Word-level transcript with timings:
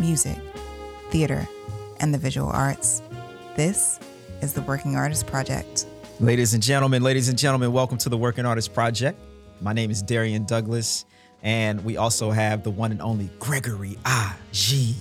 music, 0.00 0.38
theater, 1.10 1.46
and 2.00 2.12
the 2.14 2.18
visual 2.18 2.48
arts. 2.48 3.02
This 3.56 3.98
is 4.40 4.52
the 4.52 4.62
Working 4.62 4.96
Artist 4.96 5.26
Project. 5.26 5.86
Ladies 6.20 6.54
and 6.54 6.62
gentlemen, 6.62 7.02
ladies 7.02 7.28
and 7.28 7.38
gentlemen, 7.38 7.72
welcome 7.72 7.98
to 7.98 8.08
the 8.08 8.16
Working 8.16 8.46
Artist 8.46 8.72
Project. 8.74 9.18
My 9.60 9.72
name 9.72 9.90
is 9.90 10.02
Darrian 10.02 10.44
Douglas, 10.44 11.04
and 11.42 11.84
we 11.84 11.96
also 11.96 12.30
have 12.30 12.62
the 12.62 12.70
one 12.70 12.92
and 12.92 13.02
only 13.02 13.30
Gregory 13.38 13.98
Agid. 14.06 14.94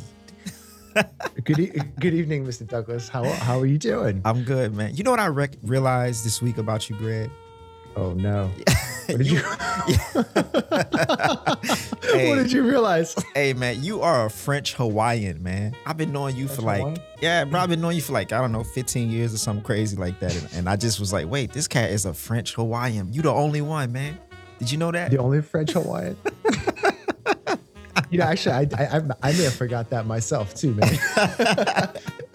good, 1.43 1.59
e- 1.59 1.71
good 1.99 2.13
evening, 2.13 2.45
Mr. 2.45 2.67
Douglas. 2.67 3.07
How 3.07 3.23
how 3.23 3.59
are 3.59 3.67
you 3.67 3.77
doing? 3.77 4.21
I'm 4.25 4.43
good, 4.43 4.73
man. 4.73 4.95
You 4.95 5.03
know 5.03 5.11
what 5.11 5.19
I 5.19 5.27
rec- 5.27 5.57
realized 5.61 6.25
this 6.25 6.41
week 6.41 6.57
about 6.57 6.89
you, 6.89 6.95
Greg? 6.95 7.29
Oh 7.95 8.13
no! 8.13 8.49
What 9.07 9.17
did 9.19 9.27
you? 9.27 9.41
Hey. 12.07 12.29
what 12.29 12.35
did 12.35 12.51
you 12.51 12.63
realize? 12.63 13.15
Hey, 13.35 13.53
man, 13.53 13.83
you 13.83 14.01
are 14.01 14.25
a 14.25 14.29
French 14.29 14.73
Hawaiian, 14.75 15.43
man. 15.43 15.75
I've 15.85 15.97
been 15.97 16.11
knowing 16.11 16.35
you 16.35 16.47
for 16.47 16.61
like, 16.61 16.79
Hawaiian? 16.79 16.99
yeah, 17.21 17.43
bro, 17.45 17.59
I've 17.59 17.69
been 17.69 17.81
knowing 17.81 17.95
you 17.95 18.01
for 18.01 18.13
like, 18.13 18.31
I 18.31 18.41
don't 18.41 18.51
know, 18.51 18.63
15 18.63 19.09
years 19.11 19.33
or 19.33 19.37
something 19.37 19.63
crazy 19.63 19.97
like 19.97 20.19
that. 20.19 20.35
And, 20.35 20.49
and 20.53 20.69
I 20.69 20.75
just 20.77 20.99
was 20.99 21.13
like, 21.13 21.27
wait, 21.27 21.53
this 21.53 21.67
cat 21.67 21.91
is 21.91 22.05
a 22.05 22.13
French 22.13 22.55
Hawaiian. 22.55 23.13
You 23.13 23.21
the 23.21 23.31
only 23.31 23.61
one, 23.61 23.91
man. 23.91 24.17
Did 24.59 24.71
you 24.71 24.77
know 24.77 24.91
that? 24.91 25.11
The 25.11 25.17
only 25.19 25.41
French 25.41 25.71
Hawaiian. 25.71 26.17
you 28.11 28.19
know, 28.19 28.25
actually, 28.25 28.53
I, 28.53 28.67
I 28.77 28.97
I 28.97 29.01
I 29.23 29.31
may 29.33 29.43
have 29.43 29.53
forgot 29.53 29.89
that 29.89 30.05
myself 30.05 30.53
too, 30.55 30.73
man. 30.73 30.99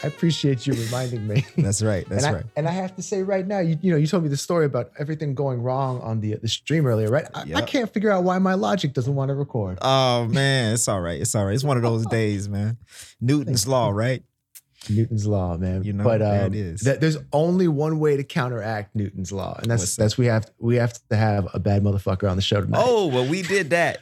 I 0.05 0.09
appreciate 0.09 0.67
you 0.67 0.73
reminding 0.75 1.27
me. 1.27 1.47
That's 1.57 1.83
right. 1.83 2.09
That's 2.09 2.25
and 2.25 2.35
right. 2.37 2.45
And 2.57 2.69
I 2.69 2.73
have 2.73 2.97
to 2.97 3.03
say 3.03 3.23
right 3.23 3.47
now, 3.47 3.61
you, 3.61 3.79
you 3.81 3.93
know, 3.93 3.97
you 3.97 4.07
told 4.07 4.25
me 4.25 4.29
the 4.29 4.37
story 4.37 4.67
about 4.67 4.91
everything 4.99 5.35
going 5.35 5.63
wrong 5.63 6.01
on 6.01 6.21
the 6.21 6.35
the 6.37 6.49
stream 6.49 6.87
earlier, 6.87 7.09
right? 7.09 7.27
I, 7.35 7.45
I 7.55 7.63
can't 7.63 7.93
figure 7.93 8.11
out 8.11 8.25
why 8.25 8.39
my 8.39 8.55
logic 8.55 8.95
doesn't 8.95 9.15
want 9.15 9.29
to 9.29 9.35
record. 9.35 9.79
Oh 9.81 10.27
man, 10.27 10.75
it's 10.75 10.89
all 10.89 11.01
right. 11.01 11.21
It's 11.21 11.35
all 11.35 11.45
right. 11.47 11.55
It's 11.55 11.65
one 11.65 11.77
of 11.77 11.83
those 11.83 12.05
days, 12.07 12.49
man. 12.49 12.79
Newton's 13.21 13.67
law, 13.69 13.91
right? 13.91 14.23
Newton's 14.91 15.27
law, 15.27 15.57
man. 15.57 15.85
You 15.85 15.93
know, 15.93 16.05
but 16.05 16.23
um, 16.23 16.53
it 16.53 16.55
is. 16.57 16.81
that- 16.81 17.01
there's 17.01 17.19
only 17.33 17.69
one 17.69 17.99
way 17.99 18.17
to 18.17 18.25
counteract 18.25 18.97
Newton's 18.97 19.31
law, 19.33 19.57
and 19.63 19.71
that's 19.71 19.83
What's 19.83 19.97
that? 19.97 20.03
that's 20.03 20.19
we 20.19 20.27
have 20.27 20.51
we 20.59 20.77
have 20.77 20.95
to 21.09 21.17
have 21.17 21.49
a 21.55 21.61
bad 21.61 21.83
motherfucker 21.83 22.29
on 22.29 22.37
the 22.37 22.43
show 22.43 22.61
tonight. 22.61 22.83
Oh, 22.85 23.07
well, 23.07 23.27
we 23.27 23.43
did 23.43 23.71
that. 23.71 23.99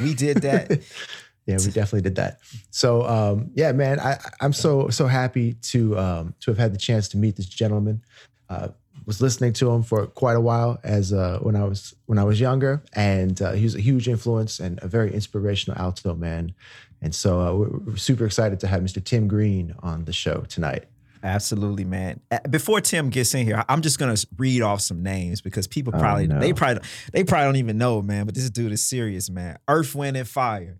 We 0.00 0.14
did 0.14 0.38
that. 0.38 0.70
yeah, 1.46 1.58
we 1.58 1.66
definitely 1.66 2.02
did 2.02 2.16
that. 2.16 2.40
So 2.70 3.02
um, 3.02 3.50
yeah, 3.54 3.72
man, 3.72 4.00
I, 4.00 4.18
I'm 4.40 4.52
so 4.52 4.88
so 4.88 5.06
happy 5.06 5.54
to 5.54 5.98
um, 5.98 6.34
to 6.40 6.50
have 6.50 6.58
had 6.58 6.74
the 6.74 6.78
chance 6.78 7.08
to 7.10 7.16
meet 7.16 7.36
this 7.36 7.46
gentleman. 7.46 8.02
Uh, 8.48 8.68
was 9.06 9.20
listening 9.20 9.52
to 9.52 9.70
him 9.70 9.82
for 9.82 10.06
quite 10.06 10.36
a 10.36 10.40
while 10.40 10.78
as 10.84 11.12
uh, 11.12 11.38
when 11.42 11.56
I 11.56 11.64
was 11.64 11.94
when 12.06 12.18
I 12.18 12.24
was 12.24 12.40
younger, 12.40 12.82
and 12.92 13.40
uh, 13.40 13.52
he 13.52 13.64
was 13.64 13.74
a 13.74 13.80
huge 13.80 14.08
influence 14.08 14.60
and 14.60 14.78
a 14.82 14.88
very 14.88 15.12
inspirational 15.12 15.78
alto 15.78 16.14
man. 16.14 16.54
And 17.00 17.14
so 17.14 17.40
uh, 17.40 17.54
we're, 17.54 17.78
we're 17.78 17.96
super 17.96 18.24
excited 18.24 18.60
to 18.60 18.68
have 18.68 18.80
Mr. 18.80 19.02
Tim 19.02 19.26
Green 19.26 19.74
on 19.80 20.04
the 20.04 20.12
show 20.12 20.42
tonight. 20.48 20.84
Absolutely, 21.22 21.84
man. 21.84 22.20
Before 22.50 22.80
Tim 22.80 23.10
gets 23.10 23.34
in 23.34 23.46
here, 23.46 23.64
I'm 23.68 23.80
just 23.82 23.98
gonna 23.98 24.16
read 24.36 24.62
off 24.62 24.80
some 24.80 25.02
names 25.02 25.40
because 25.40 25.66
people 25.66 25.92
Oh, 25.94 25.98
probably 26.00 26.26
no. 26.26 26.40
they 26.40 26.52
probably 26.52 26.82
they 27.12 27.22
probably 27.24 27.46
don't 27.46 27.56
even 27.56 27.78
know, 27.78 28.02
man. 28.02 28.26
But 28.26 28.34
this 28.34 28.50
dude 28.50 28.72
is 28.72 28.84
serious, 28.84 29.30
man. 29.30 29.58
Earth, 29.68 29.94
Wind, 29.94 30.16
and 30.16 30.26
Fire. 30.28 30.78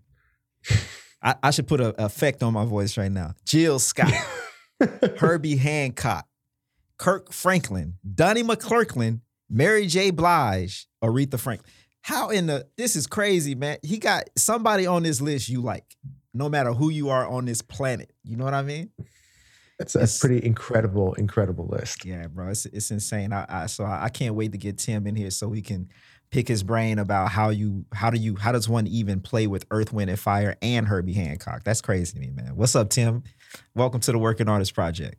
I, 1.21 1.35
I 1.41 1.51
should 1.51 1.67
put 1.67 1.79
an 1.79 1.93
effect 1.97 2.43
on 2.43 2.53
my 2.53 2.65
voice 2.65 2.97
right 2.97 3.11
now. 3.11 3.33
Jill 3.45 3.79
Scott, 3.79 4.13
Herbie 5.17 5.55
Hancock, 5.55 6.27
Kirk 6.97 7.31
Franklin, 7.31 7.95
Donnie 8.13 8.43
McClurkin, 8.43 9.21
Mary 9.49 9.87
J. 9.87 10.11
Blige, 10.11 10.87
Aretha 11.03 11.39
Franklin. 11.39 11.69
How 12.01 12.29
in 12.29 12.47
the 12.47 12.67
this 12.77 12.97
is 12.97 13.07
crazy, 13.07 13.55
man. 13.55 13.77
He 13.81 13.97
got 13.97 14.25
somebody 14.37 14.85
on 14.85 15.03
this 15.03 15.21
list 15.21 15.47
you 15.47 15.61
like, 15.61 15.85
no 16.33 16.49
matter 16.49 16.73
who 16.73 16.89
you 16.89 17.09
are 17.09 17.25
on 17.25 17.45
this 17.45 17.61
planet. 17.61 18.11
You 18.25 18.35
know 18.35 18.43
what 18.43 18.53
I 18.53 18.61
mean? 18.63 18.89
That's 19.91 20.17
a 20.17 20.27
pretty 20.27 20.45
incredible, 20.45 21.13
incredible 21.15 21.67
list. 21.67 22.05
Yeah, 22.05 22.27
bro, 22.27 22.49
it's 22.49 22.65
it's 22.67 22.91
insane. 22.91 23.33
I, 23.33 23.45
I 23.49 23.65
so 23.65 23.83
I, 23.83 24.05
I 24.05 24.09
can't 24.09 24.35
wait 24.35 24.51
to 24.53 24.57
get 24.57 24.77
Tim 24.77 25.05
in 25.07 25.15
here 25.15 25.29
so 25.29 25.47
we 25.47 25.61
can 25.61 25.89
pick 26.31 26.47
his 26.47 26.63
brain 26.63 26.99
about 26.99 27.29
how 27.29 27.49
you 27.49 27.85
how 27.93 28.09
do 28.09 28.17
you 28.19 28.35
how 28.35 28.51
does 28.51 28.69
one 28.69 28.87
even 28.87 29.19
play 29.19 29.47
with 29.47 29.65
Earth, 29.71 29.91
Wind, 29.91 30.09
and 30.09 30.19
Fire 30.19 30.55
and 30.61 30.87
Herbie 30.87 31.13
Hancock? 31.13 31.63
That's 31.63 31.81
crazy 31.81 32.13
to 32.13 32.19
me, 32.19 32.31
man. 32.31 32.55
What's 32.55 32.75
up, 32.75 32.89
Tim? 32.89 33.23
Welcome 33.75 33.99
to 34.01 34.11
the 34.11 34.17
Working 34.17 34.47
Artist 34.47 34.73
Project. 34.73 35.17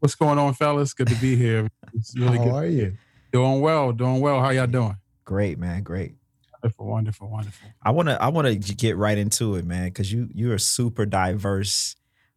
What's 0.00 0.14
going 0.14 0.38
on, 0.38 0.54
fellas? 0.54 0.92
Good 0.92 1.08
to 1.08 1.14
be 1.16 1.36
here. 1.36 1.68
It's 1.94 2.14
really 2.18 2.38
How 2.38 2.44
good. 2.44 2.54
are 2.54 2.66
you? 2.66 2.96
Doing 3.32 3.60
well, 3.60 3.92
doing 3.92 4.20
well. 4.20 4.40
How 4.40 4.50
y'all 4.50 4.66
doing? 4.66 4.96
Great, 5.24 5.58
man. 5.58 5.82
Great. 5.82 6.14
Wonderful, 6.62 6.86
wonderful, 6.86 7.30
wonderful. 7.30 7.68
I 7.82 7.90
wanna 7.92 8.18
I 8.20 8.28
wanna 8.28 8.56
get 8.56 8.96
right 8.96 9.16
into 9.16 9.54
it, 9.54 9.64
man, 9.64 9.86
because 9.86 10.12
you 10.12 10.28
you're 10.34 10.58
super 10.58 11.06
diverse 11.06 11.94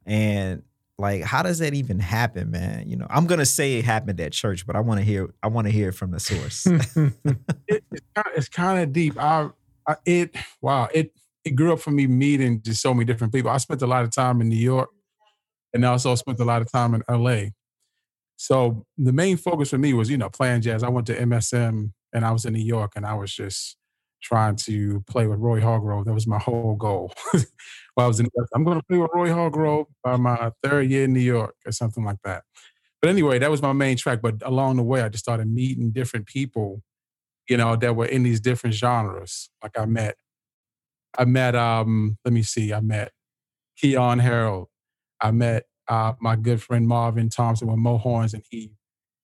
and 0.10 0.64
like 0.98 1.24
how 1.24 1.44
does 1.44 1.60
that 1.60 1.74
even 1.74 2.00
happen, 2.00 2.52
man? 2.52 2.90
You 2.90 2.98
know, 2.98 3.08
I'm 3.10 3.28
gonna 3.28 3.46
say 3.46 3.78
it 3.78 3.86
happened 3.86 4.20
at 4.20 4.34
church, 4.34 4.68
but 4.68 4.76
I 4.76 4.82
want 4.82 5.00
to 5.00 5.06
hear 5.06 5.34
I 5.42 5.48
want 5.48 5.68
to 5.68 5.72
hear 5.72 5.90
it 5.90 5.94
from 5.94 6.12
the 6.12 6.20
source. 6.20 6.68
It, 7.68 7.84
it's 7.92 8.06
kind 8.16 8.28
of, 8.28 8.34
it's 8.36 8.50
kind 8.50 8.84
of 8.84 8.92
deep. 8.92 9.16
I, 9.22 9.50
I, 9.88 9.96
it, 10.04 10.36
wow, 10.60 10.90
it, 10.92 11.14
it 11.46 11.52
grew 11.52 11.72
up 11.72 11.80
for 11.80 11.92
me 11.92 12.08
meeting 12.08 12.64
just 12.64 12.82
so 12.82 12.96
many 12.96 13.06
different 13.06 13.32
people. 13.32 13.52
I 13.52 13.58
spent 13.58 13.84
a 13.84 13.88
lot 13.88 14.04
of 14.04 14.12
time 14.12 14.42
in 14.42 14.50
New 14.50 14.56
York, 14.56 14.90
and 15.74 15.86
also 15.86 16.16
spent 16.16 16.40
a 16.40 16.46
lot 16.46 16.64
of 16.64 16.72
time 16.72 16.96
in 16.96 17.04
LA. 17.08 17.50
So 18.38 18.88
the 18.98 19.14
main 19.14 19.38
focus 19.38 19.70
for 19.70 19.78
me 19.78 19.94
was, 19.94 20.10
you 20.10 20.18
know, 20.18 20.30
playing 20.30 20.62
jazz. 20.62 20.82
I 20.82 20.90
went 20.90 21.06
to 21.08 21.16
MSM, 21.16 21.92
and 22.14 22.26
I 22.26 22.32
was 22.32 22.46
in 22.46 22.54
New 22.54 22.64
York, 22.64 22.94
and 22.96 23.06
I 23.06 23.14
was 23.14 23.32
just 23.32 23.78
trying 24.22 24.56
to 24.56 25.04
play 25.08 25.28
with 25.28 25.40
Roy 25.40 25.62
Hargrove. 25.62 26.06
That 26.06 26.14
was 26.14 26.28
my 26.28 26.40
whole 26.40 26.76
goal. 26.76 27.14
I 28.00 28.08
was 28.08 28.20
in, 28.20 28.28
I'm 28.54 28.64
going 28.64 28.80
to 28.80 28.86
play 28.86 28.98
with 28.98 29.12
Roy 29.14 29.32
Hargrove 29.32 29.88
by 30.04 30.18
my 30.18 30.52
third 30.64 30.90
year 30.90 31.06
in 31.06 31.14
New 31.14 31.20
York, 31.20 31.56
or 31.66 31.72
something 31.72 32.04
like 32.04 32.18
that. 32.24 32.44
But 33.02 33.10
anyway, 33.10 33.40
that 33.40 33.52
was 33.52 33.62
my 33.62 33.74
main 33.74 33.98
track. 33.98 34.22
But 34.22 34.36
along 34.44 34.78
the 34.78 34.84
way, 34.84 35.02
I 35.02 35.10
just 35.10 35.24
started 35.24 35.48
meeting 35.48 35.92
different 35.92 36.26
people, 36.26 36.82
you 37.50 37.58
know, 37.58 37.76
that 37.76 37.96
were 37.96 38.06
in 38.06 38.24
these 38.24 38.42
different 38.42 38.76
genres. 38.76 39.50
Like 39.64 39.78
I 39.78 39.86
met, 39.86 40.16
I 41.18 41.26
met, 41.26 41.56
um, 41.56 42.18
let 42.26 42.34
me 42.34 42.44
see, 42.44 42.74
I 42.74 42.82
met 42.82 43.12
Keyon 43.82 44.22
Harrold. 44.22 44.68
I 45.22 45.32
met 45.32 45.64
uh, 45.88 46.14
my 46.20 46.36
good 46.36 46.62
friend 46.62 46.88
Marvin 46.88 47.30
Thompson 47.30 47.68
with 47.68 47.78
Mo 47.78 47.98
Horns, 47.98 48.34
and 48.34 48.44
he 48.50 48.72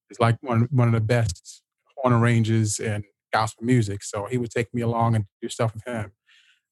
is 0.09 0.19
like 0.19 0.37
one 0.41 0.67
one 0.71 0.87
of 0.87 0.93
the 0.93 1.01
best 1.01 1.61
horn 1.95 2.13
arrangers 2.13 2.79
in 2.79 3.03
gospel 3.31 3.65
music. 3.65 4.03
So 4.03 4.25
he 4.25 4.37
would 4.37 4.51
take 4.51 4.73
me 4.73 4.81
along 4.81 5.15
and 5.15 5.25
do 5.41 5.49
stuff 5.49 5.73
with 5.73 5.85
him. 5.85 6.11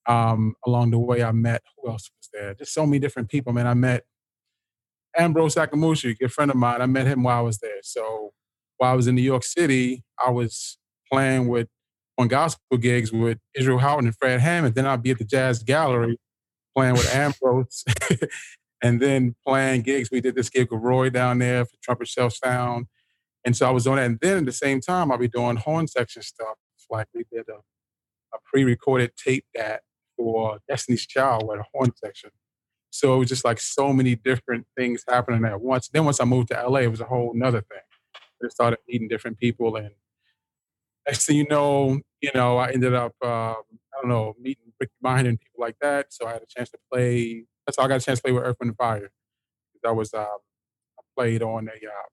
Um, 0.05 0.55
along 0.65 0.91
the 0.91 0.99
way, 0.99 1.23
I 1.23 1.31
met 1.31 1.61
who 1.77 1.89
else 1.89 2.09
was 2.17 2.29
there? 2.33 2.53
Just 2.53 2.73
so 2.73 2.85
many 2.85 2.99
different 2.99 3.29
people. 3.29 3.53
Man, 3.53 3.67
I 3.67 3.73
met 3.73 4.03
Ambrose 5.17 5.55
Akinmusire, 5.55 6.11
a 6.11 6.15
good 6.15 6.31
friend 6.31 6.51
of 6.51 6.57
mine. 6.57 6.81
I 6.81 6.85
met 6.85 7.07
him 7.07 7.23
while 7.23 7.37
I 7.37 7.41
was 7.41 7.59
there. 7.59 7.79
So 7.83 8.33
while 8.77 8.91
I 8.91 8.95
was 8.95 9.07
in 9.07 9.15
New 9.15 9.21
York 9.21 9.43
City, 9.43 10.03
I 10.23 10.31
was 10.31 10.77
playing 11.11 11.47
with 11.47 11.67
on 12.17 12.27
gospel 12.27 12.77
gigs 12.77 13.11
with 13.11 13.39
Israel 13.55 13.79
Houghton 13.79 14.07
and 14.07 14.15
Fred 14.15 14.39
Hammond. 14.39 14.75
Then 14.75 14.85
I'd 14.85 15.01
be 15.01 15.11
at 15.11 15.17
the 15.17 15.23
Jazz 15.23 15.63
Gallery 15.63 16.19
playing 16.75 16.93
with 16.93 17.13
Ambrose, 17.13 17.83
and 18.83 19.01
then 19.01 19.35
playing 19.45 19.81
gigs. 19.81 20.09
We 20.11 20.21
did 20.21 20.35
this 20.35 20.49
gig 20.49 20.71
with 20.71 20.81
Roy 20.81 21.09
down 21.09 21.39
there 21.39 21.65
for 21.65 21.75
Trumpet 21.81 22.07
Shell 22.07 22.31
Sound. 22.31 22.87
And 23.45 23.55
so 23.55 23.67
I 23.67 23.71
was 23.71 23.83
doing 23.83 23.97
that. 23.97 24.05
And 24.05 24.19
then 24.21 24.37
at 24.39 24.45
the 24.45 24.51
same 24.51 24.81
time, 24.81 25.11
I'll 25.11 25.17
be 25.17 25.27
doing 25.27 25.57
horn 25.57 25.87
section 25.87 26.21
stuff. 26.21 26.55
Like 26.89 27.07
we 27.13 27.25
did 27.31 27.45
a, 27.49 27.57
a 28.35 28.39
pre-recorded 28.45 29.15
tape 29.15 29.45
that 29.55 29.81
for 30.17 30.59
Destiny's 30.67 31.05
Child 31.05 31.47
with 31.47 31.59
a 31.59 31.65
horn 31.73 31.91
section. 32.03 32.31
So 32.89 33.15
it 33.15 33.17
was 33.17 33.29
just 33.29 33.45
like 33.45 33.59
so 33.59 33.91
many 33.91 34.15
different 34.15 34.67
things 34.77 35.03
happening 35.07 35.43
at 35.45 35.59
once. 35.61 35.89
Then 35.89 36.05
once 36.05 36.19
I 36.19 36.25
moved 36.25 36.49
to 36.49 36.67
LA, 36.67 36.81
it 36.81 36.91
was 36.91 37.01
a 37.01 37.05
whole 37.05 37.33
nother 37.33 37.61
thing. 37.61 37.79
I 38.43 38.49
started 38.49 38.79
meeting 38.87 39.07
different 39.07 39.39
people 39.39 39.75
and 39.77 39.91
next 41.07 41.25
thing 41.25 41.37
you 41.37 41.47
know, 41.49 41.99
you 42.21 42.31
know, 42.33 42.57
I 42.57 42.71
ended 42.71 42.93
up, 42.93 43.13
um, 43.23 43.29
I 43.93 44.01
don't 44.01 44.09
know, 44.09 44.33
meeting 44.39 44.73
Ricky 44.79 44.93
Martin 45.01 45.27
and 45.27 45.39
people 45.39 45.61
like 45.61 45.75
that. 45.81 46.13
So 46.13 46.27
I 46.27 46.33
had 46.33 46.41
a 46.41 46.47
chance 46.47 46.69
to 46.71 46.77
play. 46.91 47.45
That's 47.65 47.77
how 47.77 47.85
I 47.85 47.87
got 47.87 48.01
a 48.01 48.05
chance 48.05 48.19
to 48.19 48.23
play 48.23 48.31
with 48.31 48.43
Earth, 48.43 48.57
Wind, 48.59 48.71
and 48.71 48.77
Fire. 48.77 49.11
That 49.83 49.95
was, 49.95 50.13
um, 50.13 50.25
I 50.25 51.01
played 51.17 51.41
on 51.41 51.67
a, 51.67 51.71
uh, 51.71 52.09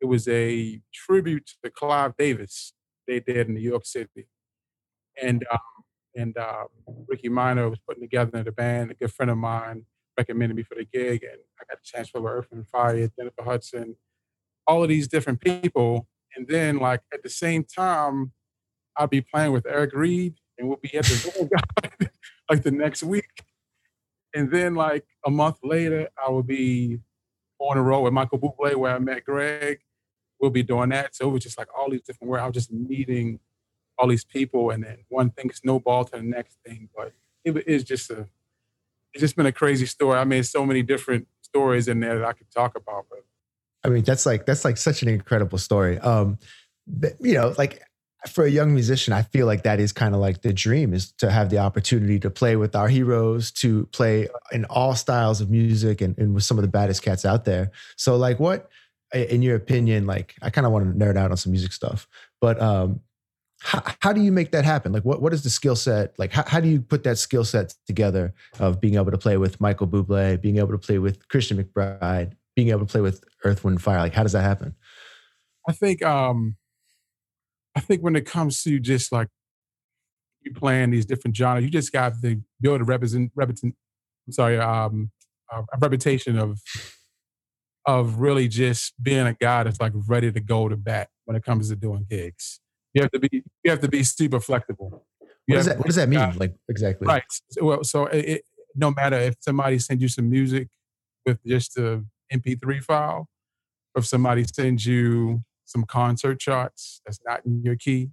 it 0.00 0.06
was 0.06 0.28
a 0.28 0.80
tribute 0.92 1.50
to 1.64 1.70
Clive 1.70 2.16
Davis 2.16 2.72
they 3.06 3.20
did 3.20 3.48
in 3.48 3.54
New 3.54 3.60
York 3.60 3.84
City. 3.84 4.28
And, 5.20 5.44
um, 5.50 5.58
and 6.18 6.36
uh, 6.36 6.64
Ricky 7.06 7.28
Minor 7.28 7.70
was 7.70 7.78
putting 7.78 8.02
together 8.02 8.42
the 8.42 8.52
band. 8.52 8.90
A 8.90 8.94
good 8.94 9.12
friend 9.12 9.30
of 9.30 9.38
mine 9.38 9.84
recommended 10.18 10.56
me 10.56 10.64
for 10.64 10.74
the 10.74 10.84
gig, 10.84 11.22
and 11.22 11.38
I 11.60 11.64
got 11.68 11.78
a 11.78 11.84
chance 11.84 12.08
for 12.08 12.20
Earth 12.28 12.48
and 12.50 12.66
Fire, 12.66 13.08
Jennifer 13.16 13.42
Hudson, 13.42 13.96
all 14.66 14.82
of 14.82 14.88
these 14.88 15.06
different 15.06 15.40
people. 15.40 16.08
And 16.36 16.46
then, 16.48 16.78
like 16.78 17.02
at 17.14 17.22
the 17.22 17.30
same 17.30 17.64
time, 17.64 18.32
I'll 18.96 19.06
be 19.06 19.20
playing 19.20 19.52
with 19.52 19.64
Eric 19.66 19.92
Reed, 19.94 20.34
and 20.58 20.68
we'll 20.68 20.78
be 20.82 20.94
at 20.96 21.04
the 21.04 22.10
like 22.50 22.62
the 22.64 22.72
next 22.72 23.04
week. 23.04 23.44
And 24.34 24.50
then, 24.50 24.74
like 24.74 25.06
a 25.24 25.30
month 25.30 25.58
later, 25.62 26.08
I 26.22 26.30
will 26.30 26.42
be 26.42 26.98
on 27.60 27.78
a 27.78 27.82
road 27.82 28.02
with 28.02 28.12
Michael 28.12 28.38
Bublé, 28.38 28.74
where 28.74 28.94
I 28.94 28.98
met 28.98 29.24
Greg. 29.24 29.80
We'll 30.40 30.50
be 30.50 30.62
doing 30.62 30.90
that. 30.90 31.16
So 31.16 31.28
it 31.28 31.32
was 31.32 31.42
just 31.42 31.58
like 31.58 31.68
all 31.76 31.90
these 31.90 32.02
different 32.02 32.30
where 32.30 32.40
I 32.40 32.46
was 32.46 32.54
just 32.54 32.72
meeting 32.72 33.40
all 33.98 34.06
these 34.06 34.24
people, 34.24 34.70
and 34.70 34.84
then 34.84 34.98
one 35.08 35.30
thing 35.30 35.50
snowballed 35.50 36.12
to 36.12 36.18
the 36.18 36.22
next 36.22 36.58
thing. 36.64 36.88
But 36.96 37.12
it 37.44 37.66
is 37.66 37.84
just 37.84 38.10
a, 38.10 38.26
it's 39.12 39.20
just 39.20 39.36
been 39.36 39.46
a 39.46 39.52
crazy 39.52 39.86
story. 39.86 40.18
I 40.18 40.24
mean, 40.24 40.42
so 40.44 40.64
many 40.64 40.82
different 40.82 41.26
stories 41.42 41.88
in 41.88 42.00
there 42.00 42.18
that 42.18 42.26
I 42.26 42.32
could 42.32 42.50
talk 42.50 42.76
about. 42.76 43.06
But 43.10 43.24
I 43.84 43.88
mean, 43.88 44.04
that's 44.04 44.26
like 44.26 44.46
that's 44.46 44.64
like 44.64 44.76
such 44.76 45.02
an 45.02 45.08
incredible 45.08 45.58
story. 45.58 45.98
Um, 45.98 46.38
but, 46.86 47.12
you 47.20 47.34
know, 47.34 47.54
like 47.58 47.82
for 48.28 48.44
a 48.44 48.50
young 48.50 48.74
musician, 48.74 49.12
I 49.12 49.22
feel 49.22 49.46
like 49.46 49.62
that 49.62 49.78
is 49.78 49.92
kind 49.92 50.14
of 50.14 50.20
like 50.20 50.42
the 50.42 50.52
dream 50.52 50.92
is 50.92 51.12
to 51.18 51.30
have 51.30 51.50
the 51.50 51.58
opportunity 51.58 52.18
to 52.20 52.30
play 52.30 52.56
with 52.56 52.74
our 52.74 52.88
heroes, 52.88 53.52
to 53.52 53.86
play 53.86 54.28
in 54.52 54.64
all 54.66 54.94
styles 54.94 55.40
of 55.40 55.50
music 55.50 56.00
and, 56.00 56.18
and 56.18 56.34
with 56.34 56.44
some 56.44 56.58
of 56.58 56.62
the 56.62 56.68
baddest 56.68 57.02
cats 57.02 57.24
out 57.24 57.44
there. 57.44 57.70
So, 57.96 58.16
like, 58.16 58.40
what, 58.40 58.68
in 59.14 59.42
your 59.42 59.56
opinion, 59.56 60.06
like, 60.06 60.34
I 60.42 60.50
kind 60.50 60.66
of 60.66 60.72
want 60.72 60.98
to 60.98 61.04
nerd 61.04 61.16
out 61.16 61.30
on 61.30 61.36
some 61.36 61.52
music 61.52 61.72
stuff, 61.72 62.08
but 62.40 62.60
um, 62.60 63.00
how, 63.60 63.82
how 64.00 64.12
do 64.12 64.20
you 64.20 64.32
make 64.32 64.52
that 64.52 64.64
happen? 64.64 64.92
Like, 64.92 65.04
what, 65.04 65.20
what 65.20 65.32
is 65.32 65.42
the 65.42 65.50
skill 65.50 65.76
set? 65.76 66.18
Like, 66.18 66.32
how, 66.32 66.44
how 66.46 66.60
do 66.60 66.68
you 66.68 66.80
put 66.80 67.04
that 67.04 67.18
skill 67.18 67.44
set 67.44 67.74
together 67.86 68.34
of 68.60 68.80
being 68.80 68.94
able 68.94 69.10
to 69.10 69.18
play 69.18 69.36
with 69.36 69.60
Michael 69.60 69.88
Bublé, 69.88 70.40
being 70.40 70.58
able 70.58 70.72
to 70.72 70.78
play 70.78 70.98
with 70.98 71.28
Christian 71.28 71.62
McBride, 71.62 72.32
being 72.54 72.68
able 72.68 72.80
to 72.80 72.86
play 72.86 73.00
with 73.00 73.22
Earth, 73.44 73.64
Wind, 73.64 73.82
Fire? 73.82 73.98
Like, 73.98 74.14
how 74.14 74.22
does 74.22 74.32
that 74.32 74.42
happen? 74.42 74.74
I 75.68 75.72
think, 75.72 76.02
um, 76.02 76.56
I 77.74 77.80
think 77.80 78.02
when 78.02 78.16
it 78.16 78.26
comes 78.26 78.62
to 78.62 78.78
just 78.78 79.12
like 79.12 79.28
you 80.42 80.52
playing 80.54 80.90
these 80.90 81.06
different 81.06 81.36
genres, 81.36 81.64
you 81.64 81.70
just 81.70 81.92
got 81.92 82.14
to 82.22 82.40
build 82.60 82.80
a 82.80 82.84
represent, 82.84 83.32
represent 83.34 83.74
I'm 84.26 84.32
sorry, 84.32 84.58
um, 84.58 85.10
a 85.50 85.78
reputation 85.80 86.38
of 86.38 86.60
of 87.86 88.20
really 88.20 88.48
just 88.48 88.92
being 89.02 89.26
a 89.26 89.32
guy 89.32 89.62
that's 89.62 89.80
like 89.80 89.92
ready 90.06 90.30
to 90.30 90.40
go 90.40 90.68
to 90.68 90.76
bat 90.76 91.08
when 91.24 91.36
it 91.36 91.42
comes 91.42 91.70
to 91.70 91.76
doing 91.76 92.04
gigs. 92.08 92.60
You 92.98 93.02
have 93.02 93.12
to 93.12 93.18
be 93.20 93.42
you 93.64 93.70
have 93.70 93.80
to 93.80 93.88
be 93.88 94.02
super 94.02 94.40
flexible. 94.40 95.04
what 95.46 95.56
does 95.56 95.66
that 95.66 95.78
What 95.78 95.86
does 95.86 95.96
that 95.96 96.08
mean? 96.08 96.36
Like 96.36 96.54
exactly? 96.68 97.06
Right. 97.06 97.22
Well, 97.60 97.84
so 97.84 98.06
it, 98.06 98.42
no 98.74 98.90
matter 98.90 99.16
if 99.16 99.36
somebody 99.40 99.78
sends 99.78 100.02
you 100.02 100.08
some 100.08 100.28
music 100.30 100.68
with 101.24 101.38
just 101.44 101.76
a 101.78 102.04
MP3 102.32 102.82
file, 102.82 103.28
or 103.94 104.00
if 104.00 104.06
somebody 104.06 104.44
sends 104.44 104.86
you 104.86 105.42
some 105.68 105.84
concert 105.84 106.40
charts 106.40 107.00
that's 107.04 107.20
not 107.26 107.44
in 107.44 107.62
your 107.62 107.76
key. 107.76 108.10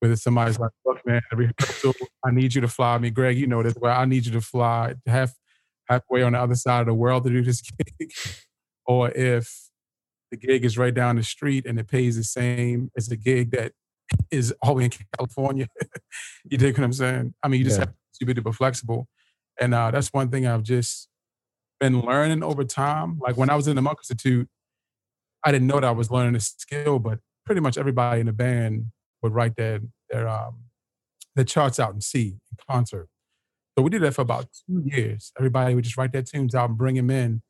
Whether 0.00 0.16
somebody's 0.16 0.58
like, 0.58 0.70
look, 0.84 0.98
man, 1.06 1.22
rehearsal, 1.32 1.94
I 2.24 2.30
need 2.30 2.54
you 2.54 2.60
to 2.60 2.68
fly 2.68 2.98
me. 2.98 3.10
Greg, 3.10 3.38
you 3.38 3.46
know 3.46 3.62
this. 3.62 3.74
Well, 3.80 3.98
I 3.98 4.04
need 4.04 4.26
you 4.26 4.32
to 4.32 4.40
fly 4.40 4.94
half 5.06 5.34
halfway 5.88 6.22
on 6.22 6.32
the 6.32 6.40
other 6.40 6.54
side 6.54 6.80
of 6.80 6.86
the 6.86 6.94
world 6.94 7.24
to 7.24 7.30
do 7.30 7.42
this 7.42 7.60
gig. 7.98 8.10
or 8.86 9.10
if 9.10 9.70
the 10.30 10.36
gig 10.36 10.64
is 10.64 10.76
right 10.76 10.94
down 10.94 11.16
the 11.16 11.22
street 11.22 11.66
and 11.66 11.78
it 11.78 11.88
pays 11.88 12.16
the 12.16 12.24
same 12.24 12.90
as 12.96 13.08
the 13.08 13.16
gig 13.16 13.50
that 13.52 13.72
is 14.30 14.54
all 14.62 14.78
in 14.78 14.90
California. 15.16 15.66
you 16.44 16.58
dig 16.58 16.76
what 16.76 16.84
I'm 16.84 16.92
saying? 16.92 17.34
I 17.42 17.48
mean, 17.48 17.58
you 17.58 17.64
just 17.64 17.78
yeah. 17.78 17.86
have 18.20 18.34
to 18.34 18.42
be 18.42 18.52
flexible. 18.52 19.08
And 19.60 19.74
uh, 19.74 19.90
that's 19.90 20.08
one 20.08 20.30
thing 20.30 20.46
I've 20.46 20.62
just 20.62 21.08
been 21.80 22.00
learning 22.00 22.42
over 22.42 22.64
time. 22.64 23.18
Like 23.20 23.36
when 23.36 23.50
I 23.50 23.56
was 23.56 23.68
in 23.68 23.76
the 23.76 23.82
Monk 23.82 23.98
Institute, 24.00 24.48
I 25.44 25.52
didn't 25.52 25.66
know 25.66 25.74
that 25.74 25.84
I 25.84 25.90
was 25.92 26.10
learning 26.10 26.34
a 26.34 26.40
skill, 26.40 26.98
but 26.98 27.18
pretty 27.44 27.60
much 27.60 27.76
everybody 27.76 28.20
in 28.20 28.26
the 28.26 28.32
band 28.32 28.86
would 29.22 29.34
write 29.34 29.56
their 29.56 29.80
their 30.10 30.28
um 30.28 30.64
their 31.34 31.44
charts 31.44 31.78
out 31.78 31.94
in 31.94 32.00
C 32.00 32.38
in 32.50 32.58
concert. 32.68 33.08
So 33.76 33.82
we 33.82 33.90
did 33.90 34.02
that 34.02 34.14
for 34.14 34.22
about 34.22 34.46
two 34.66 34.82
years. 34.84 35.32
Everybody 35.38 35.74
would 35.74 35.84
just 35.84 35.96
write 35.96 36.12
their 36.12 36.22
tunes 36.22 36.54
out 36.54 36.68
and 36.68 36.78
bring 36.78 36.94
them 36.94 37.10
in. 37.10 37.42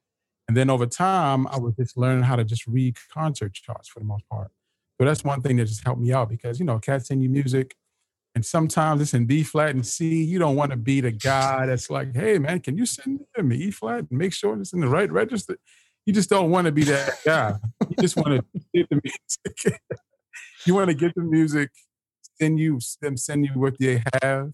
And 0.48 0.56
then 0.56 0.70
over 0.70 0.86
time, 0.86 1.46
I 1.46 1.58
was 1.58 1.74
just 1.76 1.96
learning 1.96 2.24
how 2.24 2.36
to 2.36 2.44
just 2.44 2.66
read 2.66 2.96
concert 3.12 3.54
charts 3.54 3.88
for 3.88 4.00
the 4.00 4.06
most 4.06 4.28
part. 4.28 4.50
So 5.00 5.06
that's 5.06 5.24
one 5.24 5.42
thing 5.42 5.56
that 5.56 5.66
just 5.66 5.84
helped 5.84 6.00
me 6.00 6.12
out 6.12 6.28
because, 6.28 6.58
you 6.58 6.64
know, 6.64 6.78
cats 6.78 7.08
send 7.08 7.22
you 7.22 7.28
music 7.28 7.74
and 8.34 8.44
sometimes 8.44 9.00
it's 9.00 9.14
in 9.14 9.26
B 9.26 9.42
flat 9.42 9.70
and 9.70 9.86
C. 9.86 10.22
You 10.24 10.38
don't 10.38 10.56
want 10.56 10.70
to 10.70 10.76
be 10.76 11.00
the 11.00 11.12
guy 11.12 11.66
that's 11.66 11.90
like, 11.90 12.14
hey, 12.14 12.38
man, 12.38 12.60
can 12.60 12.76
you 12.76 12.86
send 12.86 13.20
me 13.42 13.56
E 13.56 13.70
flat 13.70 14.06
and 14.10 14.18
make 14.18 14.32
sure 14.32 14.58
it's 14.58 14.72
in 14.72 14.80
the 14.80 14.88
right 14.88 15.10
register? 15.10 15.58
you 16.06 16.12
just 16.12 16.28
don't 16.28 16.50
want 16.50 16.66
to 16.66 16.72
be 16.72 16.84
that 16.84 17.18
guy. 17.24 17.54
You 17.88 17.96
just 18.00 18.16
want 18.16 18.28
to 18.28 18.44
get 18.74 18.88
the 18.90 19.00
music. 19.02 19.80
you 20.66 20.74
want 20.74 20.88
to 20.88 20.94
get 20.94 21.14
the 21.14 21.22
music, 21.22 21.70
send 22.40 22.58
you 22.58 22.80
them 23.00 23.16
send 23.16 23.46
you 23.46 23.52
what 23.54 23.76
they 23.78 24.02
have, 24.22 24.52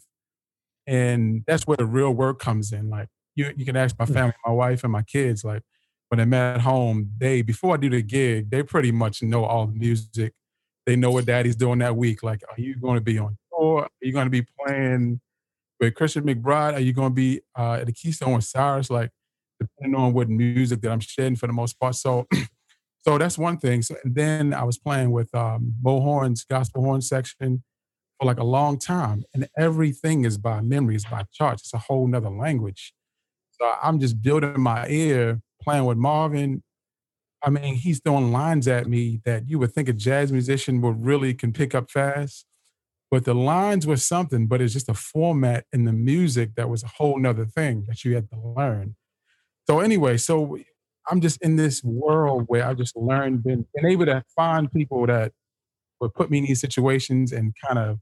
and 0.87 1.43
that's 1.47 1.67
where 1.67 1.77
the 1.77 1.87
real 1.87 2.13
work 2.13 2.39
comes 2.39 2.73
in. 2.73 2.89
Like 2.89 3.09
you, 3.35 3.53
you 3.57 3.65
can 3.65 3.77
ask 3.77 3.99
my 3.99 4.05
hmm. 4.05 4.13
family, 4.13 4.35
my 4.47 4.53
wife, 4.53 4.85
and 4.85 4.93
my 4.93 5.03
kids. 5.03 5.45
Like 5.45 5.63
when 6.11 6.21
I'm 6.21 6.35
at 6.35 6.61
home, 6.61 7.11
they 7.19 7.43
before 7.43 7.75
I 7.75 7.77
do 7.79 7.91
the 7.91 8.03
gig, 8.03 8.51
they 8.51 8.63
pretty 8.63 8.93
much 8.93 9.23
know 9.23 9.45
all 9.45 9.67
the 9.67 9.75
music. 9.75 10.35
They 10.87 10.97
know 10.97 11.11
what 11.11 11.27
Daddy's 11.27 11.57
doing 11.57 11.79
that 11.81 11.97
week. 11.97 12.23
Like, 12.23 12.43
are 12.51 12.61
you 12.61 12.77
going 12.77 12.97
to 12.97 13.01
be 13.01 13.19
on 13.19 13.37
tour? 13.53 13.83
Are 13.83 13.89
you 14.01 14.13
going 14.13 14.27
to 14.27 14.31
be 14.31 14.47
playing 14.59 15.21
with 15.79 15.95
Christian 15.95 16.25
McBride? 16.25 16.75
Are 16.75 16.81
you 16.81 16.93
going 16.93 17.11
to 17.11 17.15
be 17.15 17.41
uh, 17.57 17.79
at 17.81 17.87
the 17.87 17.93
Keystone 17.93 18.35
with 18.35 18.45
Cyrus? 18.45 18.91
Like 18.91 19.11
depending 19.61 20.01
on 20.01 20.13
what 20.13 20.29
music 20.29 20.81
that 20.81 20.91
I'm 20.91 21.01
shedding 21.01 21.37
for 21.37 21.47
the 21.47 21.53
most 21.53 21.79
part. 21.79 21.95
So, 21.95 22.27
so 23.07 23.19
that's 23.19 23.39
one 23.39 23.59
thing. 23.59 23.83
So 23.83 23.97
then 24.05 24.53
I 24.55 24.65
was 24.65 24.79
playing 24.79 25.13
with 25.13 25.33
um, 25.35 25.75
Bo 25.81 26.01
Horn's 26.01 26.45
gospel 26.45 26.83
horn 26.83 27.03
section 27.03 27.63
for 28.19 28.27
like 28.27 28.39
a 28.39 28.45
long 28.45 28.79
time, 28.79 29.25
and 29.35 29.49
everything 29.57 30.25
is 30.25 30.39
by 30.39 30.61
memory, 30.63 30.97
it's 30.97 31.05
by 31.05 31.25
charts. 31.33 31.63
It's 31.63 31.75
a 31.75 31.79
whole 31.79 32.07
nother 32.07 32.31
language. 32.31 32.95
So 33.53 33.73
I'm 33.83 34.01
just 34.01 34.21
building 34.21 34.61
my 34.61 34.89
ear, 34.89 35.41
playing 35.61 35.85
with 35.85 35.99
Marvin. 35.99 36.63
I 37.43 37.51
mean, 37.51 37.75
he's 37.75 38.01
throwing 38.01 38.33
lines 38.33 38.69
at 38.69 38.87
me 38.87 39.21
that 39.25 39.49
you 39.49 39.59
would 39.59 39.73
think 39.73 39.89
a 39.89 39.93
jazz 39.93 40.31
musician 40.31 40.81
would 40.83 41.05
really 41.05 41.33
can 41.35 41.53
pick 41.53 41.75
up 41.75 41.91
fast. 41.91 42.45
But 43.11 43.25
the 43.25 43.35
lines 43.35 43.87
were 43.87 43.97
something, 43.97 44.47
but 44.47 44.61
it's 44.61 44.73
just 44.73 44.89
a 44.89 44.95
format 44.95 45.65
in 45.73 45.85
the 45.85 45.93
music 45.93 46.55
that 46.55 46.69
was 46.69 46.85
a 46.85 46.89
whole 46.89 47.19
nother 47.19 47.45
thing 47.45 47.85
that 47.89 48.05
you 48.05 48.15
had 48.15 48.31
to 48.31 48.39
learn. 48.39 48.95
So 49.69 49.81
anyway, 49.81 50.17
so 50.17 50.59
I'm 51.11 51.21
just 51.21 51.43
in 51.43 51.57
this 51.57 51.83
world 51.83 52.45
where 52.47 52.65
I 52.65 52.75
just 52.75 52.97
learned, 52.97 53.43
been, 53.43 53.67
been 53.75 53.87
able 53.87 54.07
to 54.07 54.23
find 54.37 54.71
people 54.71 55.07
that 55.07 55.33
would 56.01 56.15
put 56.15 56.31
me 56.31 56.39
in 56.39 56.45
these 56.45 56.61
situations 56.61 57.33
and 57.33 57.53
kind 57.67 57.79
of 57.79 57.99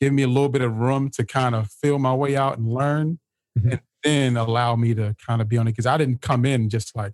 give 0.00 0.12
me 0.12 0.22
a 0.22 0.28
little 0.28 0.48
bit 0.48 0.62
of 0.62 0.74
room 0.76 1.10
to 1.10 1.24
kind 1.24 1.54
of 1.54 1.70
feel 1.70 1.98
my 1.98 2.14
way 2.14 2.36
out 2.36 2.58
and 2.58 2.66
learn, 2.72 3.20
mm-hmm. 3.58 3.70
and 3.70 3.80
then 4.02 4.36
allow 4.36 4.76
me 4.76 4.94
to 4.94 5.14
kind 5.26 5.40
of 5.40 5.48
be 5.48 5.58
on 5.58 5.68
it. 5.68 5.72
Because 5.72 5.86
I 5.86 5.96
didn't 5.96 6.20
come 6.20 6.44
in 6.44 6.68
just 6.68 6.96
like 6.96 7.12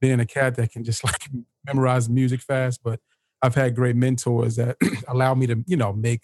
being 0.00 0.20
a 0.20 0.26
cat 0.26 0.56
that 0.56 0.72
can 0.72 0.84
just 0.84 1.04
like 1.04 1.28
memorize 1.66 2.08
music 2.08 2.40
fast, 2.40 2.80
but 2.82 3.00
I've 3.42 3.54
had 3.54 3.74
great 3.74 3.96
mentors 3.96 4.56
that 4.56 4.76
allow 5.08 5.34
me 5.34 5.46
to, 5.48 5.64
you 5.66 5.76
know, 5.76 5.92
make 5.92 6.22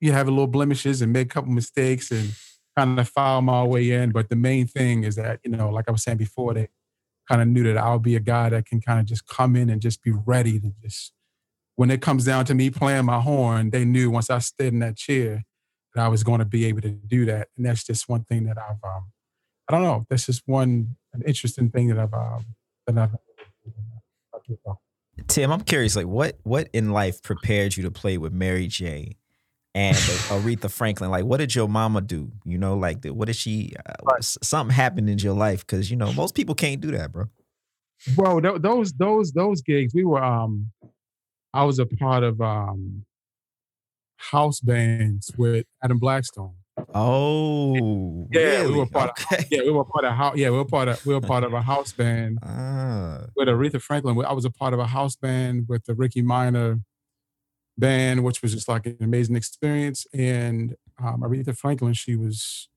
you 0.00 0.12
have 0.12 0.28
a 0.28 0.30
little 0.30 0.46
blemishes 0.46 1.00
and 1.02 1.12
make 1.12 1.28
a 1.28 1.34
couple 1.34 1.52
mistakes 1.52 2.10
and 2.10 2.34
kind 2.76 2.98
of 2.98 3.08
file 3.08 3.42
my 3.42 3.62
way 3.62 3.90
in. 3.90 4.10
But 4.10 4.28
the 4.28 4.36
main 4.36 4.66
thing 4.66 5.04
is 5.04 5.16
that, 5.16 5.40
you 5.44 5.50
know, 5.50 5.70
like 5.70 5.86
I 5.88 5.92
was 5.92 6.02
saying 6.02 6.18
before, 6.18 6.54
they 6.54 6.68
kind 7.28 7.40
of 7.40 7.48
knew 7.48 7.64
that 7.64 7.78
I'll 7.78 7.98
be 7.98 8.16
a 8.16 8.20
guy 8.20 8.50
that 8.50 8.66
can 8.66 8.80
kind 8.80 9.00
of 9.00 9.06
just 9.06 9.26
come 9.26 9.56
in 9.56 9.70
and 9.70 9.80
just 9.80 10.02
be 10.02 10.12
ready 10.12 10.60
to 10.60 10.72
just, 10.82 11.12
when 11.76 11.90
it 11.90 12.02
comes 12.02 12.24
down 12.24 12.44
to 12.46 12.54
me 12.54 12.70
playing 12.70 13.06
my 13.06 13.20
horn, 13.20 13.70
they 13.70 13.84
knew 13.84 14.10
once 14.10 14.30
I 14.30 14.38
stood 14.40 14.74
in 14.74 14.80
that 14.80 14.96
chair 14.96 15.44
that 15.94 16.04
I 16.04 16.08
was 16.08 16.24
going 16.24 16.40
to 16.40 16.44
be 16.44 16.66
able 16.66 16.80
to 16.82 16.90
do 16.90 17.24
that. 17.26 17.48
And 17.56 17.66
that's 17.66 17.84
just 17.84 18.08
one 18.08 18.24
thing 18.24 18.44
that 18.44 18.58
I've, 18.58 18.82
um, 18.84 19.12
I 19.68 19.72
don't 19.72 19.82
know, 19.82 20.06
that's 20.10 20.26
just 20.26 20.42
one 20.46 20.96
an 21.12 21.22
interesting 21.26 21.70
thing 21.70 21.88
that 21.88 21.98
I've, 21.98 22.12
um, 22.12 22.44
that 22.86 22.98
I've, 22.98 23.14
Tim, 25.28 25.52
I'm 25.52 25.62
curious, 25.62 25.96
like 25.96 26.06
what 26.06 26.38
what 26.42 26.68
in 26.72 26.90
life 26.90 27.22
prepared 27.22 27.76
you 27.76 27.84
to 27.84 27.90
play 27.90 28.18
with 28.18 28.32
Mary 28.32 28.66
J 28.66 29.16
and 29.74 29.96
Aretha 30.28 30.70
Franklin. 30.70 31.10
Like, 31.10 31.24
what 31.24 31.38
did 31.38 31.54
your 31.54 31.68
mama 31.68 32.00
do? 32.00 32.32
You 32.44 32.58
know, 32.58 32.76
like, 32.76 33.04
what 33.06 33.26
did 33.26 33.36
she? 33.36 33.74
Uh, 33.86 33.92
right. 34.02 34.24
Something 34.24 34.74
happened 34.74 35.08
in 35.08 35.18
your 35.18 35.34
life 35.34 35.66
because 35.66 35.90
you 35.90 35.96
know 35.96 36.12
most 36.12 36.34
people 36.34 36.54
can't 36.54 36.80
do 36.80 36.90
that, 36.92 37.12
bro. 37.12 37.26
Bro, 38.14 38.40
th- 38.40 38.60
those 38.60 38.92
those 38.92 39.32
those 39.32 39.62
gigs, 39.62 39.94
we 39.94 40.04
were. 40.04 40.22
um 40.22 40.70
I 41.52 41.64
was 41.64 41.78
a 41.78 41.86
part 41.86 42.24
of 42.24 42.40
um 42.40 43.04
house 44.30 44.60
bands 44.60 45.30
with 45.36 45.66
Adam 45.82 45.98
Blackstone. 45.98 46.54
Oh, 46.92 48.26
yeah, 48.32 48.40
really? 48.40 48.72
we 48.72 48.78
were 48.78 48.86
part 48.86 49.10
okay. 49.10 49.38
of. 49.38 49.46
Yeah, 49.50 49.62
we 49.62 49.70
were 49.70 49.84
part 49.84 50.04
of 50.04 50.14
house. 50.14 50.36
Yeah, 50.36 50.50
we 50.50 50.56
were 50.56 50.64
part 50.64 50.88
of. 50.88 51.06
We 51.06 51.14
were 51.14 51.20
part 51.20 51.44
of 51.44 51.52
a 51.52 51.62
house 51.62 51.92
band 51.92 52.38
ah. 52.42 53.26
with 53.36 53.48
Aretha 53.48 53.80
Franklin. 53.80 54.18
I 54.24 54.32
was 54.32 54.44
a 54.44 54.50
part 54.50 54.74
of 54.74 54.80
a 54.80 54.86
house 54.86 55.14
band 55.14 55.66
with 55.68 55.84
the 55.84 55.94
Ricky 55.94 56.22
Minor 56.22 56.80
band, 57.78 58.24
which 58.24 58.42
was 58.42 58.52
just 58.52 58.68
like 58.68 58.86
an 58.86 58.96
amazing 59.00 59.36
experience. 59.36 60.06
And 60.12 60.74
um, 60.98 61.20
Aretha 61.20 61.56
Franklin, 61.56 61.92
she 61.92 62.16
was 62.16 62.68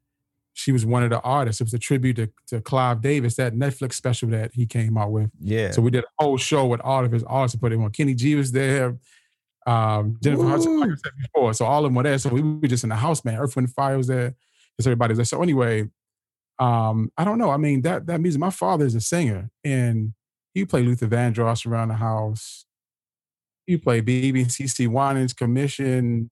she 0.54 0.72
was 0.72 0.86
one 0.86 1.04
of 1.04 1.12
the 1.12 1.22
artists. 1.22 1.62
It 1.62 1.66
was 1.66 1.74
a 1.76 1.80
tribute 1.80 2.16
to, 2.16 2.30
to 2.48 2.62
Clive 2.62 3.02
Davis, 3.02 3.36
that 3.36 3.54
Netflix 3.54 3.94
special 3.94 4.30
that 4.30 4.52
he 4.54 4.66
came 4.66 4.98
out 4.98 5.12
with. 5.12 5.30
Yeah. 5.40 5.70
So 5.70 5.84
we 5.84 5.92
did 5.92 6.04
a 6.04 6.24
whole 6.24 6.38
show 6.38 6.66
with 6.66 6.82
all 6.82 7.06
of 7.06 7.12
his 7.12 7.24
artists. 7.24 7.60
Put 7.60 7.74
it 7.74 7.80
on. 7.80 7.92
Kenny 7.92 8.16
G 8.16 8.34
was 8.34 8.52
there. 8.52 8.98
Um, 9.68 10.18
Jennifer 10.24 10.48
Hudson, 10.48 10.80
like 10.80 10.92
I 10.92 10.96
said 10.96 11.12
before. 11.22 11.54
So 11.54 11.66
all 11.66 11.84
of 11.86 11.90
them 11.90 11.96
were 11.96 12.04
there. 12.04 12.18
So 12.18 12.30
we 12.30 12.42
were 12.42 12.68
just 12.68 12.84
in 12.84 12.90
the 12.90 12.96
house, 12.96 13.24
man. 13.26 13.38
Earth, 13.38 13.56
Wind, 13.56 13.74
Fire 13.74 13.98
was 13.98 14.08
there. 14.08 14.34
Just 14.80 14.88
everybody's 14.88 15.18
there. 15.18 15.26
So 15.26 15.44
anyway, 15.44 15.90
um, 16.58 17.12
I 17.18 17.26
don't 17.26 17.38
know. 17.38 17.52
I 17.52 17.58
mean, 17.58 17.82
that 17.82 18.08
that 18.08 18.22
music. 18.22 18.40
My 18.40 18.50
father 18.50 18.86
is 18.86 18.96
a 18.96 19.02
singer, 19.02 19.50
and 19.64 20.14
he 20.54 20.66
played 20.66 20.86
Luther 20.86 21.08
Vandross 21.08 21.68
around 21.68 21.90
the 21.90 21.96
house. 21.96 22.66
He 23.66 23.76
played 23.78 24.06
BeBe 24.06 24.46
CeCe 24.46 24.88
Winans 24.88 25.34
Commission. 25.34 26.32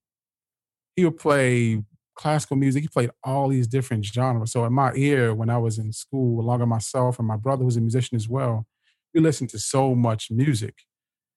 He 0.96 1.04
would 1.04 1.18
play 1.18 1.84
classical 2.16 2.56
music. 2.56 2.84
He 2.84 2.88
played 2.88 3.12
all 3.24 3.50
these 3.50 3.68
different 3.68 4.06
genres. 4.06 4.54
So 4.54 4.64
in 4.64 4.72
my 4.72 4.94
ear, 4.96 5.36
when 5.36 5.50
I 5.50 5.58
was 5.58 5.78
in 5.78 5.92
school, 5.92 6.40
along 6.40 6.62
with 6.62 6.70
myself 6.70 7.20
and 7.20 7.28
my 7.28 7.36
brother 7.36 7.66
who's 7.66 7.76
a 7.76 7.82
musician 7.82 8.16
as 8.16 8.30
well, 8.30 8.66
we 9.14 9.20
listened 9.20 9.50
to 9.50 9.60
so 9.60 9.94
much 9.94 10.32
music. 10.32 10.76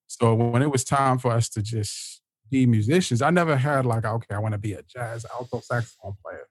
So 0.08 0.34
when 0.34 0.62
it 0.62 0.70
was 0.70 0.84
time 0.84 1.18
for 1.18 1.30
us 1.30 1.48
to 1.50 1.62
just 1.62 2.22
be 2.50 2.66
musicians, 2.66 3.20
I 3.22 3.30
never 3.30 3.56
had 3.56 3.84
like, 3.84 4.04
okay, 4.04 4.34
I 4.34 4.38
want 4.38 4.52
to 4.52 4.58
be 4.58 4.72
a 4.72 4.82
jazz 4.82 5.24
alto 5.32 5.60
saxophone 5.60 6.14
player. 6.24 6.46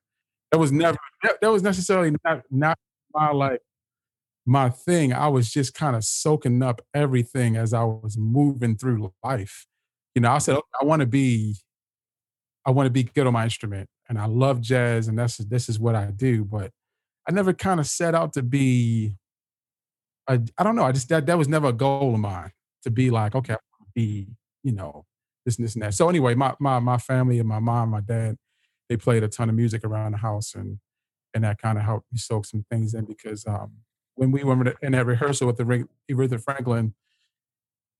That 0.51 0.59
was 0.59 0.71
never 0.71 0.97
that, 1.41 1.51
was 1.51 1.63
necessarily 1.63 2.15
not 2.23 2.43
not 2.51 2.77
my 3.13 3.31
like 3.31 3.61
my 4.45 4.69
thing. 4.69 5.11
I 5.11 5.27
was 5.27 5.51
just 5.51 5.73
kind 5.73 5.95
of 5.95 6.05
soaking 6.05 6.61
up 6.63 6.81
everything 6.93 7.57
as 7.57 7.73
I 7.73 7.83
was 7.83 8.15
moving 8.17 8.77
through 8.77 9.11
life. 9.23 9.65
You 10.15 10.21
know, 10.21 10.31
I 10.31 10.37
said, 10.37 10.55
okay, 10.55 10.67
I 10.81 10.85
want 10.85 11.01
to 11.01 11.05
be, 11.05 11.57
I 12.65 12.71
want 12.71 12.85
to 12.85 12.91
be 12.91 13.03
good 13.03 13.27
on 13.27 13.33
my 13.33 13.43
instrument, 13.43 13.89
and 14.07 14.17
I 14.19 14.25
love 14.25 14.61
jazz, 14.61 15.07
and 15.07 15.17
that's 15.17 15.37
this 15.37 15.67
is 15.67 15.79
what 15.79 15.95
I 15.95 16.11
do. 16.11 16.45
But 16.45 16.71
I 17.27 17.31
never 17.31 17.53
kind 17.53 17.79
of 17.79 17.87
set 17.87 18.13
out 18.13 18.33
to 18.33 18.43
be. 18.43 19.15
I, 20.29 20.39
I 20.57 20.63
don't 20.63 20.75
know. 20.75 20.83
I 20.83 20.91
just 20.91 21.09
that 21.09 21.25
that 21.25 21.37
was 21.37 21.47
never 21.47 21.67
a 21.67 21.73
goal 21.73 22.13
of 22.13 22.19
mine 22.19 22.51
to 22.87 22.91
be 22.91 23.09
like, 23.09 23.35
okay, 23.35 23.57
be, 23.93 24.27
you 24.63 24.71
know, 24.71 25.05
this 25.45 25.57
and 25.57 25.65
this 25.65 25.75
and 25.75 25.83
that. 25.83 25.93
So 25.93 26.09
anyway, 26.09 26.35
my 26.35 26.55
my 26.59 26.79
my 26.79 26.97
family 26.97 27.39
and 27.39 27.47
my 27.47 27.59
mom, 27.59 27.89
my 27.89 28.01
dad, 28.01 28.37
they 28.89 28.97
played 28.97 29.23
a 29.23 29.27
ton 29.27 29.49
of 29.49 29.55
music 29.55 29.83
around 29.83 30.13
the 30.13 30.19
house, 30.19 30.55
and 30.55 30.79
and 31.33 31.43
that 31.43 31.61
kind 31.61 31.77
of 31.77 31.83
helped 31.83 32.07
me 32.11 32.17
soak 32.17 32.45
some 32.45 32.65
things 32.71 32.93
in 32.93 33.05
because 33.05 33.45
um, 33.45 33.73
when 34.15 34.31
we 34.31 34.43
were 34.43 34.75
in 34.81 34.93
that 34.93 35.05
rehearsal 35.05 35.47
with 35.47 35.57
the 35.57 35.87
Aretha 36.09 36.41
Franklin, 36.41 36.93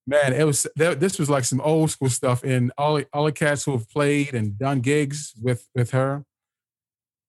man, 0.05 0.33
it 0.33 0.45
was 0.45 0.65
this 0.75 1.19
was 1.19 1.29
like 1.29 1.43
some 1.43 1.61
old 1.61 1.91
school 1.91 2.09
stuff. 2.09 2.43
And 2.43 2.71
all 2.77 3.01
all 3.13 3.25
the 3.25 3.31
cats 3.31 3.65
who 3.65 3.73
have 3.73 3.89
played 3.89 4.33
and 4.33 4.57
done 4.57 4.79
gigs 4.79 5.33
with 5.41 5.67
with 5.75 5.91
her, 5.91 6.23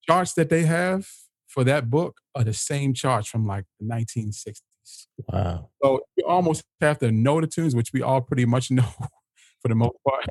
charts 0.06 0.32
that 0.34 0.48
they 0.48 0.62
have 0.62 1.08
for 1.48 1.64
that 1.64 1.90
book 1.90 2.20
are 2.34 2.44
the 2.44 2.54
same 2.54 2.94
charts 2.94 3.28
from 3.28 3.46
like 3.46 3.64
the 3.80 3.86
1960s. 3.86 4.62
Wow! 5.28 5.70
So 5.82 6.00
you 6.16 6.24
almost 6.26 6.64
have 6.80 6.98
to 6.98 7.10
know 7.10 7.40
the 7.40 7.46
tunes, 7.46 7.74
which 7.74 7.92
we 7.92 8.02
all 8.02 8.20
pretty 8.20 8.44
much 8.44 8.70
know 8.70 8.88
for 9.60 9.68
the 9.68 9.74
most 9.74 9.96
part. 10.06 10.26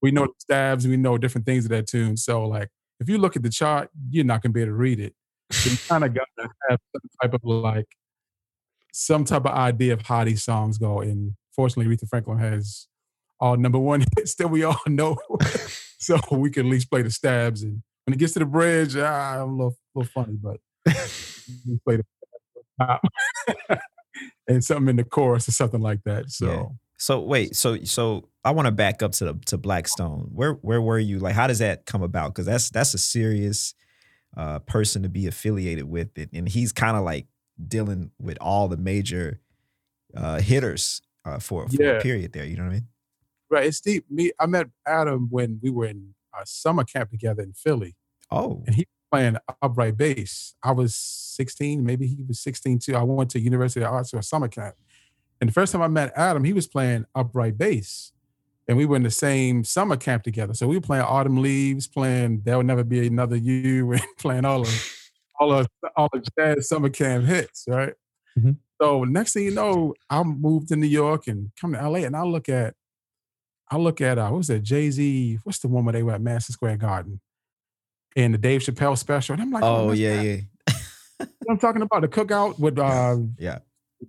we 0.00 0.10
know 0.10 0.26
the 0.26 0.32
stabs, 0.38 0.86
we 0.86 0.96
know 0.96 1.18
different 1.18 1.46
things 1.46 1.64
of 1.64 1.70
that 1.70 1.86
tune. 1.86 2.16
So 2.16 2.46
like, 2.46 2.68
if 3.00 3.08
you 3.08 3.18
look 3.18 3.36
at 3.36 3.42
the 3.42 3.50
chart, 3.50 3.90
you're 4.10 4.24
not 4.24 4.42
gonna 4.42 4.52
be 4.52 4.62
able 4.62 4.72
to 4.72 4.76
read 4.76 5.00
it. 5.00 5.14
So 5.50 5.70
you 5.70 5.76
kind 5.88 6.04
of 6.04 6.14
got 6.14 6.28
to 6.38 6.48
have 6.68 6.78
some 6.92 7.10
type 7.22 7.34
of 7.34 7.40
like 7.44 7.86
some 8.92 9.24
type 9.24 9.44
of 9.44 9.52
idea 9.52 9.92
of 9.92 10.02
how 10.02 10.24
these 10.24 10.42
songs 10.42 10.78
go. 10.78 11.00
And 11.00 11.34
fortunately, 11.54 11.94
Aretha 11.94 12.08
Franklin 12.08 12.38
has 12.38 12.86
all 13.40 13.56
number 13.56 13.78
one 13.78 14.04
hits 14.16 14.34
that 14.36 14.48
we 14.48 14.64
all 14.64 14.80
know, 14.86 15.18
so 15.98 16.18
we 16.32 16.50
can 16.50 16.66
at 16.66 16.72
least 16.72 16.90
play 16.90 17.02
the 17.02 17.10
stabs. 17.10 17.62
And 17.62 17.82
when 18.04 18.14
it 18.14 18.18
gets 18.18 18.32
to 18.34 18.40
the 18.40 18.46
bridge, 18.46 18.96
ah, 18.96 19.42
I'm 19.42 19.50
a 19.50 19.52
little, 19.52 19.76
a 19.94 19.98
little 19.98 20.12
funny, 20.12 20.36
but 20.40 20.58
we 20.86 21.78
play 21.84 21.96
the 21.96 22.04
and 24.48 24.64
something 24.64 24.88
in 24.88 24.96
the 24.96 25.04
chorus 25.04 25.48
or 25.48 25.52
something 25.52 25.80
like 25.80 26.02
that. 26.04 26.30
So. 26.30 26.46
Yeah. 26.46 26.64
So 27.00 27.20
wait, 27.20 27.54
so 27.54 27.76
so 27.84 28.28
I 28.44 28.50
want 28.50 28.66
to 28.66 28.72
back 28.72 29.04
up 29.04 29.12
to 29.12 29.26
the 29.26 29.34
to 29.46 29.56
Blackstone. 29.56 30.30
Where 30.32 30.54
where 30.54 30.82
were 30.82 30.98
you? 30.98 31.20
Like, 31.20 31.36
how 31.36 31.46
does 31.46 31.60
that 31.60 31.86
come 31.86 32.02
about? 32.02 32.34
Because 32.34 32.46
that's 32.46 32.70
that's 32.70 32.92
a 32.92 32.98
serious 32.98 33.72
uh, 34.36 34.58
person 34.60 35.04
to 35.04 35.08
be 35.08 35.28
affiliated 35.28 35.84
with 35.84 36.18
it, 36.18 36.30
and 36.32 36.48
he's 36.48 36.72
kind 36.72 36.96
of 36.96 37.04
like 37.04 37.28
dealing 37.66 38.10
with 38.18 38.36
all 38.40 38.66
the 38.66 38.76
major 38.76 39.40
uh, 40.16 40.40
hitters 40.40 41.00
uh, 41.24 41.38
for, 41.38 41.68
for 41.68 41.82
yeah. 41.82 41.90
a 41.92 42.00
period 42.00 42.32
there. 42.32 42.44
You 42.44 42.56
know 42.56 42.64
what 42.64 42.70
I 42.70 42.74
mean? 42.74 42.88
Right. 43.50 43.66
It's 43.66 43.80
deep. 43.80 44.04
Me, 44.10 44.32
I 44.38 44.46
met 44.46 44.66
Adam 44.86 45.28
when 45.30 45.58
we 45.62 45.70
were 45.70 45.86
in 45.86 46.14
a 46.38 46.44
summer 46.46 46.84
camp 46.84 47.10
together 47.10 47.42
in 47.42 47.52
Philly. 47.52 47.96
Oh, 48.30 48.62
and 48.66 48.74
he 48.74 48.86
playing 49.10 49.36
upright 49.62 49.96
bass. 49.96 50.54
I 50.62 50.72
was 50.72 50.94
16, 50.94 51.84
maybe 51.84 52.06
he 52.06 52.24
was 52.26 52.40
16 52.40 52.80
too. 52.80 52.96
I 52.96 53.02
went 53.02 53.30
to 53.30 53.40
University 53.40 53.84
of 53.84 53.92
Arts 53.92 54.10
for 54.10 54.18
a 54.18 54.22
summer 54.22 54.48
camp. 54.48 54.74
And 55.40 55.48
the 55.48 55.54
first 55.54 55.72
time 55.72 55.82
I 55.82 55.88
met 55.88 56.12
Adam, 56.16 56.44
he 56.44 56.52
was 56.52 56.66
playing 56.66 57.06
upright 57.14 57.56
bass 57.56 58.12
and 58.68 58.76
we 58.76 58.84
were 58.84 58.96
in 58.96 59.02
the 59.02 59.10
same 59.10 59.64
summer 59.64 59.96
camp 59.96 60.22
together. 60.22 60.52
So 60.52 60.68
we 60.68 60.76
were 60.76 60.82
playing 60.82 61.04
Autumn 61.04 61.40
Leaves, 61.40 61.86
playing 61.86 62.42
There'll 62.44 62.62
Never 62.62 62.84
Be 62.84 63.06
Another 63.06 63.36
You, 63.36 63.92
and 63.92 64.02
playing 64.18 64.44
all 64.44 64.60
of 64.60 64.94
all 65.40 65.52
of 65.52 65.66
all 65.96 66.08
the 66.12 66.22
jazz 66.38 66.68
summer 66.68 66.90
camp 66.90 67.24
hits, 67.24 67.64
right? 67.66 67.94
Mm-hmm. 68.38 68.52
So 68.80 69.04
next 69.04 69.32
thing 69.32 69.44
you 69.44 69.50
know, 69.52 69.94
I 70.10 70.22
moved 70.22 70.68
to 70.68 70.76
New 70.76 70.86
York 70.86 71.26
and 71.26 71.50
come 71.58 71.72
to 71.72 71.88
LA, 71.88 72.00
and 72.00 72.14
I 72.14 72.22
look 72.22 72.48
at 72.48 72.74
I 73.70 73.78
look 73.78 74.00
at 74.00 74.18
uh, 74.18 74.28
what 74.28 74.38
was 74.38 74.46
that 74.48 74.62
Jay 74.62 74.90
Z? 74.90 75.38
What's 75.44 75.58
the 75.60 75.68
one 75.68 75.84
where 75.84 75.94
they 75.94 76.02
were 76.02 76.12
at 76.12 76.20
Madison 76.20 76.52
Square 76.52 76.76
Garden 76.76 77.20
and 78.16 78.34
the 78.34 78.38
Dave 78.38 78.60
Chappelle 78.60 78.96
special? 78.98 79.34
And 79.34 79.42
I'm 79.42 79.50
like, 79.50 79.62
oh, 79.62 79.90
oh 79.90 79.92
yeah, 79.92 80.16
that. 80.16 80.24
yeah. 80.24 81.26
I'm 81.48 81.58
talking 81.58 81.82
about 81.82 82.02
the 82.02 82.08
cookout 82.08 82.58
with 82.58 82.78
uh, 82.78 83.16
yeah. 83.38 83.58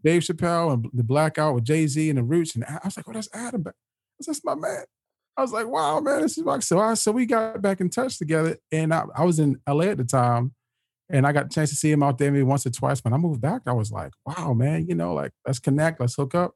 Dave 0.04 0.22
Chappelle 0.22 0.74
and 0.74 0.86
the 0.94 1.04
blackout 1.04 1.56
with 1.56 1.64
Jay 1.64 1.88
Z 1.88 2.10
and 2.10 2.18
the 2.20 2.24
Roots, 2.24 2.56
and 2.56 2.64
I 2.64 2.80
was 2.84 2.96
like, 2.96 3.08
oh, 3.08 3.14
that's 3.14 3.30
Adam 3.34 3.66
that's 4.28 4.44
my 4.44 4.56
man. 4.56 4.84
I 5.38 5.42
was 5.42 5.54
like, 5.54 5.68
wow, 5.68 6.00
man, 6.02 6.22
this 6.22 6.38
is 6.38 6.44
like 6.44 6.62
so. 6.62 6.80
I 6.80 6.96
so 6.96 7.12
we 7.12 7.26
got 7.26 7.62
back 7.62 7.80
in 7.80 7.90
touch 7.90 8.18
together, 8.18 8.58
and 8.72 8.94
I, 8.94 9.06
I 9.16 9.24
was 9.24 9.40
in 9.40 9.60
LA 9.68 9.86
at 9.86 9.98
the 9.98 10.04
time, 10.04 10.54
and 11.10 11.26
I 11.26 11.32
got 11.32 11.46
a 11.46 11.50
chance 11.50 11.70
to 11.70 11.76
see 11.76 11.92
him 11.92 12.04
out 12.04 12.18
there 12.18 12.32
maybe 12.32 12.44
once 12.44 12.66
or 12.66 12.72
twice. 12.72 13.04
When 13.04 13.14
I 13.14 13.18
moved 13.18 13.42
back, 13.42 13.62
I 13.66 13.74
was 13.74 13.92
like, 13.92 14.12
wow, 14.26 14.54
man, 14.54 14.88
you 14.88 14.96
know, 14.96 15.14
like 15.14 15.32
let's 15.46 15.60
connect, 15.60 16.02
let's 16.02 16.16
hook 16.16 16.36
up. 16.36 16.56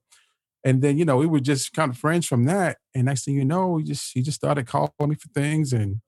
And 0.65 0.81
then 0.81 0.97
you 0.97 1.05
know 1.05 1.17
we 1.17 1.27
were 1.27 1.39
just 1.39 1.73
kind 1.73 1.91
of 1.91 1.97
friends 1.97 2.25
from 2.25 2.45
that. 2.45 2.77
And 2.93 3.05
next 3.05 3.25
thing 3.25 3.35
you 3.35 3.45
know, 3.45 3.69
we 3.69 3.83
just 3.83 4.11
he 4.13 4.21
just 4.21 4.37
started 4.37 4.67
calling 4.67 4.91
me 4.99 5.15
for 5.15 5.29
things, 5.29 5.71
and 5.71 6.01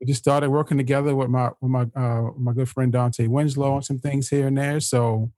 we 0.00 0.06
just 0.06 0.20
started 0.20 0.50
working 0.50 0.76
together 0.76 1.14
with 1.14 1.28
my 1.28 1.50
with 1.60 1.70
my 1.70 1.86
uh, 1.94 2.30
my 2.36 2.52
good 2.52 2.68
friend 2.68 2.92
Dontae 2.92 3.28
Winslow 3.28 3.74
on 3.74 3.82
some 3.82 3.98
things 3.98 4.28
here 4.28 4.46
and 4.46 4.56
there. 4.56 4.80
So, 4.80 5.32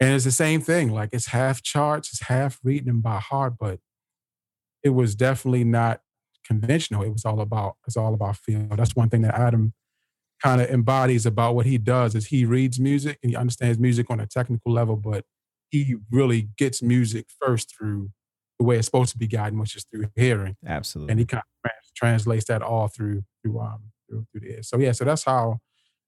and 0.00 0.14
it's 0.14 0.24
the 0.24 0.30
same 0.30 0.60
thing. 0.60 0.92
Like 0.92 1.10
it's 1.12 1.26
half 1.26 1.62
charts, 1.62 2.10
it's 2.10 2.22
half 2.22 2.58
reading 2.62 2.86
them 2.86 3.00
by 3.00 3.18
heart, 3.18 3.54
but 3.58 3.80
it 4.82 4.90
was 4.90 5.14
definitely 5.14 5.64
not 5.64 6.00
conventional. 6.44 7.02
It 7.02 7.12
was 7.12 7.24
all 7.24 7.40
about 7.40 7.76
it's 7.86 7.96
all 7.96 8.14
about 8.14 8.36
feel. 8.36 8.66
That's 8.70 8.96
one 8.96 9.10
thing 9.10 9.22
that 9.22 9.34
Adam 9.34 9.74
kind 10.42 10.60
of 10.60 10.70
embodies 10.70 11.26
about 11.26 11.54
what 11.54 11.66
he 11.66 11.76
does 11.76 12.14
is 12.14 12.28
he 12.28 12.46
reads 12.46 12.80
music 12.80 13.18
and 13.22 13.30
he 13.30 13.36
understands 13.36 13.78
music 13.78 14.10
on 14.10 14.20
a 14.20 14.26
technical 14.26 14.72
level, 14.72 14.96
but 14.96 15.24
he 15.70 15.96
really 16.10 16.48
gets 16.56 16.82
music 16.82 17.26
first 17.40 17.74
through 17.76 18.10
the 18.60 18.64
way 18.64 18.76
it's 18.76 18.84
supposed 18.84 19.10
to 19.10 19.18
be 19.18 19.26
guided, 19.26 19.58
which 19.58 19.74
is 19.74 19.84
through 19.84 20.06
hearing. 20.14 20.54
Absolutely. 20.66 21.10
And 21.10 21.18
he 21.18 21.24
kind 21.24 21.42
of 21.64 21.70
translates 21.96 22.44
that 22.44 22.62
all 22.62 22.88
through 22.88 23.24
through 23.42 23.58
um 23.58 23.84
through, 24.08 24.26
through 24.30 24.42
the 24.42 24.54
ear. 24.54 24.62
So 24.62 24.78
yeah, 24.78 24.92
so 24.92 25.06
that's 25.06 25.24
how 25.24 25.60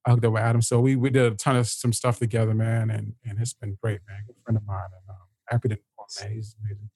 I 0.05 0.11
hooked 0.11 0.25
up 0.27 0.35
with 0.35 0.43
Adam. 0.43 0.61
So 0.61 0.79
we 0.79 0.95
we 0.95 1.09
did 1.09 1.33
a 1.33 1.35
ton 1.35 1.57
of 1.57 1.67
some 1.67 1.95
stuff 1.95 2.19
together, 2.19 2.53
man, 2.53 2.91
and 2.91 3.15
and 3.25 3.41
it's 3.41 3.55
been 3.55 3.79
great, 3.83 4.01
man. 4.07 4.25
Good 4.27 4.37
friend 4.45 4.59
of 4.59 4.67
mine, 4.67 4.85
and 4.85 5.09
um, 5.09 5.17
happy 5.49 5.71
to 5.71 5.79
man. 6.21 6.33
He's 6.35 6.55
amazing. 6.63 6.91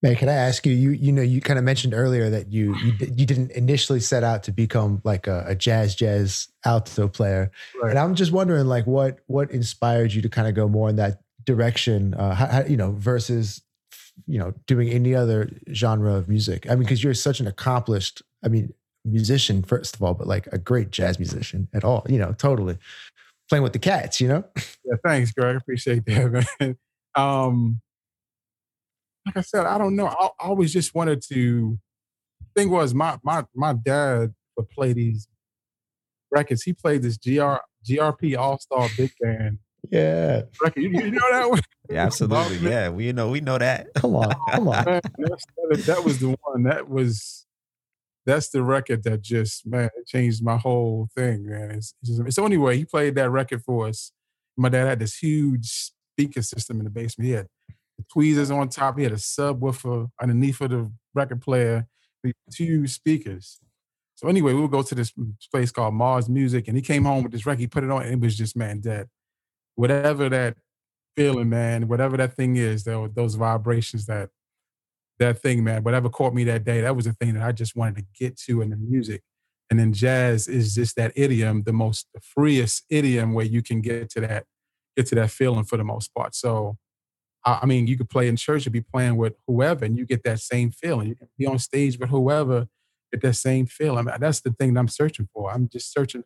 Man, 0.00 0.14
can 0.14 0.30
I 0.30 0.34
ask 0.34 0.64
you? 0.64 0.72
You 0.72 0.90
you 0.92 1.12
know 1.12 1.22
you 1.22 1.42
kind 1.42 1.58
of 1.58 1.64
mentioned 1.64 1.92
earlier 1.92 2.30
that 2.30 2.50
you 2.50 2.74
you, 2.76 2.94
you 3.00 3.26
didn't 3.26 3.50
initially 3.50 4.00
set 4.00 4.24
out 4.24 4.44
to 4.44 4.52
become 4.52 5.02
like 5.04 5.26
a, 5.26 5.44
a 5.48 5.54
jazz 5.54 5.94
jazz 5.94 6.48
alto 6.64 7.06
player, 7.06 7.50
right. 7.82 7.90
and 7.90 7.98
I'm 7.98 8.14
just 8.14 8.32
wondering 8.32 8.66
like 8.66 8.86
what 8.86 9.18
what 9.26 9.50
inspired 9.50 10.14
you 10.14 10.22
to 10.22 10.28
kind 10.30 10.48
of 10.48 10.54
go 10.54 10.68
more 10.68 10.88
in 10.88 10.96
that 10.96 11.20
direction? 11.44 12.12
Uh, 12.14 12.34
how, 12.34 12.46
how, 12.46 12.64
you 12.64 12.76
know 12.76 12.92
versus 12.92 13.62
you 14.26 14.38
know 14.38 14.52
doing 14.66 14.88
any 14.88 15.14
other 15.14 15.50
genre 15.72 16.14
of 16.14 16.28
music. 16.28 16.66
I 16.66 16.70
mean, 16.70 16.80
because 16.80 17.02
you're 17.02 17.14
such 17.14 17.40
an 17.40 17.46
accomplished, 17.46 18.22
I 18.44 18.48
mean, 18.48 18.72
musician 19.04 19.62
first 19.62 19.96
of 19.96 20.02
all, 20.02 20.14
but 20.14 20.26
like 20.26 20.46
a 20.48 20.58
great 20.58 20.90
jazz 20.90 21.18
musician 21.18 21.68
at 21.72 21.84
all. 21.84 22.04
You 22.08 22.18
know, 22.18 22.32
totally 22.32 22.78
playing 23.48 23.62
with 23.62 23.72
the 23.72 23.78
cats. 23.78 24.20
You 24.20 24.28
know. 24.28 24.44
Yeah, 24.84 24.96
thanks, 25.04 25.32
Greg. 25.32 25.54
I 25.54 25.58
appreciate 25.58 26.06
that, 26.06 26.46
man. 26.60 26.76
Um, 27.14 27.82
like 29.26 29.36
I 29.36 29.40
said, 29.42 29.66
I 29.66 29.76
don't 29.76 29.96
know. 29.96 30.06
I, 30.06 30.28
I 30.40 30.48
always 30.48 30.72
just 30.72 30.94
wanted 30.94 31.22
to. 31.28 31.78
Thing 32.56 32.70
was, 32.70 32.94
my 32.94 33.18
my 33.22 33.44
my 33.54 33.74
dad 33.74 34.32
would 34.56 34.70
play 34.70 34.94
these 34.94 35.28
records. 36.30 36.62
He 36.62 36.72
played 36.72 37.02
this 37.02 37.18
GR 37.18 37.56
GRP 37.86 38.36
All 38.38 38.58
Star 38.58 38.88
Big 38.96 39.12
Band. 39.20 39.58
Yeah, 39.90 40.42
record. 40.62 40.82
You, 40.82 40.90
you 40.90 41.10
know 41.10 41.32
that 41.32 41.50
one? 41.50 41.60
Yeah, 41.90 42.04
absolutely. 42.04 42.68
Oh, 42.68 42.70
yeah, 42.70 42.90
we 42.90 43.12
know 43.12 43.30
we 43.30 43.40
know 43.40 43.56
that. 43.56 43.94
Come 43.94 44.14
on, 44.14 44.30
come 44.50 44.68
on. 44.68 44.84
that, 44.84 45.82
that 45.86 46.04
was 46.04 46.18
the 46.18 46.36
one. 46.42 46.64
That 46.64 46.86
was 46.86 47.46
that's 48.26 48.50
the 48.50 48.62
record 48.62 49.04
that 49.04 49.22
just 49.22 49.66
man 49.66 49.88
it 49.96 50.06
changed 50.06 50.44
my 50.44 50.58
whole 50.58 51.08
thing, 51.16 51.46
man. 51.48 51.70
It's, 51.70 51.94
it's, 52.02 52.10
just, 52.10 52.20
it's 52.26 52.38
anyway 52.38 52.76
he 52.76 52.84
played 52.84 53.14
that 53.14 53.30
record 53.30 53.62
for 53.64 53.88
us. 53.88 54.12
My 54.54 54.68
dad 54.68 54.86
had 54.86 54.98
this 54.98 55.16
huge 55.16 55.92
speaker 56.12 56.42
system 56.42 56.78
in 56.78 56.84
the 56.84 56.90
basement. 56.90 57.26
He 57.26 57.32
had 57.32 57.46
the 57.96 58.04
tweezers 58.12 58.50
on 58.50 58.68
top. 58.68 58.98
He 58.98 59.04
had 59.04 59.12
a 59.12 59.16
subwoofer 59.16 60.10
underneath 60.20 60.60
of 60.60 60.70
the 60.70 60.92
record 61.14 61.40
player. 61.40 61.86
Two 62.52 62.86
speakers. 62.86 63.60
So 64.16 64.28
anyway, 64.28 64.52
we 64.52 64.60
would 64.60 64.72
go 64.72 64.82
to 64.82 64.94
this 64.94 65.12
place 65.52 65.70
called 65.70 65.94
Mars 65.94 66.28
Music, 66.28 66.66
and 66.66 66.76
he 66.76 66.82
came 66.82 67.04
home 67.04 67.22
with 67.22 67.30
this 67.30 67.46
record. 67.46 67.60
He 67.60 67.66
put 67.68 67.84
it 67.84 67.90
on, 67.90 68.02
and 68.02 68.12
it 68.14 68.20
was 68.20 68.36
just 68.36 68.56
man 68.56 68.80
dead. 68.80 69.08
Whatever 69.78 70.28
that 70.28 70.56
feeling, 71.16 71.48
man, 71.48 71.86
whatever 71.86 72.16
that 72.16 72.34
thing 72.34 72.56
is, 72.56 72.82
those 72.82 73.36
vibrations 73.36 74.06
that 74.06 74.30
that 75.20 75.40
thing, 75.40 75.62
man, 75.62 75.84
whatever 75.84 76.08
caught 76.08 76.34
me 76.34 76.42
that 76.44 76.64
day, 76.64 76.80
that 76.80 76.96
was 76.96 77.04
the 77.04 77.12
thing 77.12 77.34
that 77.34 77.44
I 77.44 77.52
just 77.52 77.76
wanted 77.76 77.94
to 77.96 78.04
get 78.18 78.36
to 78.46 78.60
in 78.60 78.70
the 78.70 78.76
music. 78.76 79.22
And 79.70 79.78
then 79.78 79.92
jazz 79.92 80.48
is 80.48 80.74
just 80.74 80.96
that 80.96 81.12
idiom, 81.14 81.62
the 81.62 81.72
most 81.72 82.08
the 82.12 82.20
freest 82.20 82.86
idiom 82.90 83.34
where 83.34 83.44
you 83.44 83.62
can 83.62 83.80
get 83.80 84.10
to 84.10 84.20
that, 84.22 84.46
get 84.96 85.06
to 85.06 85.14
that 85.14 85.30
feeling 85.30 85.62
for 85.62 85.76
the 85.76 85.84
most 85.84 86.12
part. 86.12 86.34
So 86.34 86.76
I 87.44 87.66
mean, 87.66 87.86
you 87.86 87.96
could 87.96 88.10
play 88.10 88.26
in 88.26 88.34
church 88.34 88.66
and 88.66 88.72
be 88.72 88.80
playing 88.80 89.16
with 89.16 89.34
whoever, 89.46 89.84
and 89.84 89.96
you 89.96 90.06
get 90.06 90.24
that 90.24 90.40
same 90.40 90.72
feeling. 90.72 91.06
You 91.06 91.14
can 91.14 91.28
be 91.38 91.46
on 91.46 91.60
stage 91.60 91.98
with 92.00 92.10
whoever, 92.10 92.66
get 93.12 93.22
that 93.22 93.34
same 93.34 93.66
feeling. 93.66 94.08
That's 94.18 94.40
the 94.40 94.50
thing 94.50 94.74
that 94.74 94.80
I'm 94.80 94.88
searching 94.88 95.28
for. 95.32 95.52
I'm 95.52 95.68
just 95.68 95.92
searching 95.92 96.24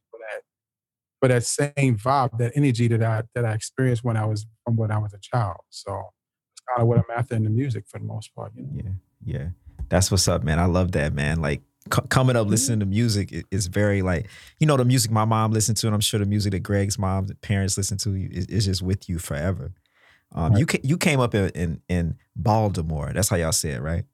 for 1.22 1.28
that, 1.28 1.44
same 1.44 1.96
vibe, 1.96 2.36
that 2.38 2.52
energy 2.56 2.88
that 2.88 3.02
I 3.02 3.22
that 3.36 3.44
I 3.44 3.52
experienced 3.52 4.02
when 4.02 4.16
I 4.16 4.24
was 4.24 4.44
from 4.64 4.76
when 4.76 4.90
I 4.90 4.98
was 4.98 5.14
a 5.14 5.18
child. 5.18 5.58
So 5.70 5.92
kind 5.92 6.82
of 6.82 6.88
what 6.88 6.98
I'm 6.98 7.04
after 7.16 7.36
in 7.36 7.44
the 7.44 7.50
music 7.50 7.84
for 7.86 8.00
the 8.00 8.04
most 8.04 8.34
part. 8.34 8.52
You 8.56 8.64
know? 8.64 8.94
Yeah, 9.24 9.34
yeah, 9.38 9.48
that's 9.88 10.10
what's 10.10 10.26
up, 10.26 10.42
man. 10.42 10.58
I 10.58 10.64
love 10.64 10.92
that, 10.92 11.14
man. 11.14 11.40
Like 11.40 11.62
c- 11.94 12.02
coming 12.08 12.34
up, 12.34 12.48
listening 12.48 12.80
to 12.80 12.86
music 12.86 13.46
is 13.52 13.68
very 13.68 14.02
like 14.02 14.26
you 14.58 14.66
know 14.66 14.76
the 14.76 14.84
music 14.84 15.12
my 15.12 15.24
mom 15.24 15.52
listened 15.52 15.76
to, 15.78 15.86
and 15.86 15.94
I'm 15.94 16.00
sure 16.00 16.18
the 16.18 16.26
music 16.26 16.52
that 16.52 16.60
Greg's 16.64 16.98
mom, 16.98 17.28
parents 17.40 17.76
listened 17.76 18.00
to 18.00 18.16
is, 18.16 18.46
is 18.46 18.64
just 18.64 18.82
with 18.82 19.08
you 19.08 19.20
forever. 19.20 19.72
Um, 20.34 20.52
right. 20.52 20.58
You 20.58 20.66
ca- 20.66 20.80
you 20.82 20.96
came 20.96 21.20
up 21.20 21.36
in, 21.36 21.50
in, 21.50 21.82
in 21.88 22.16
Baltimore. 22.34 23.12
That's 23.14 23.28
how 23.28 23.36
y'all 23.36 23.52
say 23.52 23.70
it, 23.70 23.80
right? 23.80 24.04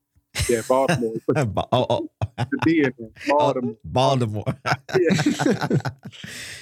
Yeah, 0.48 0.62
Baltimore. 0.66 1.14
oh, 1.36 1.86
oh. 1.90 2.08
The 2.36 2.58
D 2.64 2.84
in 2.84 2.92
Baltimore. 3.26 3.74
Oh, 3.74 3.78
Baltimore. 3.84 4.44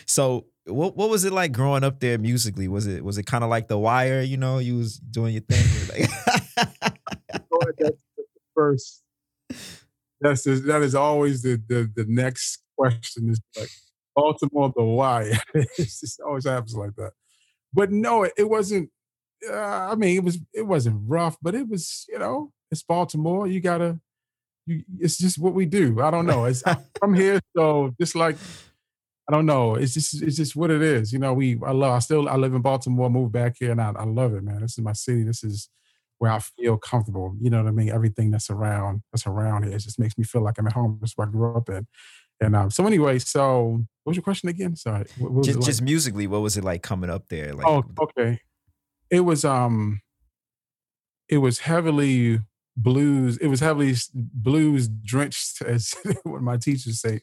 so 0.06 0.46
what 0.66 0.96
what 0.96 1.10
was 1.10 1.24
it 1.24 1.32
like 1.32 1.52
growing 1.52 1.84
up 1.84 2.00
there 2.00 2.18
musically? 2.18 2.68
Was 2.68 2.86
it 2.86 3.04
was 3.04 3.18
it 3.18 3.26
kind 3.26 3.44
of 3.44 3.50
like 3.50 3.68
The 3.68 3.78
Wire? 3.78 4.22
You 4.22 4.36
know, 4.36 4.58
you 4.58 4.76
was 4.76 4.96
doing 4.96 5.34
your 5.34 5.42
thing. 5.42 6.08
that's 6.56 7.42
the 7.78 7.94
first. 8.54 9.02
That's 10.20 10.42
the, 10.44 10.54
that 10.66 10.82
is 10.82 10.94
always 10.94 11.42
the, 11.42 11.62
the 11.68 11.90
the 11.94 12.06
next 12.08 12.62
question 12.76 13.30
is 13.30 13.40
like 13.58 13.70
Baltimore 14.14 14.72
The 14.74 14.84
Wire. 14.84 15.38
it 15.54 15.68
just 15.76 16.20
always 16.20 16.46
happens 16.46 16.74
like 16.74 16.94
that. 16.96 17.12
But 17.72 17.92
no, 17.92 18.24
it, 18.24 18.32
it 18.38 18.48
wasn't. 18.48 18.90
Uh, 19.48 19.90
I 19.92 19.94
mean, 19.94 20.16
it 20.16 20.24
was 20.24 20.38
it 20.54 20.66
wasn't 20.66 21.02
rough, 21.06 21.36
but 21.42 21.54
it 21.54 21.68
was 21.68 22.06
you 22.08 22.18
know 22.18 22.52
it's 22.70 22.82
Baltimore. 22.82 23.46
You 23.46 23.60
gotta. 23.60 24.00
You, 24.66 24.82
it's 24.98 25.16
just 25.16 25.38
what 25.38 25.54
we 25.54 25.64
do. 25.64 26.00
I 26.00 26.10
don't 26.10 26.26
know. 26.26 26.44
It's, 26.46 26.62
I'm 27.00 27.14
here, 27.14 27.40
so 27.56 27.94
just 28.00 28.16
like 28.16 28.36
I 29.28 29.32
don't 29.32 29.46
know. 29.46 29.74
It's 29.74 29.94
just 29.94 30.22
it's 30.22 30.36
just 30.36 30.54
what 30.54 30.70
it 30.70 30.82
is. 30.82 31.12
You 31.12 31.18
know, 31.18 31.32
we 31.32 31.58
I 31.64 31.72
love 31.72 31.92
I 31.92 31.98
still 31.98 32.28
I 32.28 32.36
live 32.36 32.54
in 32.54 32.62
Baltimore, 32.62 33.10
moved 33.10 33.32
back 33.32 33.56
here, 33.58 33.72
and 33.72 33.80
I, 33.80 33.92
I 33.96 34.04
love 34.04 34.34
it, 34.34 34.44
man. 34.44 34.60
This 34.60 34.78
is 34.78 34.84
my 34.84 34.92
city. 34.92 35.24
This 35.24 35.42
is 35.42 35.68
where 36.18 36.30
I 36.30 36.38
feel 36.38 36.76
comfortable. 36.78 37.34
You 37.40 37.50
know 37.50 37.62
what 37.62 37.68
I 37.68 37.72
mean? 37.72 37.90
Everything 37.90 38.30
that's 38.30 38.50
around 38.50 39.02
that's 39.12 39.26
around 39.26 39.64
here. 39.64 39.74
It 39.74 39.80
just 39.80 39.98
makes 39.98 40.16
me 40.16 40.24
feel 40.24 40.42
like 40.42 40.58
I'm 40.58 40.66
at 40.68 40.74
home. 40.74 40.98
That's 41.00 41.14
where 41.16 41.26
I 41.26 41.30
grew 41.30 41.56
up 41.56 41.68
in. 41.68 41.86
And 42.40 42.54
um, 42.54 42.70
so 42.70 42.86
anyway, 42.86 43.18
so 43.18 43.84
what 44.04 44.10
was 44.10 44.16
your 44.16 44.22
question 44.22 44.48
again? 44.48 44.76
Sorry. 44.76 45.06
Just, 45.42 45.58
like? 45.58 45.66
just 45.66 45.82
musically, 45.82 46.26
what 46.26 46.42
was 46.42 46.56
it 46.56 46.62
like 46.62 46.82
coming 46.82 47.10
up 47.10 47.28
there? 47.28 47.52
Like, 47.52 47.66
oh, 47.66 47.82
okay. 48.00 48.40
It 49.10 49.20
was 49.20 49.44
um, 49.44 50.00
it 51.28 51.38
was 51.38 51.60
heavily 51.60 52.40
blues. 52.76 53.38
It 53.38 53.48
was 53.48 53.60
heavily 53.60 53.94
blues 54.14 54.88
drenched, 54.88 55.62
as 55.66 55.94
what 56.24 56.42
my 56.42 56.56
teachers 56.56 57.00
say 57.00 57.20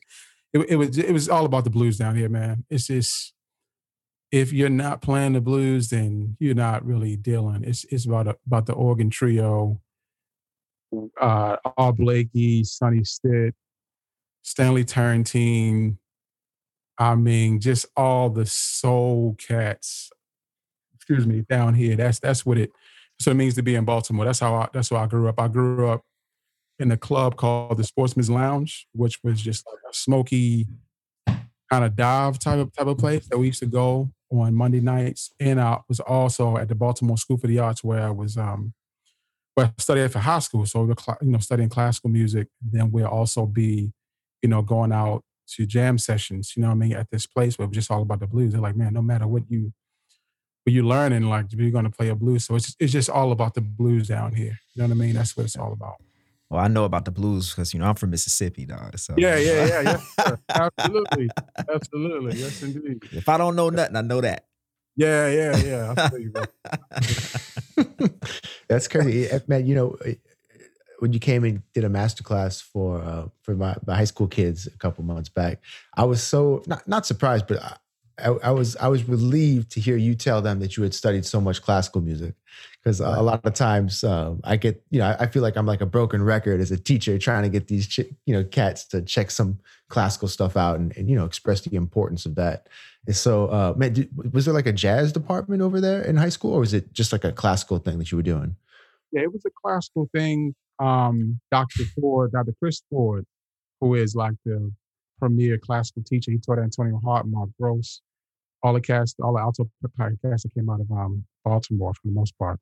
it, 0.54 0.70
it 0.70 0.76
was 0.76 0.98
it 0.98 1.12
was 1.12 1.28
all 1.28 1.46
about 1.46 1.64
the 1.64 1.70
blues 1.70 1.98
down 1.98 2.16
here, 2.16 2.30
man. 2.30 2.64
It's 2.70 2.88
just 2.88 3.34
if 4.32 4.54
you're 4.54 4.70
not 4.70 5.02
playing 5.02 5.34
the 5.34 5.42
blues, 5.42 5.90
then 5.90 6.38
you're 6.40 6.56
not 6.56 6.86
really 6.86 7.16
dealing. 7.16 7.64
It's 7.64 7.86
it's 7.86 8.06
about 8.06 8.28
a, 8.28 8.38
about 8.46 8.68
the 8.68 8.74
organ 8.74 9.10
trio, 9.10 9.82
uh, 11.20 11.58
Art 11.78 11.98
Blakey, 11.98 12.64
Sonny 12.64 13.04
Stitt, 13.04 13.56
Stanley 14.44 14.86
Turrentine. 14.86 15.98
I 17.00 17.16
mean, 17.16 17.60
just 17.60 17.88
all 17.98 18.30
the 18.30 18.46
soul 18.46 19.36
cats. 19.40 20.12
Excuse 20.96 21.26
me, 21.26 21.44
down 21.50 21.74
here. 21.74 21.96
That's 21.96 22.20
that's 22.20 22.46
what 22.46 22.60
it. 22.60 22.72
So 23.24 23.32
it 23.32 23.36
means 23.36 23.56
to 23.56 23.64
be 23.64 23.76
in 23.76 23.86
Baltimore. 23.86 24.26
That's 24.26 24.40
how 24.40 24.54
I. 24.56 24.68
That's 24.74 24.92
why 24.92 25.04
I 25.04 25.08
grew 25.08 25.30
up. 25.30 25.40
I 25.40 25.48
grew 25.48 25.88
up 25.88 26.02
in 26.78 26.92
a 26.92 26.98
club 26.98 27.38
called 27.38 27.78
the 27.78 27.84
Sportsman's 27.84 28.30
Lounge, 28.30 28.86
which 28.92 29.20
was 29.24 29.42
just 29.42 29.66
like 29.66 29.80
a 29.90 29.94
smoky 29.96 30.68
kind 31.26 31.86
of 31.86 31.96
dive 31.96 32.38
type 32.38 32.60
of 32.60 32.76
type 32.76 32.88
of 32.88 32.98
place 32.98 33.26
that 33.28 33.38
we 33.38 33.48
used 33.48 33.60
to 33.60 33.66
go 33.66 34.12
on 34.30 34.54
Monday 34.54 34.82
nights. 34.82 35.32
And 35.40 35.62
I 35.62 35.80
was 35.88 36.02
also 36.02 36.58
at 36.58 36.68
the 36.68 36.76
Baltimore 36.76 37.18
School 37.18 37.38
for 37.38 37.48
the 37.48 37.60
Arts 37.60 37.82
where 37.82 38.04
I 38.04 38.10
was 38.10 38.36
um 38.36 38.74
where 39.56 39.68
I 39.68 39.72
studied 39.78 40.12
for 40.12 40.20
high 40.20 40.40
school. 40.40 40.66
So 40.66 40.86
the 40.86 41.18
you 41.22 41.32
know 41.32 41.40
studying 41.40 41.70
classical 41.70 42.10
music. 42.10 42.50
Then 42.62 42.92
we'll 42.92 43.08
also 43.08 43.46
be, 43.46 43.94
you 44.42 44.50
know, 44.50 44.62
going 44.62 44.92
out 44.92 45.24
to 45.56 45.66
jam 45.66 45.98
sessions, 45.98 46.54
you 46.58 46.62
know 46.62 46.70
what 46.70 46.76
I 46.76 46.78
mean, 46.78 46.94
at 46.94 47.10
this 47.10 47.26
place 47.26 47.58
where 47.58 47.66
it 47.66 47.70
was 47.70 47.76
just 47.76 47.92
all 47.92 48.02
about 48.02 48.20
the 48.20 48.28
blues. 48.28 48.52
They're 48.52 48.62
like, 48.62 48.76
man, 48.76 48.94
no 48.94 49.02
matter 49.02 49.28
what 49.28 49.44
you 49.50 49.72
what 50.64 50.74
you're 50.74 50.84
learning, 50.84 51.24
like 51.24 51.48
you're 51.52 51.72
gonna 51.72 51.90
play 51.90 52.10
a 52.10 52.16
blues. 52.16 52.46
So 52.46 52.56
it's 52.56 52.76
it's 52.80 52.92
just 52.92 53.10
all 53.10 53.32
about 53.32 53.54
the 53.54 53.62
blues 53.62 54.08
down 54.08 54.34
here. 54.34 54.60
You 54.74 54.82
know 54.82 54.88
what 54.88 54.92
I 54.92 54.96
mean? 54.96 55.14
That's 55.14 55.36
what 55.36 55.46
it's 55.46 55.58
all 55.58 55.74
about. 55.74 55.96
Well, 56.50 56.62
I 56.62 56.68
know 56.68 56.86
about 56.86 57.06
the 57.06 57.12
blues 57.12 57.50
because 57.50 57.74
you 57.74 57.80
know 57.80 57.88
I'm 57.88 57.96
from 57.96 58.12
Mississippi, 58.12 58.66
dog. 58.66 58.98
So 58.98 59.16
yeah, 59.18 59.38
yeah, 59.38 59.66
yeah, 59.66 60.00
yeah. 60.18 60.36
absolutely, 60.50 61.30
absolutely, 61.74 62.40
yes, 62.40 62.62
indeed. 62.62 63.04
If 63.12 63.28
I 63.28 63.38
don't 63.38 63.56
know 63.56 63.70
nothing, 63.70 63.96
I 63.96 64.02
know 64.02 64.22
that. 64.22 64.46
Yeah, 64.96 65.28
yeah, 65.28 65.58
yeah. 65.58 66.10
You, 66.18 66.32
That's 68.68 68.88
crazy, 68.88 69.28
eh, 69.28 69.40
man. 69.48 69.66
You 69.66 69.76
know, 69.76 69.98
eh, 70.06 70.16
when 71.00 71.12
you 71.12 71.20
came 71.20 71.44
and 71.44 71.64
did 71.74 71.84
a 71.84 71.90
master 71.90 72.24
class 72.24 72.62
for 72.62 73.02
uh, 73.02 73.28
for 73.42 73.56
my, 73.56 73.76
my 73.86 73.96
high 73.96 74.04
school 74.04 74.28
kids 74.28 74.68
a 74.68 74.78
couple 74.78 75.04
months 75.04 75.30
back, 75.30 75.60
I 75.98 76.04
was 76.06 76.22
so 76.22 76.64
not 76.68 76.88
not 76.88 77.06
surprised, 77.06 77.48
but 77.48 77.62
I, 77.64 77.76
I, 78.20 78.30
I, 78.30 78.52
was 78.52 78.76
I 78.78 78.88
was 78.88 79.08
relieved 79.08 79.72
to 79.72 79.80
hear 79.80 79.98
you 79.98 80.16
tell 80.16 80.42
them 80.42 80.60
that 80.60 80.78
you 80.78 80.84
had 80.84 80.94
studied 80.94 81.26
so 81.26 81.42
much 81.42 81.62
classical 81.62 82.02
music, 82.02 82.36
because 82.84 83.00
a 83.00 83.22
lot 83.22 83.46
of 83.46 83.54
times 83.54 84.04
um, 84.04 84.42
I 84.44 84.56
get 84.56 84.84
you 84.92 85.00
know 85.00 85.08
I, 85.08 85.24
I, 85.24 85.28
feel 85.28 85.42
like 85.42 85.56
I'm 85.56 85.66
like 85.66 85.82
a 85.82 85.86
broken 85.86 86.22
record 86.22 86.62
as 86.62 86.72
a 86.72 86.78
teacher 86.78 87.18
trying 87.18 87.44
to 87.44 87.50
get 87.50 87.68
these 87.68 87.88
ch- 87.88 88.12
you 88.26 88.36
know 88.36 88.44
cats 88.44 88.86
to 88.90 89.02
check 89.02 89.32
some 89.32 89.60
classical 89.90 90.28
stuff 90.28 90.56
out 90.56 90.80
and, 90.80 90.96
and 90.98 91.10
you 91.10 91.16
know 91.16 91.26
express 91.26 91.62
the 91.62 91.76
importance 91.76 92.26
of 92.26 92.36
that. 92.36 92.68
And 93.06 93.16
so, 93.16 93.48
uh, 93.48 93.74
man, 93.76 93.94
did, 93.94 94.34
was 94.34 94.46
there 94.46 94.54
like 94.54 94.68
a 94.68 94.74
jazz 94.74 95.12
department 95.12 95.62
over 95.62 95.82
there 95.82 96.02
in 96.04 96.16
high 96.16 96.30
school, 96.30 96.54
or 96.54 96.60
was 96.60 96.74
it 96.74 96.94
just 96.94 97.12
like 97.12 97.24
a 97.24 97.32
classical 97.32 97.80
thing 97.80 97.98
that 98.00 98.12
you 98.12 98.18
were 98.18 98.24
doing? 98.24 98.56
Yeah, 99.12 99.22
it 99.24 99.34
was 99.34 99.44
a 99.46 99.52
classical 99.62 100.10
thing. 100.14 100.56
Um, 100.80 101.40
Dr. 101.52 101.84
Ford, 102.00 102.32
Dr. 102.32 102.54
Chris 102.60 102.82
Ford, 102.90 103.26
who 103.82 103.96
is 103.96 104.16
like 104.16 104.36
the 104.46 104.72
premier 105.24 105.58
classical 105.58 106.04
teacher. 106.04 106.32
He 106.32 106.38
taught 106.38 106.60
Antonio 106.60 107.00
Hart, 107.04 107.26
Mark 107.28 107.50
Gross, 107.60 108.02
all 108.62 108.74
the 108.74 108.82
cast, 108.82 109.16
all 109.22 109.34
the 109.34 109.40
alto 109.40 109.70
cast 110.22 110.44
that 110.44 110.54
came 110.54 110.70
out 110.70 110.82
of 110.82 110.92
um, 110.92 111.26
Baltimore 111.46 111.94
for 111.94 112.02
the 112.06 112.12
most 112.12 112.38
part. 112.38 112.60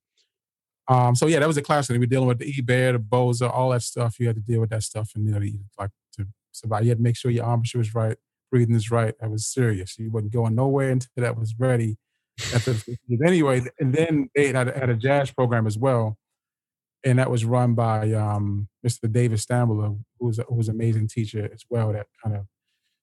Um, 0.87 1.15
so 1.15 1.25
yeah, 1.25 1.39
that 1.39 1.47
was 1.47 1.57
a 1.57 1.61
class. 1.61 1.89
We 1.89 1.97
were 1.97 2.05
dealing 2.05 2.27
with 2.27 2.39
the 2.39 2.53
Ibert, 2.53 2.93
the 2.93 2.99
Bozza, 2.99 3.49
all 3.51 3.69
that 3.71 3.81
stuff. 3.81 4.19
You 4.19 4.27
had 4.27 4.35
to 4.35 4.41
deal 4.41 4.59
with 4.59 4.69
that 4.69 4.83
stuff, 4.83 5.11
and 5.15 5.25
you 5.25 5.31
know, 5.31 5.39
you, 5.39 5.59
like 5.79 5.89
to 6.17 6.27
survive, 6.51 6.83
you 6.83 6.89
had 6.89 6.97
to 6.97 7.03
make 7.03 7.17
sure 7.17 7.31
your 7.31 7.45
embouchure 7.45 7.79
was 7.79 7.95
right, 7.95 8.17
breathing 8.51 8.75
is 8.75 8.91
right. 8.91 9.15
That 9.19 9.31
was 9.31 9.47
serious. 9.47 9.97
You 9.97 10.11
wasn't 10.11 10.33
going 10.33 10.55
nowhere 10.55 10.91
until 10.91 11.09
that 11.17 11.37
was 11.37 11.55
ready. 11.57 11.97
anyway, 13.25 13.61
and 13.79 13.93
then 13.93 14.29
they 14.35 14.51
had, 14.51 14.75
had 14.75 14.89
a 14.89 14.95
jazz 14.95 15.31
program 15.31 15.67
as 15.67 15.77
well, 15.77 16.17
and 17.03 17.19
that 17.19 17.31
was 17.31 17.45
run 17.45 17.73
by 17.73 18.11
um, 18.13 18.67
Mr. 18.85 19.11
David 19.11 19.39
Stambler, 19.39 19.97
who 20.19 20.27
was 20.27 20.39
who 20.47 20.55
was 20.55 20.69
an 20.69 20.75
amazing 20.75 21.07
teacher 21.07 21.49
as 21.53 21.63
well. 21.69 21.93
That 21.93 22.07
kind 22.23 22.35
of 22.35 22.45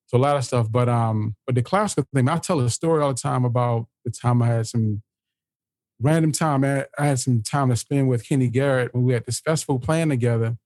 so 0.06 0.16
a 0.16 0.18
lot 0.18 0.37
of 0.37 0.44
stuff. 0.44 0.70
But 0.70 0.88
um, 0.88 1.37
but 1.46 1.54
the 1.54 1.62
classical 1.62 2.04
thing, 2.14 2.28
I 2.28 2.38
tell 2.38 2.61
a 2.61 2.70
story 2.70 3.02
all 3.02 3.12
the 3.12 3.20
time 3.20 3.44
about 3.44 3.87
the 4.04 4.11
time 4.11 4.42
I 4.42 4.46
had 4.46 4.66
some 4.66 5.02
random 6.00 6.32
time. 6.32 6.64
I 6.64 6.87
had 6.98 7.18
some 7.18 7.42
time 7.42 7.70
to 7.70 7.76
spend 7.76 8.08
with 8.08 8.26
Kenny 8.26 8.48
Garrett 8.48 8.94
when 8.94 9.04
we 9.04 9.12
had 9.12 9.26
this 9.26 9.40
festival 9.40 9.78
playing 9.78 10.11
together, 10.11 10.56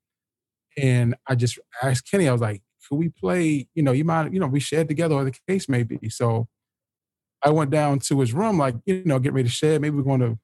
and 0.76 1.14
I 1.26 1.34
just 1.34 1.58
asked 1.82 2.10
Kenny, 2.10 2.28
I 2.28 2.32
was 2.32 2.40
like, 2.40 2.62
"Could 2.88 2.96
we 2.96 3.08
play? 3.08 3.68
You 3.74 3.82
know, 3.82 3.92
you 3.92 4.04
mind? 4.04 4.32
You 4.34 4.40
know, 4.40 4.46
we 4.46 4.60
shared 4.60 4.88
together, 4.88 5.14
or 5.14 5.24
the 5.24 5.34
case 5.48 5.68
may 5.68 5.82
be." 5.82 6.08
So 6.08 6.48
I 7.42 7.50
went 7.50 7.70
down 7.70 7.98
to 8.00 8.20
his 8.20 8.32
room, 8.32 8.58
like 8.58 8.76
you 8.86 9.02
know, 9.04 9.18
get 9.18 9.32
ready 9.32 9.48
to 9.48 9.54
share. 9.54 9.80
Maybe 9.80 9.96
we're 9.96 10.02
going 10.02 10.20
to 10.20 10.38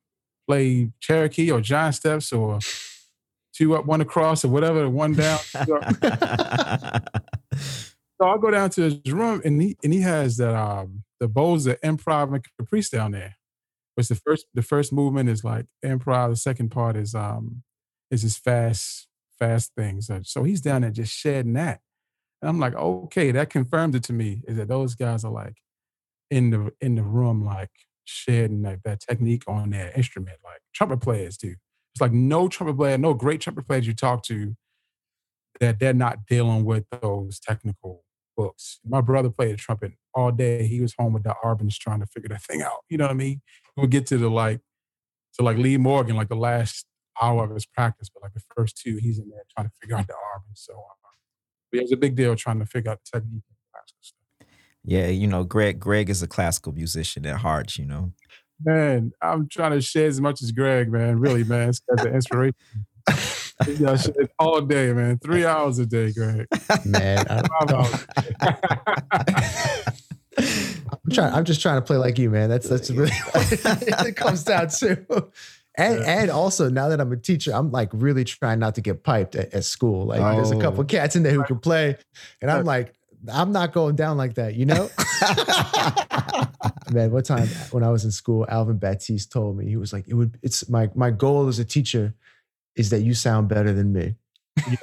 play 0.49 0.91
Cherokee 1.01 1.51
or 1.51 1.61
Giant 1.61 1.95
Steps 1.97 2.33
or 2.33 2.59
two 3.55 3.77
up, 3.77 3.85
one 3.87 4.01
across, 4.01 4.45
or 4.45 4.49
whatever, 4.49 4.89
one 4.89 5.15
down. 5.15 5.39
so 5.53 5.67
I 8.23 8.39
go 8.41 8.51
down 8.51 8.71
to 8.71 8.83
his 8.83 9.13
room, 9.13 9.43
and 9.45 9.61
he 9.61 9.77
and 9.85 9.93
he 9.93 10.01
has 10.01 10.39
that 10.39 10.55
um 10.55 11.05
the 11.21 11.29
Bozza 11.29 11.79
improv 11.81 12.33
and 12.35 12.45
caprice 12.59 12.89
down 12.89 13.13
there. 13.13 13.37
Which 13.95 14.09
the 14.09 14.15
first 14.15 14.47
the 14.55 14.63
first 14.63 14.93
movement 14.93 15.29
is 15.29 15.45
like 15.45 15.67
improv. 15.85 16.31
The 16.31 16.37
second 16.37 16.71
part 16.71 16.97
is 16.97 17.15
um 17.15 17.63
is 18.11 18.23
his 18.23 18.39
fast 18.39 19.07
fast 19.39 19.73
things. 19.77 20.11
So 20.25 20.45
he's 20.45 20.61
down 20.61 20.83
there 20.83 20.91
just 20.91 21.13
shedding 21.13 21.53
that. 21.55 21.81
And 22.41 22.49
I'm 22.49 22.61
like, 22.61 22.75
okay, 22.75 23.33
that 23.33 23.51
confirmed 23.51 23.95
it 23.95 24.05
to 24.05 24.13
me 24.13 24.43
is 24.47 24.57
that 24.57 24.69
those 24.69 24.95
guys 24.95 25.25
are 25.25 25.33
like 25.33 25.59
in 26.31 26.51
the 26.51 26.73
in 26.81 26.95
the 26.95 27.03
room, 27.03 27.45
like 27.45 27.71
shedding 28.09 28.63
that, 28.63 28.83
that 28.85 29.01
technique 29.01 29.43
on 29.47 29.71
that 29.71 29.97
instrument, 29.97 30.39
like 30.43 30.61
trumpet 30.75 31.01
players 31.01 31.37
do. 31.37 31.55
It's 31.95 32.01
like 32.01 32.13
no 32.13 32.49
trumpet 32.49 32.77
player, 32.77 32.97
no 32.97 33.13
great 33.15 33.41
trumpet 33.41 33.67
players 33.67 33.87
you 33.87 33.95
talk 33.95 34.23
to 34.25 34.57
that 35.61 35.79
they're 35.79 35.93
not 35.93 36.27
dealing 36.27 36.65
with 36.65 36.85
those 37.03 37.39
technical 37.39 38.05
books. 38.37 38.81
My 38.87 39.01
brother 39.01 39.31
played 39.31 39.59
trumpet 39.59 39.93
all 40.15 40.31
day. 40.31 40.67
He 40.67 40.81
was 40.81 40.95
home 40.99 41.13
with 41.13 41.25
the 41.25 41.35
Arbans 41.45 41.77
trying 41.77 42.01
to 42.01 42.07
figure 42.07 42.29
that 42.31 42.43
thing 42.43 42.63
out. 42.63 42.79
You 42.89 42.97
know 42.97 43.05
what 43.05 43.11
I 43.11 43.15
mean? 43.15 43.43
We'll 43.77 43.89
get 43.89 44.07
to 44.07 44.19
the 44.19 44.31
like 44.31 44.61
to 45.35 45.43
like 45.43 45.59
Lee 45.59 45.77
Morgan, 45.77 46.17
like 46.17 46.29
the 46.29 46.37
last 46.37 46.87
hour 47.21 47.45
of 47.45 47.51
his 47.51 47.67
practice, 47.67 48.09
but 48.09 48.23
like 48.23 48.33
the 48.33 48.43
first 48.57 48.79
two, 48.79 48.97
he's 48.97 49.19
in 49.19 49.29
there 49.29 49.43
trying 49.55 49.67
to 49.67 49.73
figure 49.81 49.97
out 49.97 50.07
the 50.07 50.15
Arbans. 50.15 50.55
So 50.65 50.73
uh, 50.73 51.09
it 51.73 51.83
was 51.83 51.93
a 51.93 51.97
big 51.97 52.15
deal 52.15 52.35
trying 52.37 52.61
to 52.61 52.67
figure 52.67 52.91
out 52.91 53.01
the 53.05 53.19
technique 53.19 53.43
Yeah, 54.85 55.09
you 55.09 55.27
know, 55.27 55.45
Greg. 55.45 55.81
Greg 55.81 56.09
is 56.09 56.23
a 56.23 56.27
classical 56.29 56.73
musician 56.73 57.27
at 57.27 57.37
heart. 57.37 57.77
You 57.77 57.87
know, 57.87 58.13
man. 58.65 59.13
I'm 59.21 59.49
trying 59.49 59.73
to 59.73 59.81
share 59.81 60.07
as 60.07 60.21
much 60.21 60.43
as 60.43 60.53
Greg, 60.53 60.91
man. 60.91 61.19
Really, 61.19 61.45
man. 61.45 61.71
It's 61.71 61.81
the 61.87 62.13
inspiration. 62.13 62.55
yeah, 63.67 63.97
all 64.39 64.61
day, 64.61 64.93
man. 64.93 65.19
Three 65.19 65.45
hours 65.45 65.79
a 65.79 65.87
day, 65.87 66.13
Greg. 66.13 66.47
Man, 66.85 67.27
I, 67.29 67.43
am 70.39 71.13
trying. 71.13 71.35
I'm 71.35 71.45
just 71.45 71.61
trying 71.61 71.77
to 71.77 71.83
play 71.83 71.97
like 71.97 72.19
you, 72.19 72.31
man. 72.31 72.49
That's 72.49 72.69
that's 72.69 72.91
really 72.91 73.11
it 73.35 74.17
comes 74.17 74.45
down 74.45 74.69
to. 74.69 75.31
And 75.77 76.01
yeah. 76.01 76.21
and 76.21 76.31
also 76.31 76.69
now 76.69 76.89
that 76.89 77.01
I'm 77.01 77.13
a 77.13 77.17
teacher, 77.17 77.53
I'm 77.53 77.71
like 77.71 77.91
really 77.93 78.25
trying 78.25 78.59
not 78.59 78.75
to 78.75 78.81
get 78.81 79.05
piped 79.05 79.37
at, 79.37 79.55
at 79.55 79.65
school. 79.65 80.07
Like 80.07 80.21
oh. 80.21 80.35
there's 80.35 80.51
a 80.51 80.57
oh. 80.57 80.61
couple 80.61 80.81
oh. 80.81 80.85
cats 80.85 81.17
in 81.17 81.23
there 81.23 81.33
who 81.33 81.45
can 81.45 81.59
play, 81.61 81.97
and 82.43 82.51
I'm 82.51 82.65
like, 82.65 82.95
I'm 83.33 83.53
not 83.53 83.73
going 83.73 83.97
down 83.97 84.17
like 84.17 84.35
that, 84.35 84.55
you 84.55 84.67
know? 84.67 84.91
Man, 86.93 87.11
one 87.11 87.23
time 87.23 87.49
when 87.71 87.83
I 87.83 87.91
was 87.91 88.05
in 88.05 88.11
school, 88.13 88.47
Alvin 88.49 88.79
Baptiste 88.79 89.33
told 89.33 89.57
me, 89.57 89.67
he 89.67 89.77
was 89.77 89.93
like, 89.93 90.07
it 90.09 90.15
would 90.15 90.39
it's 90.43 90.69
my 90.69 90.91
my 90.95 91.11
goal 91.11 91.49
as 91.49 91.59
a 91.59 91.65
teacher 91.65 92.15
is 92.77 92.91
that 92.91 93.01
you 93.01 93.15
sound 93.15 93.49
better 93.49 93.73
than 93.73 93.93
me. 93.93 94.15
Yeah. 94.69 94.77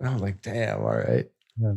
and 0.00 0.08
I 0.08 0.12
was 0.12 0.22
like, 0.22 0.42
damn, 0.42 0.80
all 0.80 0.96
right. 0.96 1.26
Yeah, 1.56 1.72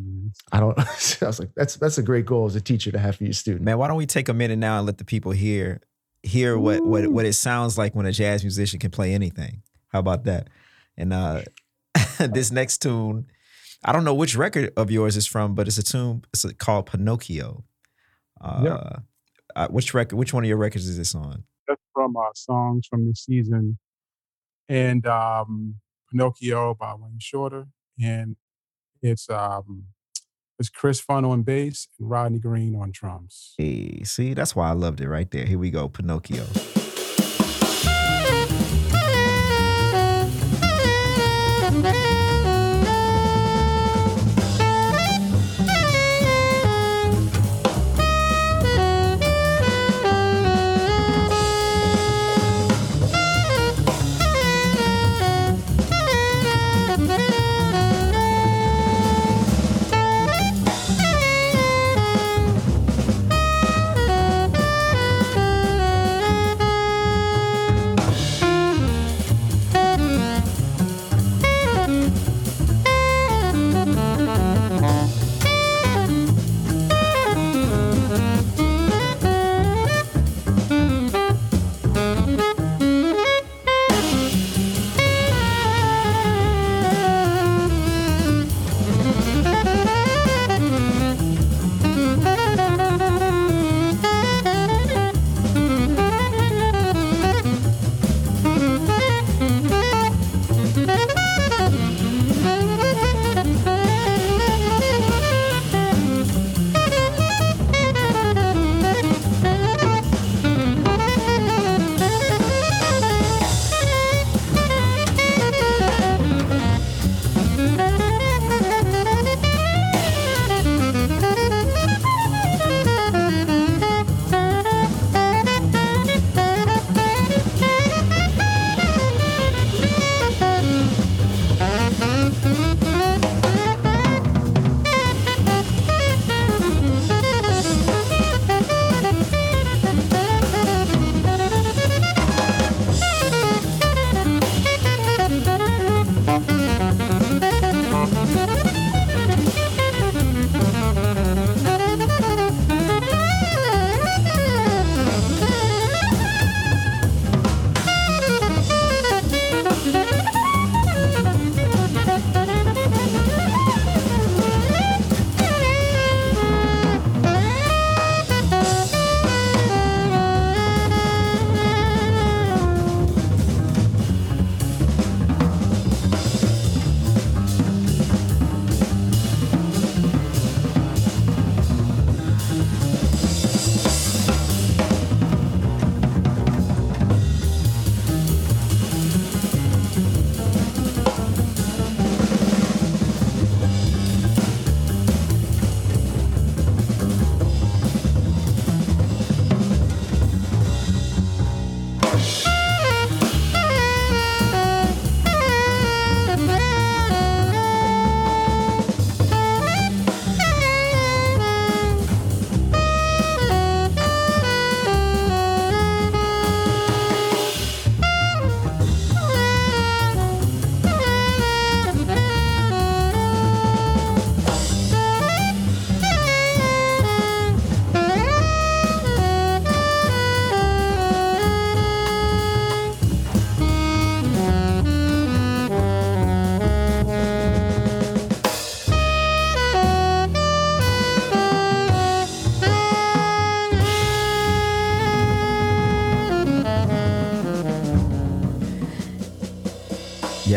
I 0.51 0.59
don't 0.59 0.77
I 1.21 1.27
was 1.27 1.39
like, 1.39 1.51
that's 1.55 1.75
that's 1.75 1.97
a 1.97 2.03
great 2.03 2.25
goal 2.25 2.45
as 2.45 2.55
a 2.55 2.61
teacher 2.61 2.91
to 2.91 2.99
have 2.99 3.15
for 3.17 3.25
your 3.25 3.33
student. 3.33 3.63
Man, 3.63 3.77
why 3.77 3.87
don't 3.87 3.97
we 3.97 4.05
take 4.07 4.27
a 4.29 4.33
minute 4.33 4.57
now 4.57 4.77
and 4.77 4.85
let 4.85 4.97
the 4.97 5.05
people 5.05 5.31
hear 5.31 5.81
hear 6.23 6.57
what 6.57 6.83
what 6.83 7.07
what 7.07 7.25
it 7.25 7.33
sounds 7.33 7.77
like 7.77 7.95
when 7.95 8.05
a 8.05 8.11
jazz 8.11 8.43
musician 8.43 8.79
can 8.79 8.91
play 8.91 9.13
anything. 9.13 9.61
How 9.89 9.99
about 9.99 10.23
that? 10.25 10.49
And 10.97 11.13
uh 11.13 11.41
this 12.19 12.51
next 12.51 12.79
tune, 12.79 13.27
I 13.83 13.91
don't 13.91 14.03
know 14.03 14.13
which 14.13 14.35
record 14.35 14.73
of 14.75 14.91
yours 14.91 15.15
is 15.17 15.27
from, 15.27 15.55
but 15.55 15.67
it's 15.67 15.77
a 15.77 15.83
tune. 15.83 16.23
It's 16.33 16.45
called 16.53 16.87
Pinocchio. 16.87 17.63
Uh, 18.41 18.61
yeah. 18.63 18.99
Uh, 19.55 19.67
which 19.69 19.93
record? 19.93 20.15
Which 20.17 20.33
one 20.33 20.43
of 20.43 20.47
your 20.47 20.57
records 20.57 20.87
is 20.87 20.97
this 20.97 21.15
on? 21.15 21.43
That's 21.67 21.81
from 21.93 22.15
uh, 22.15 22.29
songs 22.35 22.87
from 22.87 23.07
this 23.07 23.25
season, 23.25 23.77
and 24.69 25.05
um, 25.07 25.75
Pinocchio 26.11 26.75
by 26.75 26.93
Wayne 26.95 27.19
Shorter, 27.19 27.67
and 28.01 28.35
it's 29.01 29.29
um, 29.29 29.85
it's 30.59 30.69
Kris 30.69 30.99
Funn 30.99 31.25
on 31.25 31.43
bass 31.43 31.87
and 31.99 32.09
Rodney 32.09 32.39
Green 32.39 32.75
on 32.75 32.91
drums. 32.91 33.55
Hey, 33.57 34.03
see, 34.03 34.33
that's 34.33 34.55
why 34.55 34.69
I 34.69 34.73
loved 34.73 35.01
it 35.01 35.09
right 35.09 35.29
there. 35.29 35.45
Here 35.45 35.59
we 35.59 35.71
go, 35.71 35.87
Pinocchio. 35.87 36.45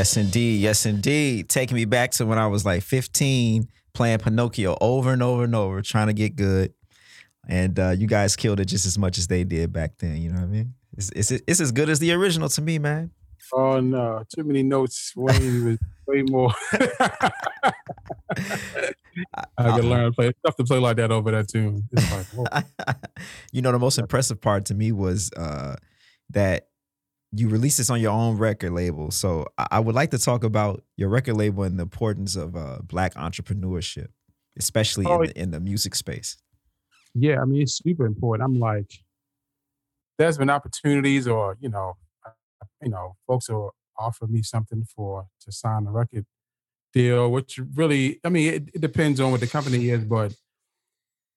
Yes, 0.00 0.16
indeed. 0.16 0.62
Yes, 0.62 0.86
indeed. 0.86 1.50
Taking 1.50 1.74
me 1.74 1.84
back 1.84 2.12
to 2.12 2.24
when 2.24 2.38
I 2.38 2.46
was 2.46 2.64
like 2.64 2.82
15, 2.82 3.68
playing 3.92 4.18
Pinocchio 4.20 4.78
over 4.80 5.12
and 5.12 5.22
over 5.22 5.44
and 5.44 5.54
over, 5.54 5.82
trying 5.82 6.06
to 6.06 6.14
get 6.14 6.36
good. 6.36 6.72
And 7.46 7.78
uh, 7.78 7.90
you 7.90 8.06
guys 8.06 8.34
killed 8.34 8.60
it 8.60 8.64
just 8.64 8.86
as 8.86 8.96
much 8.96 9.18
as 9.18 9.26
they 9.26 9.44
did 9.44 9.74
back 9.74 9.98
then. 9.98 10.16
You 10.16 10.30
know 10.30 10.36
what 10.36 10.44
I 10.44 10.46
mean? 10.46 10.72
It's, 10.96 11.10
it's, 11.10 11.30
it's 11.30 11.60
as 11.60 11.70
good 11.70 11.90
as 11.90 11.98
the 11.98 12.12
original 12.12 12.48
to 12.48 12.62
me, 12.62 12.78
man. 12.78 13.10
Oh 13.52 13.80
no, 13.80 14.24
too 14.34 14.42
many 14.42 14.62
notes. 14.62 15.12
Wayne 15.14 15.66
was 15.66 15.78
way 16.06 16.22
more. 16.22 16.54
I 19.58 19.72
could 19.74 19.84
learn 19.84 20.06
to 20.06 20.12
play 20.12 20.32
stuff 20.38 20.56
to 20.56 20.64
play 20.64 20.78
like 20.78 20.96
that 20.96 21.12
over 21.12 21.30
that 21.30 21.48
tune. 21.48 21.84
It's 21.92 22.34
like, 22.34 22.64
you 23.52 23.60
know, 23.60 23.72
the 23.72 23.78
most 23.78 23.98
impressive 23.98 24.40
part 24.40 24.64
to 24.66 24.74
me 24.74 24.92
was 24.92 25.30
uh, 25.36 25.76
that 26.30 26.69
you 27.32 27.48
release 27.48 27.76
this 27.76 27.90
on 27.90 28.00
your 28.00 28.12
own 28.12 28.36
record 28.36 28.72
label. 28.72 29.10
So 29.10 29.46
I, 29.56 29.78
would 29.78 29.94
like 29.94 30.10
to 30.10 30.18
talk 30.18 30.42
about 30.42 30.82
your 30.96 31.08
record 31.08 31.34
label 31.34 31.62
and 31.62 31.78
the 31.78 31.82
importance 31.84 32.34
of 32.34 32.56
uh, 32.56 32.78
black 32.82 33.14
entrepreneurship, 33.14 34.08
especially 34.58 35.06
Oh, 35.06 35.20
in, 35.22 35.28
the, 35.28 35.40
in 35.40 35.50
the 35.52 35.60
music 35.60 35.94
space. 35.94 36.36
yeah, 37.14 37.40
I 37.40 37.44
mean, 37.44 37.62
it's 37.62 37.78
super 37.78 38.04
important. 38.06 38.44
I'm 38.44 38.58
like, 38.58 38.92
there's 40.18 40.38
been 40.38 40.50
opportunities, 40.50 41.26
or 41.28 41.56
you 41.60 41.68
know, 41.68 41.96
you 42.82 42.90
know, 42.90 43.16
folks 43.26 43.48
will 43.48 43.74
offer 43.98 44.26
me 44.26 44.42
something 44.42 44.84
for 44.84 45.26
to 45.42 45.52
sign 45.52 45.86
a 45.86 45.90
record 45.92 46.26
deal, 46.92 47.30
which 47.30 47.60
really, 47.74 48.18
I 48.24 48.28
mean, 48.28 48.52
it, 48.52 48.68
it 48.74 48.80
depends 48.80 49.20
on 49.20 49.30
what 49.30 49.40
the 49.40 49.46
company 49.46 49.88
is, 49.90 50.04
but 50.04 50.34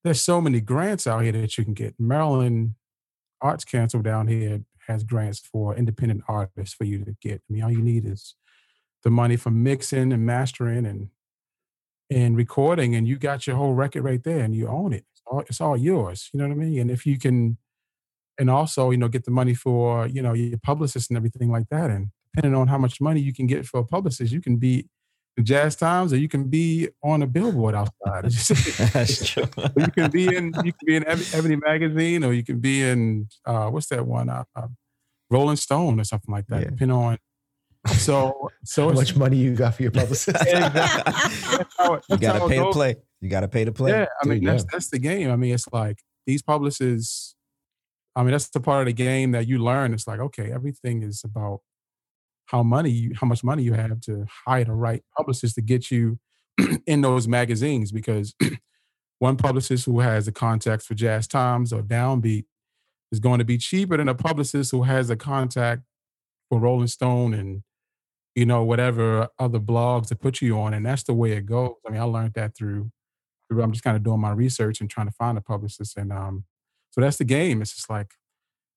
there's 0.03 0.21
so 0.21 0.41
many 0.41 0.59
grants 0.59 1.05
out 1.07 1.21
here 1.23 1.31
that 1.33 1.57
you 1.57 1.63
can 1.63 1.73
get. 1.73 1.93
Maryland 1.99 2.73
Arts 3.41 3.63
Council 3.63 4.01
down 4.01 4.27
here 4.27 4.61
has 4.87 5.03
grants 5.03 5.39
for 5.39 5.75
independent 5.75 6.23
artists 6.27 6.75
for 6.75 6.83
you 6.83 7.03
to 7.05 7.15
get. 7.21 7.41
I 7.49 7.53
mean, 7.53 7.63
all 7.63 7.71
you 7.71 7.81
need 7.81 8.05
is 8.05 8.35
the 9.03 9.09
money 9.09 9.35
for 9.35 9.51
mixing 9.51 10.13
and 10.13 10.25
mastering 10.25 10.85
and 10.85 11.09
and 12.09 12.37
recording, 12.37 12.95
and 12.95 13.07
you 13.07 13.17
got 13.17 13.47
your 13.47 13.55
whole 13.55 13.73
record 13.73 14.03
right 14.03 14.23
there, 14.23 14.39
and 14.39 14.55
you 14.55 14.67
own 14.67 14.93
it. 14.93 15.05
It's 15.11 15.21
all, 15.25 15.39
it's 15.41 15.61
all 15.61 15.77
yours. 15.77 16.29
You 16.31 16.39
know 16.39 16.47
what 16.47 16.53
I 16.53 16.57
mean? 16.57 16.79
And 16.79 16.91
if 16.91 17.05
you 17.05 17.17
can, 17.17 17.57
and 18.37 18.49
also, 18.49 18.91
you 18.91 18.97
know, 18.97 19.07
get 19.07 19.25
the 19.25 19.31
money 19.31 19.53
for 19.53 20.07
you 20.07 20.21
know 20.21 20.33
your 20.33 20.59
publicist 20.59 21.09
and 21.09 21.17
everything 21.17 21.51
like 21.51 21.69
that, 21.69 21.89
and 21.89 22.09
depending 22.33 22.59
on 22.59 22.67
how 22.67 22.77
much 22.77 23.01
money 23.01 23.19
you 23.21 23.33
can 23.33 23.47
get 23.47 23.65
for 23.65 23.79
a 23.79 23.85
publicist, 23.85 24.31
you 24.31 24.41
can 24.41 24.57
be 24.57 24.87
the 25.35 25.43
Jazz 25.43 25.75
Times, 25.75 26.13
or 26.13 26.17
you 26.17 26.29
can 26.29 26.45
be 26.45 26.89
on 27.03 27.23
a 27.23 27.27
billboard 27.27 27.75
outside. 27.75 28.23
That's 28.93 29.29
true. 29.29 29.45
you 29.77 29.87
can 29.87 30.11
be 30.11 30.35
in 30.35 30.53
you 30.63 30.73
can 30.73 30.85
be 30.85 30.95
in 30.95 31.07
Ebony, 31.07 31.55
magazine, 31.55 32.23
or 32.23 32.33
you 32.33 32.43
can 32.43 32.59
be 32.59 32.83
in 32.83 33.27
uh, 33.45 33.69
what's 33.69 33.87
that 33.87 34.05
one, 34.05 34.29
uh, 34.29 34.43
uh, 34.55 34.67
Rolling 35.29 35.55
Stone, 35.57 35.99
or 35.99 36.03
something 36.03 36.31
like 36.31 36.47
that. 36.47 36.61
Yeah. 36.61 36.69
Depending 36.69 36.97
on. 36.97 37.17
So 37.87 38.49
so 38.63 38.89
How 38.89 38.93
much 38.93 39.15
money 39.15 39.37
you 39.37 39.55
got 39.55 39.75
for 39.75 39.83
your 39.83 39.91
publicist? 39.91 40.29
Exactly. 40.41 41.57
that's 41.57 41.75
how 41.77 41.93
it- 41.95 42.03
you 42.09 42.17
gotta 42.17 42.47
pay 42.47 42.57
to 42.57 42.71
play. 42.71 42.95
You 43.19 43.29
got 43.29 43.39
to 43.39 43.47
pay 43.47 43.63
to 43.63 43.71
play. 43.71 43.91
Yeah, 43.91 44.05
I 44.21 44.27
mean 44.27 44.39
Dude, 44.41 44.49
that's 44.49 44.63
yeah. 44.63 44.69
that's 44.73 44.89
the 44.89 44.99
game. 44.99 45.31
I 45.31 45.37
mean, 45.37 45.53
it's 45.53 45.65
like 45.71 45.97
these 46.27 46.41
publicists. 46.41 47.35
I 48.17 48.21
mean, 48.21 48.31
that's 48.31 48.49
the 48.49 48.59
part 48.59 48.81
of 48.81 48.87
the 48.87 48.93
game 48.93 49.31
that 49.31 49.47
you 49.47 49.59
learn. 49.59 49.93
It's 49.93 50.07
like 50.07 50.19
okay, 50.19 50.51
everything 50.51 51.03
is 51.03 51.23
about 51.23 51.61
how 52.45 52.63
money 52.63 52.89
you, 52.89 53.11
how 53.19 53.27
much 53.27 53.43
money 53.43 53.63
you 53.63 53.73
have 53.73 54.01
to 54.01 54.25
hire 54.45 54.65
the 54.65 54.73
right 54.73 55.03
publicist 55.15 55.55
to 55.55 55.61
get 55.61 55.91
you 55.91 56.19
in 56.87 57.01
those 57.01 57.27
magazines. 57.27 57.91
Because 57.91 58.35
one 59.19 59.37
publicist 59.37 59.85
who 59.85 59.99
has 60.01 60.25
the 60.25 60.31
contacts 60.31 60.85
for 60.85 60.93
Jazz 60.93 61.27
Times 61.27 61.71
or 61.71 61.81
Downbeat 61.81 62.45
is 63.11 63.19
going 63.19 63.39
to 63.39 63.45
be 63.45 63.57
cheaper 63.57 63.97
than 63.97 64.09
a 64.09 64.15
publicist 64.15 64.71
who 64.71 64.83
has 64.83 65.09
a 65.09 65.15
contact 65.15 65.83
for 66.49 66.59
Rolling 66.59 66.87
Stone 66.87 67.33
and 67.33 67.63
you 68.35 68.45
know 68.45 68.63
whatever 68.63 69.29
other 69.37 69.59
blogs 69.59 70.07
to 70.07 70.15
put 70.15 70.41
you 70.41 70.59
on. 70.59 70.73
And 70.73 70.85
that's 70.85 71.03
the 71.03 71.13
way 71.13 71.33
it 71.33 71.45
goes. 71.45 71.73
I 71.87 71.91
mean, 71.91 72.01
I 72.01 72.05
learned 72.05 72.33
that 72.33 72.55
through 72.57 72.91
through- 73.47 73.63
I'm 73.63 73.71
just 73.71 73.83
kind 73.83 73.95
of 73.97 74.03
doing 74.03 74.19
my 74.19 74.31
research 74.31 74.81
and 74.81 74.89
trying 74.89 75.07
to 75.07 75.13
find 75.13 75.37
a 75.37 75.41
publicist. 75.41 75.97
And 75.97 76.11
um, 76.11 76.45
so 76.91 77.01
that's 77.01 77.17
the 77.17 77.25
game. 77.25 77.61
It's 77.61 77.75
just 77.75 77.89
like, 77.89 78.13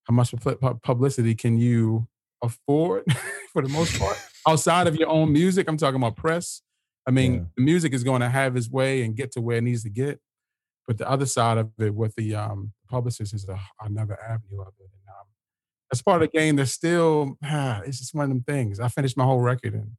how 0.05 0.15
much 0.15 0.33
pu- 0.33 0.57
pu- 0.57 0.79
publicity 0.83 1.35
can 1.35 1.59
you 1.59 2.07
afford 2.47 3.05
for 3.53 3.63
the 3.63 3.69
most 3.69 3.99
part 3.99 4.17
outside 4.49 4.87
of 4.87 4.97
your 4.97 5.09
own 5.09 5.33
music? 5.33 5.69
I'm 5.69 5.77
talking 5.77 5.97
about 5.97 6.17
press. 6.17 6.63
I 7.07 7.11
mean, 7.13 7.35
Yeah. 7.35 7.41
the 7.57 7.63
music 7.63 7.93
is 7.95 8.03
going 8.03 8.21
to 8.23 8.29
have 8.29 8.57
its 8.57 8.69
way 8.71 9.03
and 9.03 9.15
get 9.17 9.33
to 9.33 9.41
where 9.41 9.59
it 9.59 9.63
needs 9.65 9.83
to 9.85 9.91
get. 9.91 10.21
But 10.89 10.99
the 10.99 11.09
other 11.09 11.27
side 11.27 11.59
of 11.59 11.71
it 11.79 11.95
with 11.95 12.15
the 12.17 12.35
um, 12.35 12.73
publicist 12.89 13.35
is 13.35 13.49
a, 13.49 13.59
another 13.81 14.19
avenue 14.23 14.61
of 14.63 14.69
it. 14.79 14.89
And 14.93 15.09
um, 15.09 15.27
that's 15.91 16.03
part 16.03 16.23
of 16.23 16.31
the 16.31 16.39
game 16.39 16.57
that's 16.57 16.73
still, 16.73 17.37
ah, 17.45 17.81
it's 17.87 17.99
just 17.99 18.15
one 18.15 18.25
of 18.25 18.29
them 18.31 18.43
things. 18.43 18.81
I 18.81 18.89
finished 18.89 19.17
my 19.17 19.25
whole 19.25 19.41
record 19.41 19.75
and, 19.75 19.93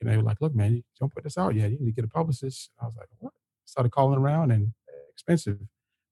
you 0.00 0.06
know, 0.06 0.10
they 0.10 0.16
were 0.16 0.22
like, 0.22 0.40
look, 0.40 0.54
man, 0.54 0.74
you 0.76 0.82
don't 1.00 1.12
put 1.14 1.24
this 1.24 1.38
out 1.38 1.54
yet. 1.54 1.70
You 1.70 1.78
need 1.78 1.86
to 1.86 1.92
get 1.92 2.04
a 2.04 2.08
publicist. 2.08 2.70
And 2.78 2.84
I 2.84 2.86
was 2.88 2.96
like, 2.96 3.08
what? 3.18 3.32
started 3.66 3.90
calling 3.90 4.18
around 4.18 4.52
and 4.52 4.68
uh, 4.88 4.92
expensive, 5.12 5.58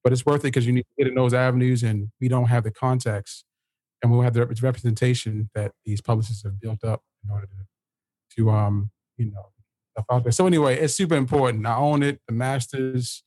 but 0.03 0.12
it's 0.12 0.27
worth 0.27 0.40
it 0.40 0.44
because 0.44 0.66
you 0.66 0.72
need 0.72 0.83
to 0.83 0.94
get 1.05 1.07
in 1.07 1.14
those 1.14 1.33
avenues 1.33 1.83
and 1.85 2.09
we 2.20 2.29
don't 2.29 2.46
have 2.46 2.64
the 2.64 2.70
contacts 2.70 3.44
and 4.05 4.12
we'll 4.12 4.21
have 4.21 4.35
the 4.35 4.45
representation 4.61 5.49
that 5.55 5.73
these 5.87 6.03
publicists 6.03 6.43
have 6.43 6.61
built 6.61 6.85
up 6.85 7.01
in 7.25 7.31
order 7.31 7.47
to, 7.47 8.37
to 8.37 8.51
um, 8.51 8.90
you 9.17 9.31
know, 9.31 9.47
stuff 9.93 10.05
out 10.12 10.25
there. 10.25 10.33
So 10.33 10.47
anyway, 10.47 10.79
it's 10.79 10.95
super 10.95 11.14
important. 11.14 11.67
I 11.67 11.77
own 11.77 12.03
it, 12.03 12.21
the 12.29 12.35
masters. 12.35 13.23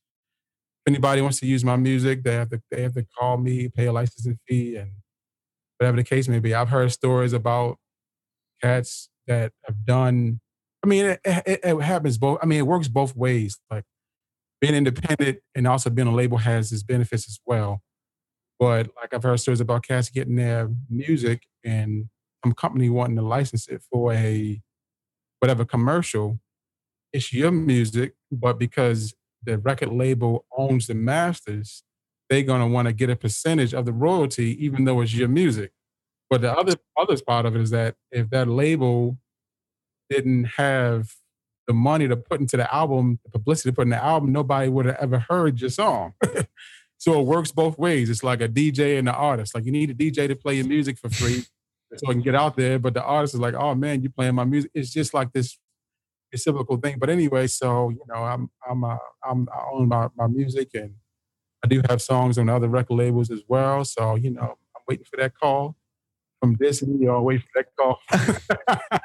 If 0.86 0.92
anybody 0.92 1.24
wants 1.24 1.40
to 1.40 1.48
use 1.48 1.66
my 1.66 1.78
music, 1.78 2.24
they 2.24 2.34
have 2.34 2.52
to 2.52 2.62
they 2.70 2.84
have 2.84 2.94
to 2.94 3.08
call 3.18 3.38
me, 3.38 3.70
pay 3.70 3.88
a 3.88 3.92
licensing 3.92 4.38
fee, 4.48 4.76
and 4.76 4.92
whatever 5.80 5.98
the 5.98 6.04
case 6.04 6.28
may 6.28 6.40
be. 6.40 6.54
I've 6.54 6.70
heard 6.70 6.92
stories 6.92 7.34
about 7.34 7.78
cats 8.62 9.10
that 9.26 9.54
have 9.66 9.84
done. 9.84 10.42
I 10.86 10.88
mean, 10.88 11.06
it, 11.06 11.22
it, 11.26 11.60
it 11.63 11.82
happens 11.82 12.20
both. 12.20 12.38
I 12.44 12.46
mean, 12.46 12.60
it 12.60 12.68
works 12.68 12.88
both 12.88 13.16
ways. 13.16 13.58
Like 13.72 13.84
being 14.62 14.76
independent 14.76 15.40
and 15.56 15.68
also 15.68 15.90
being 15.90 16.08
a 16.08 16.13
label 16.13 16.38
has 16.38 16.72
its 16.72 16.84
benefits 16.84 17.28
as 17.28 17.40
well. 17.48 17.82
But 18.60 18.89
like 19.00 19.13
I've 19.13 19.24
heard 19.24 19.39
stories 19.39 19.62
about 19.62 19.86
cats 19.88 20.10
getting 20.10 20.36
their 20.36 20.70
music 20.89 21.43
and 21.63 22.10
some 22.43 22.54
company 22.54 22.89
wanting 22.89 23.15
to 23.17 23.22
license 23.22 23.67
it 23.67 23.82
for 23.91 24.13
a 24.13 24.62
whatever 25.39 25.65
commercial. 25.65 26.39
It's 27.13 27.32
your 27.34 27.52
music, 27.52 28.13
but 28.32 28.60
because 28.60 29.13
the 29.43 29.58
record 29.58 29.89
label 29.89 30.46
owns 30.58 30.88
the 30.88 30.96
masters, 30.96 31.84
they're 32.30 32.43
gonna 32.43 32.67
want 32.67 32.88
to 32.88 32.93
get 32.93 33.10
a 33.10 33.15
percentage 33.15 33.74
of 33.74 33.86
the 33.86 33.93
royalty, 33.93 34.63
even 34.63 34.86
though 34.86 35.02
it's 35.02 35.13
your 35.13 35.30
music. 35.30 35.72
But 36.30 36.41
the 36.41 36.52
other 36.52 36.76
other 36.98 37.17
part 37.26 37.46
of 37.46 37.56
it 37.56 37.62
is 37.62 37.70
that 37.70 37.96
if 38.12 38.30
that 38.32 38.48
label 38.48 39.17
didn't 40.10 40.46
have 40.58 41.13
the 41.67 41.74
money 41.74 42.08
to 42.08 42.15
put 42.17 42.39
into 42.39 42.58
the 42.58 42.74
album, 42.74 43.20
the 43.24 43.32
publicity 43.32 43.70
to 43.72 43.76
put 43.76 43.84
in 43.84 43.89
the 43.89 44.04
album, 44.04 44.32
nobody 44.32 44.70
would 44.70 44.86
have 44.86 44.98
ever 45.00 45.20
heard 45.30 45.62
your 45.62 45.70
song. 45.70 46.13
so 47.08 47.22
it 47.22 47.26
works 47.26 47.54
both 47.54 47.78
ways. 47.80 48.10
It's 48.10 48.22
like 48.22 48.41
a 48.41 48.50
DJ 48.50 49.00
and 49.00 49.08
the 49.08 49.13
artist. 49.13 49.56
Like 49.56 49.63
you 49.63 49.72
need 49.72 49.89
a 49.89 49.93
DJ 49.93 50.28
to 50.28 50.36
play 50.36 50.56
your 50.56 50.67
music 50.67 50.98
for 51.00 51.08
free 51.10 51.41
so 51.96 52.10
I 52.10 52.12
can 52.12 52.22
get 52.22 52.36
out 52.36 52.58
there. 52.58 52.80
But 52.80 52.96
the 52.96 53.02
artist 53.02 53.34
is 53.34 53.39
like, 53.39 53.54
oh 53.54 53.76
man, 53.76 54.02
you 54.02 54.10
playing 54.10 54.36
my 54.36 54.43
music. 54.43 54.72
It's 54.74 54.91
just 54.91 55.13
like 55.13 55.32
this 55.32 55.58
reciprocal 56.34 56.76
thing. 56.76 56.98
But 57.00 57.10
anyway, 57.10 57.48
so 57.48 57.91
you 57.91 58.02
know, 58.10 58.26
I'm 58.26 58.52
I'm 58.70 58.84
uh, 58.84 58.98
I'm 59.24 59.48
I 59.54 59.67
own 59.72 59.88
my, 59.88 60.10
my 60.17 60.28
music 60.28 60.72
and 60.74 60.96
I 61.63 61.70
do 61.70 61.82
have 61.88 62.02
songs 62.02 62.38
on 62.38 62.50
other 62.50 62.67
record 62.67 62.96
labels 62.96 63.32
as 63.32 63.41
well. 63.48 63.86
So, 63.86 64.15
you 64.15 64.32
know, 64.32 64.58
I'm 64.76 64.82
waiting 64.89 65.06
for 65.10 65.15
that 65.15 65.34
call 65.39 65.78
from 66.41 66.56
Disney 66.56 67.08
or 67.08 67.22
wait 67.22 67.39
for 67.41 67.63
that 67.63 67.67
call 67.80 68.02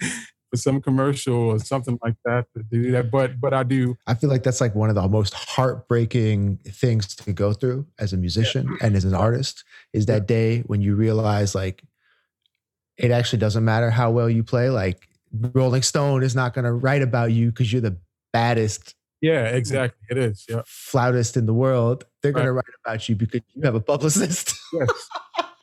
for 0.54 0.58
some 0.58 0.80
commercial 0.80 1.34
or 1.34 1.58
something 1.58 1.98
like 2.02 2.14
that 2.24 2.46
to 2.56 2.62
do 2.62 2.92
that. 2.92 3.10
But 3.10 3.40
but 3.40 3.52
I 3.52 3.64
do 3.64 3.96
I 4.06 4.14
feel 4.14 4.30
like 4.30 4.44
that's 4.44 4.60
like 4.60 4.74
one 4.74 4.88
of 4.88 4.94
the 4.94 5.08
most 5.08 5.34
heartbreaking 5.34 6.58
things 6.64 7.14
to 7.16 7.32
go 7.32 7.52
through 7.52 7.86
as 7.98 8.12
a 8.12 8.16
musician 8.16 8.76
and 8.80 8.94
as 8.94 9.04
an 9.04 9.14
artist 9.14 9.64
is 9.92 10.06
that 10.06 10.26
day 10.26 10.60
when 10.60 10.80
you 10.80 10.94
realize 10.94 11.54
like 11.54 11.82
it 12.96 13.10
actually 13.10 13.40
doesn't 13.40 13.64
matter 13.64 13.90
how 13.90 14.12
well 14.12 14.30
you 14.30 14.44
play. 14.44 14.70
Like 14.70 15.08
Rolling 15.32 15.82
Stone 15.82 16.22
is 16.22 16.36
not 16.36 16.54
going 16.54 16.64
to 16.64 16.72
write 16.72 17.02
about 17.02 17.32
you 17.32 17.50
because 17.50 17.72
you're 17.72 17.82
the 17.82 17.98
baddest 18.32 18.94
yeah, 19.20 19.46
exactly. 19.46 20.06
It 20.10 20.18
is. 20.18 20.44
Yeah. 20.50 20.60
flautist 20.66 21.38
in 21.38 21.46
the 21.46 21.54
world. 21.54 22.04
They're 22.22 22.32
going 22.32 22.44
to 22.44 22.52
write 22.52 22.64
about 22.84 23.08
you 23.08 23.16
because 23.16 23.40
you 23.54 23.62
have 23.62 23.74
a 23.74 23.80
publicist. 23.80 24.54
Yes. 24.70 25.08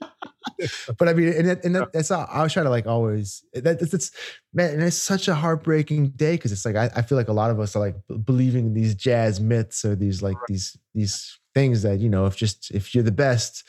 but 0.97 1.07
I 1.07 1.13
mean, 1.13 1.29
and, 1.33 1.47
that, 1.47 1.65
and 1.65 1.75
that, 1.75 1.93
that's 1.93 2.11
all, 2.11 2.27
I 2.29 2.43
was 2.43 2.53
trying 2.53 2.65
to 2.65 2.69
like 2.69 2.87
always 2.87 3.43
that 3.53 3.79
that's, 3.79 3.91
that's 3.91 4.11
man, 4.53 4.73
and 4.73 4.83
it's 4.83 4.95
such 4.95 5.27
a 5.27 5.35
heartbreaking 5.35 6.09
day 6.09 6.33
because 6.35 6.51
it's 6.51 6.65
like 6.65 6.75
I, 6.75 6.89
I 6.95 7.01
feel 7.01 7.17
like 7.17 7.27
a 7.27 7.33
lot 7.33 7.51
of 7.51 7.59
us 7.59 7.75
are 7.75 7.79
like 7.79 7.95
believing 8.25 8.67
in 8.67 8.73
these 8.73 8.95
jazz 8.95 9.39
myths 9.39 9.83
or 9.85 9.95
these 9.95 10.21
like 10.21 10.37
these 10.47 10.77
these 10.93 11.39
things 11.53 11.81
that 11.83 11.99
you 11.99 12.09
know 12.09 12.25
if 12.25 12.35
just 12.35 12.71
if 12.71 12.93
you're 12.93 13.03
the 13.03 13.11
best, 13.11 13.67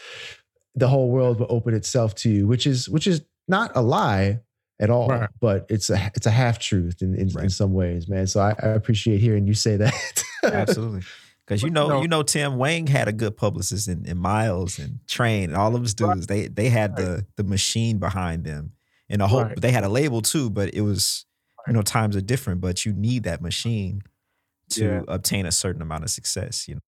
the 0.74 0.88
whole 0.88 1.10
world 1.10 1.40
will 1.40 1.46
open 1.50 1.74
itself 1.74 2.14
to 2.16 2.30
you, 2.30 2.46
which 2.46 2.66
is 2.66 2.88
which 2.88 3.06
is 3.06 3.22
not 3.48 3.72
a 3.74 3.82
lie 3.82 4.40
at 4.80 4.90
all, 4.90 5.08
Right. 5.08 5.28
but 5.40 5.66
it's 5.68 5.90
a 5.90 6.10
it's 6.14 6.26
a 6.26 6.30
half 6.30 6.58
truth 6.58 7.02
in 7.02 7.14
in, 7.14 7.28
in 7.38 7.50
some 7.50 7.72
ways, 7.72 8.08
man. 8.08 8.26
So 8.26 8.40
I, 8.40 8.54
I 8.62 8.68
appreciate 8.68 9.20
hearing 9.20 9.46
you 9.46 9.54
say 9.54 9.76
that. 9.76 10.24
Absolutely. 10.44 11.02
Because 11.52 11.62
you 11.64 11.70
know, 11.70 11.84
you 11.84 11.88
know- 11.90 12.02
you 12.02 12.08
know, 12.08 12.22
Tim 12.22 12.56
Wang 12.56 12.86
had 12.86 13.08
a 13.08 13.12
good 13.12 13.36
publicist 13.36 13.88
in, 13.88 14.04
in 14.06 14.18
Miles 14.18 14.78
and 14.78 15.00
Trane 15.06 15.44
and 15.44 15.56
all 15.56 15.74
of 15.76 15.82
his 15.82 15.94
Right. 16.00 16.14
dudes. 16.14 16.26
They 16.26 16.48
they 16.48 16.68
had 16.68 16.96
the 16.96 17.26
the 17.36 17.44
machine 17.44 17.98
behind 17.98 18.44
them, 18.44 18.72
And 19.08 19.20
the 19.20 19.28
whole 19.28 19.44
Right. 19.44 19.60
they 19.60 19.72
had 19.72 19.84
a 19.84 19.88
label 19.88 20.22
too, 20.22 20.48
but 20.50 20.72
it 20.74 20.80
was 20.82 21.26
you 21.66 21.72
know 21.74 21.82
times 21.82 22.16
are 22.16 22.20
different. 22.20 22.60
But 22.60 22.84
you 22.84 22.92
need 22.92 23.24
that 23.24 23.40
machine 23.42 24.02
to 24.70 24.84
Yeah. 24.84 25.02
obtain 25.08 25.44
a 25.46 25.52
certain 25.52 25.82
amount 25.82 26.04
of 26.04 26.10
success. 26.10 26.66
You 26.68 26.76
know. 26.76 26.80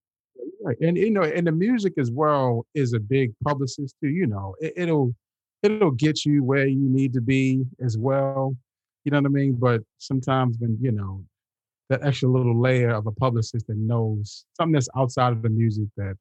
Right. 0.62 0.76
And 0.80 0.96
you 0.96 1.10
know, 1.10 1.22
and 1.22 1.46
the 1.46 1.52
music 1.52 1.92
as 1.98 2.10
well 2.10 2.66
is 2.74 2.94
a 2.94 3.00
big 3.00 3.32
publicist 3.44 3.94
too. 4.02 4.08
You 4.08 4.26
know, 4.26 4.54
it, 4.60 4.72
it'll 4.76 5.14
it'll 5.62 5.90
get 5.90 6.24
you 6.24 6.42
where 6.42 6.66
you 6.66 6.88
need 6.88 7.12
to 7.14 7.20
be 7.20 7.64
as 7.80 7.96
well. 7.98 8.56
You 9.04 9.10
know 9.10 9.18
what 9.20 9.26
I 9.26 9.32
mean? 9.32 9.52
But 9.54 9.82
sometimes 9.98 10.56
when 10.58 10.78
you 10.80 10.92
know 10.92 11.22
that 11.90 12.02
extra 12.02 12.28
little 12.28 12.58
layer 12.58 12.90
of 12.90 13.06
a 13.06 13.12
publicist 13.12 13.66
that 13.66 13.76
knows 13.76 14.46
something 14.56 14.72
that's 14.72 14.88
outside 14.96 15.32
of 15.32 15.42
the 15.42 15.50
music 15.50 15.88
that 15.96 16.16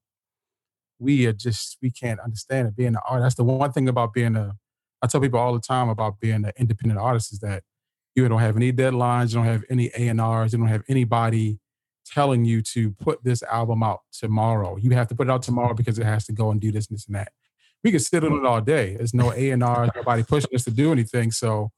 we 1.00 1.26
are 1.26 1.34
just 1.34 1.78
we 1.82 1.92
can't 1.92 2.20
understand 2.20 2.68
it. 2.68 2.76
Being 2.76 2.96
an 2.96 3.02
artist, 3.08 3.24
that's 3.24 3.36
the 3.36 3.44
one 3.44 3.72
thing 3.72 3.90
about 3.90 4.14
being 4.14 4.36
a. 4.36 4.56
I 5.02 5.08
tell 5.08 5.22
people 5.22 5.40
all 5.40 5.54
the 5.54 5.60
time 5.60 5.90
about 5.90 6.20
being 6.20 6.46
an 6.46 6.52
independent 6.58 7.00
artist 7.00 7.34
is 7.34 7.40
that 7.40 7.64
you 8.16 8.28
don't 8.28 8.40
have 8.40 8.56
any 8.56 8.72
deadlines, 8.72 9.30
you 9.30 9.36
don't 9.36 9.46
have 9.46 9.64
any 9.70 9.92
A 9.98 10.08
and 10.08 10.22
R's, 10.22 10.54
you 10.54 10.60
don't 10.60 10.68
have 10.68 10.84
anybody 10.88 11.60
telling 12.06 12.46
you 12.46 12.62
to 12.62 12.92
put 12.92 13.24
this 13.24 13.44
album 13.44 13.84
out 13.84 14.02
tomorrow. 14.12 14.78
You 14.78 14.92
have 14.92 15.08
to 15.10 15.16
put 15.16 15.28
it 15.28 15.32
out 15.32 15.42
tomorrow 15.42 15.74
because 15.74 16.00
it 16.00 16.06
has 16.06 16.26
to 16.26 16.34
go 16.34 16.52
and 16.52 16.62
do 16.62 16.72
this 16.72 16.88
and 16.88 16.98
this 16.98 17.06
and 17.08 17.16
that. 17.16 17.32
We 17.84 17.92
could 17.92 18.02
sit 18.02 18.24
on 18.24 18.34
it 18.34 18.46
all 18.46 18.62
day. 18.62 18.96
There's 18.96 19.14
no 19.14 19.34
A 19.34 19.50
and 19.50 19.64
R, 19.64 19.90
nobody 19.94 20.24
pushing 20.24 20.56
us 20.56 20.64
to 20.66 20.72
do 20.72 20.92
anything. 20.92 21.32
So 21.32 21.72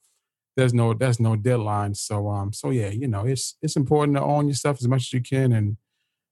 there's 0.56 0.74
no 0.74 0.94
there's 0.94 1.20
no 1.20 1.36
deadline. 1.36 1.96
So 1.96 2.30
um 2.30 2.54
so 2.54 2.70
yeah, 2.70 2.89
you 2.89 3.08
know, 3.08 3.26
it's 3.26 3.58
it's 3.62 3.76
important 3.76 4.18
to 4.18 4.24
own 4.24 4.48
your 4.48 4.56
stuff 4.56 4.78
as 4.80 4.88
much 4.88 5.04
as 5.04 5.13
you 5.13 5.22
can 5.22 5.54
and 5.54 5.78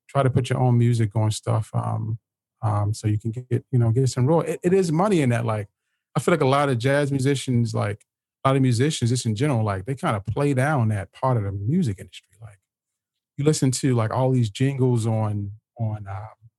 try 0.07 0.23
to 0.23 0.29
put 0.29 0.49
your 0.49 0.59
own 0.59 0.77
music 0.77 1.15
on 1.15 1.31
stuff. 1.31 1.69
Um 1.73 2.19
um 2.61 2.93
so 2.93 3.07
you 3.07 3.19
can 3.19 3.31
get, 3.31 3.65
you 3.71 3.79
know, 3.79 3.91
get 3.91 4.09
some 4.09 4.25
real 4.25 4.41
it, 4.41 4.59
it 4.63 4.73
is 4.73 4.91
money 4.91 5.21
in 5.21 5.29
that. 5.29 5.45
Like 5.45 5.67
I 6.15 6.19
feel 6.19 6.33
like 6.33 6.41
a 6.41 6.47
lot 6.47 6.69
of 6.69 6.77
jazz 6.77 7.11
musicians, 7.11 7.73
like 7.73 8.05
a 8.43 8.49
lot 8.49 8.55
of 8.55 8.61
musicians 8.61 9.09
just 9.09 9.25
in 9.25 9.35
general, 9.35 9.63
like 9.63 9.85
they 9.85 9.95
kind 9.95 10.15
of 10.15 10.25
play 10.25 10.53
down 10.53 10.89
that 10.89 11.11
part 11.11 11.37
of 11.37 11.43
the 11.43 11.51
music 11.51 11.99
industry. 11.99 12.37
Like 12.41 12.59
you 13.37 13.43
listen 13.43 13.71
to 13.71 13.95
like 13.95 14.11
all 14.11 14.31
these 14.31 14.49
jingles 14.49 15.05
on 15.05 15.51
on 15.77 16.07
um, 16.09 16.49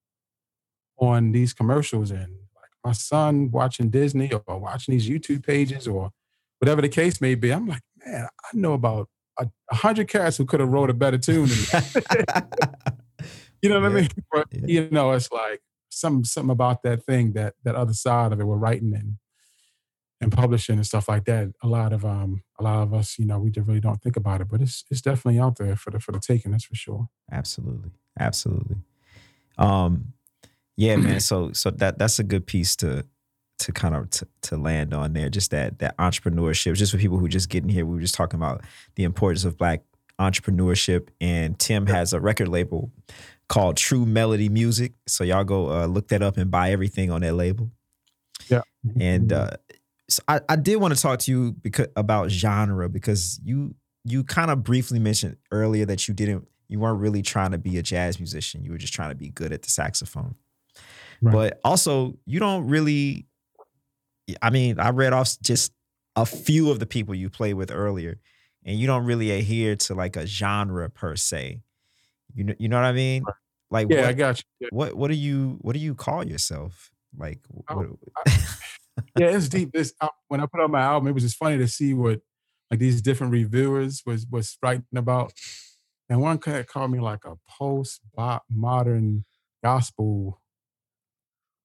on 0.99 1.33
these 1.33 1.53
commercials 1.53 2.11
and 2.11 2.33
like 2.55 2.71
my 2.85 2.93
son 2.93 3.51
watching 3.51 3.91
Disney 3.91 4.31
or 4.33 4.59
watching 4.59 4.93
these 4.93 5.09
YouTube 5.09 5.47
pages 5.47 5.89
or 5.89 6.11
whatever 6.65 6.81
the 6.81 6.89
case 6.89 7.21
may 7.21 7.35
be. 7.35 7.53
I'm 7.53 7.67
like, 7.67 7.83
man, 8.07 8.25
I 8.25 8.57
know 8.57 8.73
about 8.73 9.11
a, 9.39 9.47
hundred 9.71 10.09
cats 10.09 10.39
who 10.39 10.47
could 10.47 10.61
have 10.61 10.71
wrote 10.71 10.89
a 10.89 10.95
better 10.95 11.19
tune 11.19 11.49
you 13.61 13.69
know 13.69 13.81
what 13.81 13.91
I 13.91 13.95
mean? 13.95 14.09
But 14.33 14.47
yeah. 14.51 14.61
you 14.67 14.89
know, 14.91 15.13
it's 15.13 15.31
like 15.31 15.61
some 15.91 16.25
something 16.25 16.51
about 16.51 16.83
that 16.85 17.05
thing 17.05 17.35
that 17.35 17.53
that 17.65 17.75
other 17.75 17.93
side 17.93 18.33
of 18.33 18.41
it 18.41 18.45
we're 18.45 18.57
writing 18.57 18.95
and 18.95 19.19
and 20.23 20.33
publishing 20.33 20.77
and 20.77 20.87
stuff 20.87 21.07
like 21.07 21.27
that. 21.27 21.53
A 21.63 21.69
lot 21.69 21.93
of 21.93 22.03
um 22.03 22.43
a 22.59 22.63
lot 22.63 22.83
of 22.83 22.95
us, 22.95 23.19
you 23.19 23.27
know, 23.27 23.39
we 23.39 23.51
just 23.51 23.67
really 23.67 23.81
don't 23.81 24.01
think 24.01 24.17
about 24.17 24.41
it, 24.41 24.49
but 24.49 24.63
it's 24.63 24.85
it's 24.91 25.03
definitely 25.03 25.39
out 25.39 25.59
there 25.59 25.77
for 25.77 25.91
the 25.91 26.01
for 26.01 26.13
the 26.13 26.21
taking, 26.21 26.53
that's 26.53 26.65
for 26.65 26.77
sure. 26.77 27.09
Absolutely. 27.31 27.91
Absolutely. 28.19 28.77
Um 29.59 30.15
yeah, 30.77 30.97
man. 30.97 31.21
So 31.21 31.53
so 31.53 31.71
that 31.73 31.99
that's 31.99 32.19
a 32.19 32.25
good 32.25 32.47
piece 32.47 32.75
to 32.77 33.05
to 33.59 33.73
kind 33.73 33.95
of 33.95 34.11
to, 34.11 34.29
to 34.43 34.57
land 34.57 34.93
on 34.93 35.13
there. 35.13 35.29
Just 35.29 35.51
that 35.51 35.79
that 35.79 35.97
entrepreneurship, 35.97 36.75
just 36.75 36.93
for 36.93 36.99
people 36.99 37.19
who 37.19 37.29
just 37.29 37.49
getting 37.49 37.69
here. 37.69 37.87
We 37.87 37.95
were 37.95 38.01
just 38.01 38.15
talking 38.15 38.39
about 38.39 38.63
the 38.97 39.05
importance 39.05 39.45
of 39.45 39.57
black 39.57 39.83
entrepreneurship. 40.19 41.09
And 41.21 41.59
Tim 41.59 41.87
has 41.87 42.13
a 42.13 42.21
record 42.21 42.49
label 42.49 42.91
called 43.49 43.77
True 43.77 44.07
Melody 44.07 44.49
Music. 44.49 44.93
So 45.07 45.25
y'all 45.25 45.45
go 45.45 45.71
uh, 45.71 45.87
look 45.87 46.09
that 46.09 46.23
up 46.23 46.37
and 46.37 46.51
buy 46.51 46.71
everything 46.71 47.11
on 47.11 47.21
that 47.23 47.35
label. 47.35 47.71
Yeah. 48.49 48.63
And 48.99 49.33
uh 49.33 49.51
so 50.09 50.23
I, 50.29 50.41
I 50.49 50.57
did 50.57 50.77
want 50.77 50.95
to 50.95 51.01
talk 51.01 51.19
to 51.21 51.31
you 51.31 51.53
because 51.53 51.87
about 51.97 52.31
genre 52.31 52.89
because 52.89 53.41
you 53.43 53.75
you 54.05 54.23
kind 54.23 54.51
of 54.51 54.63
briefly 54.63 54.99
mentioned 54.99 55.37
earlier 55.51 55.87
that 55.87 56.07
you 56.07 56.15
didn't 56.15 56.47
you 56.69 56.79
weren't 56.79 57.01
really 57.01 57.23
trying 57.23 57.53
to 57.53 57.59
be 57.59 57.79
a 57.79 57.83
jazz 57.83 58.19
musician. 58.19 58.65
You 58.65 58.73
were 58.73 58.79
just 58.79 58.93
trying 58.93 59.11
to 59.11 59.15
be 59.15 59.31
good 59.31 59.53
at 59.53 59.63
the 59.63 59.71
saxophone. 59.71 60.35
Right. 61.23 61.33
But 61.33 61.61
also, 61.65 62.19
you 62.27 62.41
don't 62.41 62.67
really 62.67 63.27
I 64.41 64.51
mean, 64.51 64.79
I 64.79 64.91
read 64.91 65.13
off 65.13 65.37
just 65.43 65.73
a 66.17 66.25
few 66.27 66.71
of 66.71 66.79
the 66.79 66.87
people 66.87 67.15
you 67.15 67.29
played 67.29 67.55
with 67.55 67.71
earlier, 67.71 68.19
and 68.65 68.79
you 68.79 68.87
don't 68.87 69.05
really 69.05 69.31
adhere 69.31 69.77
to 69.77 69.95
like 69.95 70.17
a 70.17 70.27
genre 70.27 70.89
per 70.91 71.17
se. 71.17 71.61
You 72.35 72.45
know, 72.45 72.55
you 72.59 72.69
know 72.69 72.77
what 72.77 72.87
I 72.87 72.93
mean? 72.93 73.25
Like 73.71 73.89
Yeah, 73.91 74.03
what, 74.03 74.07
I 74.07 74.13
got 74.13 74.39
you. 74.39 74.45
Yeah. 74.61 74.69
what 74.71 74.95
what 74.95 75.09
do 75.09 75.17
you 75.17 75.59
what 75.61 75.75
do 75.75 75.79
you 75.79 75.95
call 75.95 76.27
yourself? 76.27 76.91
Like 77.17 77.41
Oh, 77.69 77.77
what, 77.77 77.99
yeah, 79.19 79.29
it's 79.29 79.49
deep. 79.49 79.73
This 79.73 79.93
uh, 80.01 80.09
when 80.29 80.41
I 80.41 80.47
put 80.47 80.61
out 80.61 80.71
my 80.71 80.83
album, 80.83 81.09
it 81.09 81.13
was 81.13 81.23
just 81.23 81.37
funny 81.37 81.59
to 81.59 81.69
see 81.69 81.95
what 81.95 82.21
like 82.71 82.81
these 82.81 83.03
different 83.03 83.33
reviewers 83.33 84.03
was 84.07 84.27
was 84.31 84.57
writing 84.63 84.85
about. 84.97 85.33
And 86.09 86.21
one 86.21 86.39
cat 86.39 86.67
called 86.67 86.91
me 86.91 87.01
like 87.01 87.25
a 87.25 87.37
post 87.49 88.01
modern 88.51 89.25
gospel. 89.63 90.41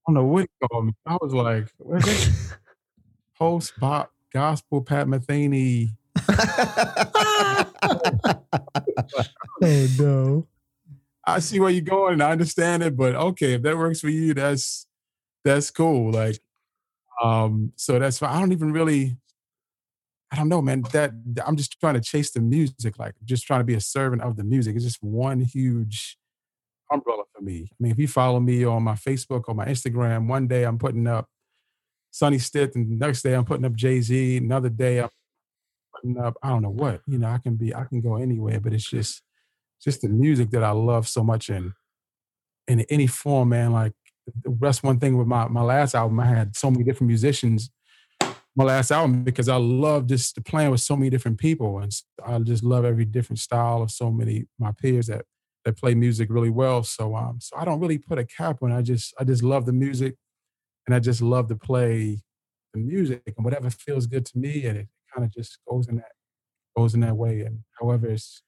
I 0.10 0.12
don't 0.12 0.24
know 0.26 0.26
what 0.26 0.42
he 0.42 0.68
called 0.68 0.86
me. 0.88 0.94
I 1.06 1.18
was 1.22 1.34
like, 1.36 1.68
what 1.78 2.08
is 2.08 2.28
it? 2.30 2.58
post 3.38 3.80
bop 3.80 4.12
gospel 4.34 4.82
Pat 4.82 5.06
Metheny. 5.06 5.90
Oh 9.62 9.88
no. 10.00 10.48
I 11.26 11.38
see 11.40 11.60
where 11.60 11.70
you're 11.70 11.82
going 11.82 12.14
and 12.14 12.24
I 12.24 12.32
understand 12.32 12.82
it, 12.82 12.98
but 12.98 13.14
okay, 13.14 13.54
if 13.54 13.62
that 13.62 13.78
works 13.78 14.02
for 14.02 14.10
you, 14.10 14.34
that's 14.34 14.88
that's 15.44 15.70
cool. 15.70 16.12
Like, 16.12 16.40
um, 17.22 17.72
so 17.76 18.00
that's 18.00 18.18
fine. 18.18 18.36
I 18.36 18.40
don't 18.40 18.52
even 18.52 18.72
really, 18.72 19.16
I 20.32 20.38
don't 20.38 20.50
know, 20.50 20.64
man. 20.64 20.82
That 20.92 21.12
I'm 21.46 21.56
just 21.56 21.80
trying 21.80 21.94
to 21.94 22.02
chase 22.02 22.32
the 22.32 22.42
music, 22.42 22.98
like 22.98 23.14
just 23.26 23.46
trying 23.46 23.60
to 23.60 23.66
be 23.66 23.76
a 23.76 23.82
servant 23.82 24.24
of 24.24 24.38
the 24.38 24.44
music. 24.44 24.76
It's 24.76 24.86
just 24.86 25.04
one 25.04 25.42
huge 25.42 26.18
umbrella 26.92 27.26
for 27.40 27.46
me. 27.46 27.70
I 27.72 27.76
mean, 27.80 27.92
if 27.92 28.00
you 28.00 28.08
follow 28.08 28.40
me 28.40 28.64
on 28.66 28.84
my 28.84 28.94
Facebook 28.94 29.44
or 29.48 29.56
my 29.56 29.66
Instagram, 29.66 30.28
one 30.28 30.48
day 30.48 30.64
I'm 30.64 30.78
putting 30.78 31.08
up 31.08 31.28
Sonny 32.12 32.40
Stitt, 32.40 32.76
and 32.76 32.90
the 32.90 33.06
next 33.06 33.22
day 33.22 33.34
I'm 33.34 33.46
putting 33.46 33.66
up 33.66 33.74
Jay 33.74 34.02
Z. 34.02 34.38
Another 34.38 34.70
day 34.70 35.00
I'm 35.00 35.10
putting 35.96 36.18
up, 36.18 36.36
I 36.44 36.50
don't 36.50 36.62
know 36.62 36.70
what. 36.70 37.02
You 37.08 37.18
know, 37.18 37.30
I 37.30 37.38
can 37.38 37.56
be, 37.56 37.74
I 37.74 37.86
can 37.86 38.02
go 38.02 38.18
anywhere, 38.18 38.60
but 38.60 38.74
it's 38.74 38.90
just 38.90 39.22
just 39.84 40.02
the 40.02 40.10
music 40.10 40.50
that 40.52 40.64
I 40.64 40.72
love 40.72 41.08
so 41.08 41.24
much 41.24 41.50
in 41.50 41.74
in 42.68 42.82
any 42.90 43.08
form, 43.08 43.50
man. 43.50 43.72
Like 43.72 43.94
that's 44.46 44.84
one 44.84 45.00
thing 45.00 45.18
with 45.18 45.28
my 45.28 45.48
my 45.48 45.62
last 45.62 45.96
album. 45.96 46.20
I 46.20 46.26
had 46.26 46.56
so 46.56 46.70
many 46.70 46.84
different 46.84 47.08
musicians. 47.08 47.70
My 48.56 48.66
last 48.66 48.92
album 48.92 49.24
because 49.24 49.48
I 49.48 49.56
love 49.56 50.08
just 50.08 50.44
playing 50.44 50.72
with 50.72 50.82
so 50.82 50.98
many 50.98 51.10
different 51.10 51.38
people, 51.38 51.80
and 51.80 51.92
I 52.26 52.40
just 52.40 52.64
love 52.64 52.84
every 52.84 53.06
different 53.06 53.40
style 53.40 53.82
of 53.82 53.92
so 53.92 54.12
many 54.12 54.48
my 54.60 54.74
peers 54.74 55.08
that 55.08 55.24
that 55.66 55.78
play 55.78 55.96
music 55.96 56.30
really 56.32 56.50
well. 56.50 56.84
So 56.84 57.16
um, 57.16 57.40
so 57.42 57.58
I 57.58 57.66
don't 57.66 57.80
really 57.80 57.98
put 57.98 58.20
a 58.20 58.26
cap 58.26 58.64
on. 58.64 58.72
I 58.72 58.82
just 58.82 59.14
I 59.20 59.24
just 59.24 59.44
love 59.44 59.66
the 59.66 59.74
music, 59.74 60.16
and 60.88 60.96
I 60.96 61.00
just 61.00 61.22
love 61.22 61.48
to 61.50 61.56
play 61.56 62.22
the 62.74 62.80
music 62.80 63.24
and 63.36 63.44
whatever 63.46 63.70
feels 63.70 64.08
good 64.08 64.26
to 64.28 64.38
me, 64.38 64.66
and 64.66 64.78
it 64.78 64.88
kind 65.14 65.26
of 65.26 65.34
just 65.34 65.60
goes 65.70 65.88
in 65.88 65.98
that 65.98 66.12
goes 66.78 66.94
in 66.94 67.02
that 67.02 67.18
way. 67.18 67.42
And 67.42 67.60
however 67.80 68.08
it's 68.08 68.42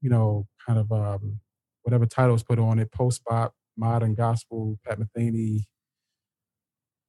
you 0.00 0.10
know, 0.10 0.46
kind 0.66 0.78
of 0.78 0.90
um, 0.92 1.40
whatever 1.82 2.06
titles 2.06 2.42
put 2.42 2.58
on 2.58 2.78
it, 2.78 2.90
post 2.92 3.22
bop, 3.24 3.54
modern 3.76 4.14
gospel, 4.14 4.78
Pat 4.86 4.98
Metheny, 4.98 5.64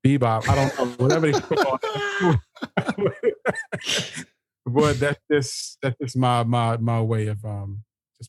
bebop. 0.05 0.47
I 0.49 0.55
don't 0.55 0.77
know 0.77 0.85
whatever 1.05 1.31
they 1.31 1.39
put 1.39 1.59
on. 1.59 2.39
but 4.65 4.99
that's 4.99 5.19
just 5.31 5.77
that's 5.81 5.97
just 6.01 6.17
my 6.17 6.43
my 6.43 6.77
my 6.77 7.01
way 7.01 7.27
of 7.27 7.43
um 7.45 7.83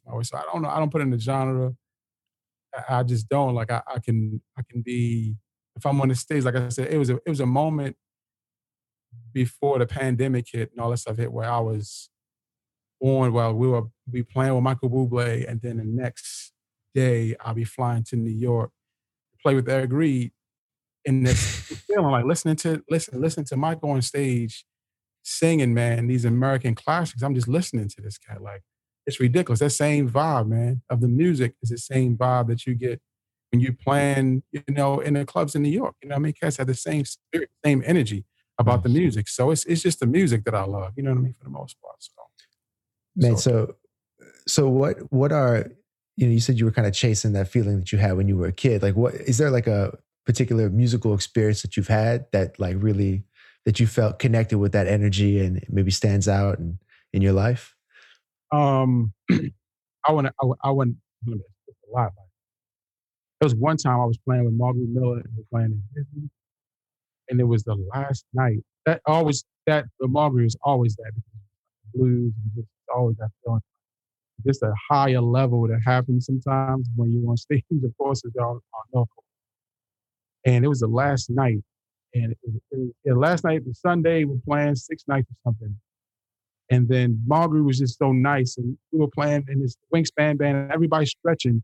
my 0.07 0.15
way. 0.15 0.23
So 0.23 0.37
I 0.37 0.43
don't 0.53 0.63
know. 0.63 0.69
I 0.69 0.79
don't 0.79 0.91
put 0.91 1.03
in 1.03 1.11
the 1.11 1.19
genre. 1.19 1.73
I, 2.75 2.99
I 2.99 3.03
just 3.03 3.29
don't 3.29 3.55
like. 3.55 3.71
I, 3.71 3.83
I 3.87 3.99
can 3.99 4.41
I 4.59 4.63
can 4.69 4.83
be 4.83 5.35
if 5.77 5.85
I'm 5.87 6.01
on 6.01 6.09
the 6.09 6.15
stage. 6.15 6.45
Like 6.45 6.57
I 6.57 6.69
said, 6.69 6.89
it 6.93 6.99
was 6.99 7.11
a 7.11 7.17
it 7.27 7.29
was 7.29 7.41
a 7.41 7.47
moment 7.47 7.97
before 9.33 9.79
the 9.79 9.87
pandemic 9.87 10.47
hit 10.51 10.71
and 10.71 10.81
all 10.81 10.91
that 10.91 10.99
stuff 10.99 11.17
hit 11.17 11.33
where 11.33 11.51
I 11.51 11.59
was 11.61 12.09
on 13.01 13.33
while 13.33 13.53
we 13.53 13.69
were 13.69 13.83
be 14.11 14.23
playing 14.23 14.55
with 14.55 14.63
Michael 14.63 14.91
Bublé, 14.91 15.49
and 15.49 15.61
then 15.61 15.79
the 15.79 15.85
next 15.85 16.53
day 16.95 17.35
I'll 17.41 17.55
be 17.55 17.65
flying 17.65 18.05
to 18.05 18.17
New 18.17 18.31
York 18.31 18.71
to 19.33 19.39
play 19.43 19.55
with 19.55 19.69
Eric 19.69 19.93
Reed. 19.93 20.33
And 21.05 21.27
this 21.27 21.39
feeling 21.89 22.13
like 22.13 22.25
listening 22.25 22.57
to 22.57 22.83
listen 22.89 23.21
listening 23.21 23.47
to 23.47 23.57
Michael 23.57 23.91
on 23.91 24.03
stage 24.03 24.65
singing, 25.25 25.75
man, 25.75 26.07
these 26.07 26.25
American 26.25 26.75
classics. 26.75 27.23
I'm 27.23 27.35
just 27.35 27.49
listening 27.49 27.89
to 27.89 28.01
this 28.01 28.19
guy. 28.19 28.37
Like 28.39 28.63
it's 29.07 29.21
ridiculous. 29.21 29.61
That 29.61 29.71
same 29.71 30.09
vibe, 30.11 30.49
man, 30.49 30.83
of 30.91 31.01
the 31.01 31.09
music 31.09 31.55
is 31.63 31.71
the 31.71 31.79
same 31.79 32.17
vibe 32.17 32.49
that 32.49 32.67
you 32.67 32.75
get 32.75 33.01
when 33.51 33.61
you 33.61 33.73
playing, 33.73 34.43
you 34.53 34.63
know, 34.69 35.01
in 35.01 35.15
the 35.15 35.25
clubs 35.25 35.55
in 35.55 35.63
New 35.63 35.71
York. 35.71 35.95
You 36.03 36.09
know, 36.09 36.15
what 36.15 36.21
I 36.21 36.23
mean, 36.23 36.33
cats 36.35 36.57
have 36.57 36.67
the 36.67 36.75
same 36.75 37.05
spirit, 37.05 37.51
same 37.65 37.83
energy 37.85 38.25
about 38.59 38.83
the 38.83 38.89
music. 38.89 39.29
So 39.29 39.51
it's 39.51 39.65
it's 39.65 39.83
just 39.83 40.01
the 40.01 40.07
music 40.07 40.45
that 40.45 40.55
I 40.55 40.65
love. 40.65 40.93
You 40.97 41.03
know 41.03 41.11
what 41.11 41.19
I 41.19 41.23
mean, 41.23 41.35
for 41.39 41.45
the 41.45 41.51
most 41.51 41.77
part. 41.83 41.97
So 41.99 42.13
Man, 43.17 43.37
So- 43.37 43.51
so 43.51 43.75
so 44.47 44.69
what 44.69 45.13
what 45.13 45.33
are 45.33 45.71
you 46.17 46.27
know, 46.27 46.33
you 46.33 46.41
said 46.41 46.59
you 46.59 46.65
were 46.67 46.73
kind 46.73 46.87
of 46.87 46.93
chasing 46.93 47.33
that 47.33 47.49
feeling 47.49 47.79
that 47.79 47.91
you 47.91 47.99
had 47.99 48.17
when 48.17 48.29
you 48.29 48.37
were 48.37 48.49
a 48.49 48.53
kid. 48.53 48.83
Like 48.83 48.97
what 48.97 49.15
is 49.15 49.39
there 49.39 49.51
like 49.51 49.67
a 49.67 49.97
particular 50.27 50.71
musical 50.71 51.15
experience 51.15 51.63
that 51.63 51.77
you've 51.77 51.89
had 51.89 52.27
that 52.33 52.59
like 52.61 52.77
really 52.79 53.25
that 53.65 53.81
you 53.81 53.87
felt 53.87 54.19
connected 54.19 54.59
with 54.59 54.73
that 54.73 54.87
energy 54.87 55.39
and 55.45 55.65
maybe 55.69 55.91
stands 55.91 56.29
out 56.29 56.59
in, 56.59 56.79
in 57.13 57.23
your 57.23 57.33
life? 57.33 57.75
Um, 58.53 59.13
I 59.31 60.13
want 60.13 60.27
to. 60.27 60.33
I, 60.41 60.69
I 60.69 60.71
want 60.71 60.97
a 61.27 61.31
lot. 61.93 62.13
There 63.41 63.47
was 63.47 63.55
one 63.55 63.77
time 63.77 64.01
I 64.01 64.05
was 64.05 64.19
playing 64.19 64.45
with 64.45 64.57
Mulgrew 64.59 64.93
Miller 64.93 65.17
and 65.17 65.25
we 65.37 65.43
were 65.43 65.47
playing 65.51 65.83
in 65.97 66.31
and 67.29 67.41
it 67.41 67.45
was 67.45 67.65
the 67.65 67.75
last 67.93 68.25
night. 68.35 68.59
That 68.87 69.01
always 69.07 69.45
that 69.67 69.87
the 69.99 70.07
Mulgrew 70.07 70.45
was 70.45 70.57
always 70.63 70.95
that 70.97 71.13
blues 71.95 72.33
and 72.45 72.53
just 72.55 72.69
always 72.95 73.17
that 73.17 73.31
feeling. 73.45 73.61
Just 74.47 74.63
a 74.63 74.73
higher 74.91 75.21
level 75.21 75.67
that 75.69 75.81
happens 75.85 76.27
sometimes 76.27 76.89
when 76.97 77.13
you're 77.13 77.29
on 77.31 77.37
stage. 77.39 77.65
Of 77.73 77.97
course, 77.97 78.23
it's 78.25 78.37
all 78.37 78.61
on 78.95 79.07
And 80.45 80.65
it 80.65 80.69
was 80.69 80.81
the 80.81 80.89
last 80.89 81.31
night, 81.31 81.63
and 82.15 82.33
it 82.33 82.39
was, 82.45 82.55
it 82.71 82.79
was, 82.79 82.91
yeah, 83.05 83.15
last 83.15 83.45
night 83.45 83.63
was 83.67 83.81
Sunday. 83.81 84.25
We 84.25 84.35
are 84.35 84.41
playing 84.47 84.75
six 84.75 85.05
nights 85.07 85.29
or 85.31 85.37
something, 85.51 85.77
and 86.73 86.89
then 86.89 87.23
Mulgrew 87.29 87.65
was 87.65 87.79
just 87.79 87.99
so 87.99 88.13
nice, 88.13 88.57
and 88.57 88.79
we 88.93 89.01
were 89.01 89.09
playing 89.09 89.45
in 89.49 89.61
this 89.61 89.77
wingspan 89.95 90.39
band, 90.39 90.57
and 90.57 90.73
everybody 90.73 91.05
stretching. 91.05 91.63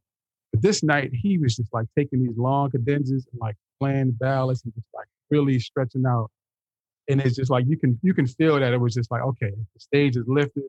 But 0.53 0.61
this 0.61 0.83
night, 0.83 1.11
he 1.15 1.39
was 1.39 1.57
just 1.57 1.73
like 1.73 1.87
taking 1.97 2.23
these 2.23 2.37
long 2.37 2.71
cadenzas 2.71 3.25
and 3.33 3.41
like 3.41 3.57
playing 3.81 4.13
ballads 4.13 4.63
and 4.65 4.75
just 4.75 4.87
like 4.95 5.07
really 5.31 5.59
stretching 5.61 6.05
out. 6.07 6.31
And 7.09 7.23
it's 7.23 7.37
just 7.37 7.51
like 7.51 7.65
you 7.67 7.79
can 7.79 7.99
you 8.03 8.13
can 8.13 8.27
feel 8.27 8.61
that 8.61 8.75
it 8.75 8.81
was 8.81 8.93
just 8.93 9.11
like 9.11 9.23
okay 9.23 9.51
the 9.51 9.81
stage 9.81 10.17
is 10.17 10.25
lifted. 10.27 10.65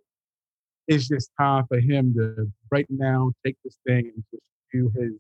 It's 0.88 1.10
just 1.10 1.32
time 1.38 1.66
for 1.68 1.80
him 1.80 2.14
to 2.16 2.50
right 2.72 2.88
now 2.90 3.32
take 3.46 3.58
this 3.66 3.76
thing 3.86 4.12
and 4.16 4.24
just 4.32 4.44
do 4.72 4.90
his 4.96 5.12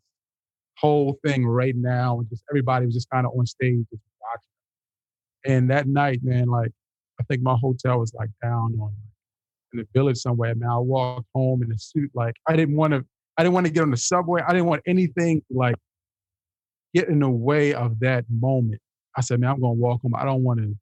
whole 0.77 1.19
thing 1.25 1.45
right 1.45 1.75
now. 1.75 2.19
And 2.19 2.29
just 2.29 2.43
everybody 2.49 2.85
was 2.85 2.95
just 2.95 3.09
kind 3.09 3.25
of 3.25 3.33
on 3.37 3.45
stage 3.45 3.85
just 3.91 4.01
watching 4.21 5.53
and 5.53 5.69
that 5.69 5.87
night 5.87 6.19
man 6.23 6.47
like 6.47 6.71
think 7.29 7.41
my 7.41 7.55
hotel 7.55 7.99
was 7.99 8.13
like 8.13 8.29
down 8.41 8.77
on 8.81 8.93
in 9.73 9.79
the 9.79 9.87
village 9.93 10.17
somewhere 10.17 10.53
man 10.55 10.69
i 10.69 10.77
walked 10.77 11.27
home 11.33 11.61
in 11.63 11.71
a 11.71 11.77
suit 11.77 12.09
like 12.13 12.35
i 12.47 12.55
didn't 12.55 12.75
want 12.75 12.91
to 12.91 13.05
i 13.37 13.43
didn't 13.43 13.53
want 13.53 13.65
to 13.65 13.71
get 13.71 13.83
on 13.83 13.91
the 13.91 13.97
subway 13.97 14.41
i 14.47 14.51
didn't 14.51 14.65
want 14.65 14.81
anything 14.87 15.41
like 15.49 15.75
get 16.93 17.07
in 17.07 17.19
the 17.19 17.29
way 17.29 17.73
of 17.73 17.99
that 17.99 18.25
moment 18.29 18.81
i 19.15 19.21
said 19.21 19.39
man 19.39 19.51
i'm 19.51 19.61
gonna 19.61 19.73
walk 19.73 20.01
home 20.01 20.15
i 20.15 20.25
don't 20.25 20.43
want 20.43 20.59
to 20.59 20.75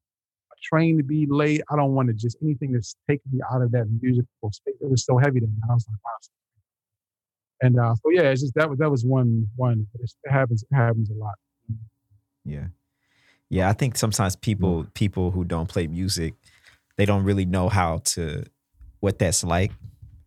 train 0.62 0.96
to 0.98 1.04
be 1.04 1.26
late. 1.28 1.62
I 1.70 1.76
don't 1.76 1.94
want 1.94 2.08
to 2.08 2.14
just 2.14 2.36
anything 2.42 2.72
that's 2.72 2.96
taking 3.08 3.32
me 3.32 3.40
out 3.52 3.62
of 3.62 3.72
that 3.72 3.86
musical 4.00 4.52
space. 4.52 4.74
It 4.80 4.90
was 4.90 5.04
so 5.04 5.18
heavy 5.18 5.40
then. 5.40 5.54
I 5.68 5.74
was 5.74 5.86
like, 5.88 5.98
wow. 6.04 6.10
And 7.60 7.78
uh, 7.80 7.94
so 7.96 8.10
yeah, 8.10 8.30
it's 8.30 8.42
just 8.42 8.54
that 8.54 8.70
was 8.70 8.78
that 8.78 8.90
was 8.90 9.04
one 9.04 9.48
one. 9.56 9.86
It 9.98 10.10
happens. 10.30 10.62
It 10.70 10.74
happens 10.74 11.10
a 11.10 11.14
lot. 11.14 11.34
Yeah, 12.44 12.68
yeah. 13.50 13.68
I 13.68 13.72
think 13.72 13.96
sometimes 13.96 14.36
people 14.36 14.86
people 14.94 15.30
who 15.30 15.44
don't 15.44 15.68
play 15.68 15.86
music, 15.86 16.34
they 16.96 17.06
don't 17.06 17.24
really 17.24 17.44
know 17.44 17.68
how 17.68 17.98
to 18.04 18.44
what 19.00 19.18
that's 19.18 19.44
like, 19.44 19.72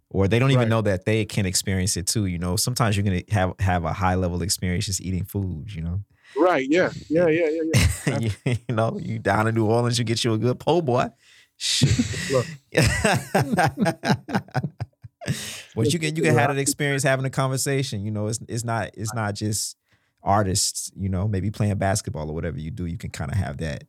or 0.10 0.28
they 0.28 0.40
don't 0.40 0.52
even 0.52 0.62
right. 0.62 0.70
know 0.70 0.82
that 0.82 1.06
they 1.06 1.26
can 1.26 1.46
experience 1.46 1.98
it 1.98 2.08
too. 2.08 2.26
You 2.26 2.38
know, 2.38 2.56
sometimes 2.56 2.96
you're 2.96 3.04
gonna 3.04 3.24
have 3.30 3.54
have 3.60 3.86
a 3.86 3.94
high 3.94 4.16
level 4.16 4.42
experience 4.42 4.86
just 4.86 5.02
eating 5.02 5.26
food. 5.26 5.74
You 5.74 5.82
know. 5.82 6.02
Right. 6.36 6.68
Yeah. 6.70 6.90
Yeah. 7.10 7.28
Yeah. 7.28 7.50
Yeah. 7.50 7.62
Yeah. 8.08 8.20
you, 8.20 8.32
you, 8.46 8.58
know, 8.76 8.98
you 9.00 9.20
down 9.20 9.48
in 9.48 9.56
New 9.56 9.66
Orleans, 9.66 10.00
you 10.00 10.06
get 10.06 10.24
you 10.24 10.34
a 10.34 10.38
good 10.38 10.60
po' 10.60 10.82
boy. 10.82 11.08
but 15.76 15.94
you 15.94 16.00
can 16.00 16.16
you 16.16 16.24
can 16.24 16.36
have 16.36 16.50
an 16.50 16.58
experience 16.58 17.04
having 17.04 17.26
a 17.26 17.30
conversation. 17.30 18.04
You 18.04 18.12
know, 18.12 18.28
it's 18.28 18.40
it's 18.48 18.64
not 18.64 18.92
it's 18.96 19.14
not 19.14 19.36
just 19.36 19.78
artists. 20.24 20.92
You 20.96 21.10
know, 21.10 21.28
maybe 21.28 21.52
playing 21.52 21.78
basketball 21.78 22.30
or 22.30 22.34
whatever 22.34 22.60
you 22.60 22.72
do. 22.72 22.86
You 22.86 22.98
can 22.98 23.10
kind 23.12 23.32
of 23.32 23.38
have 23.38 23.58
that. 23.58 23.86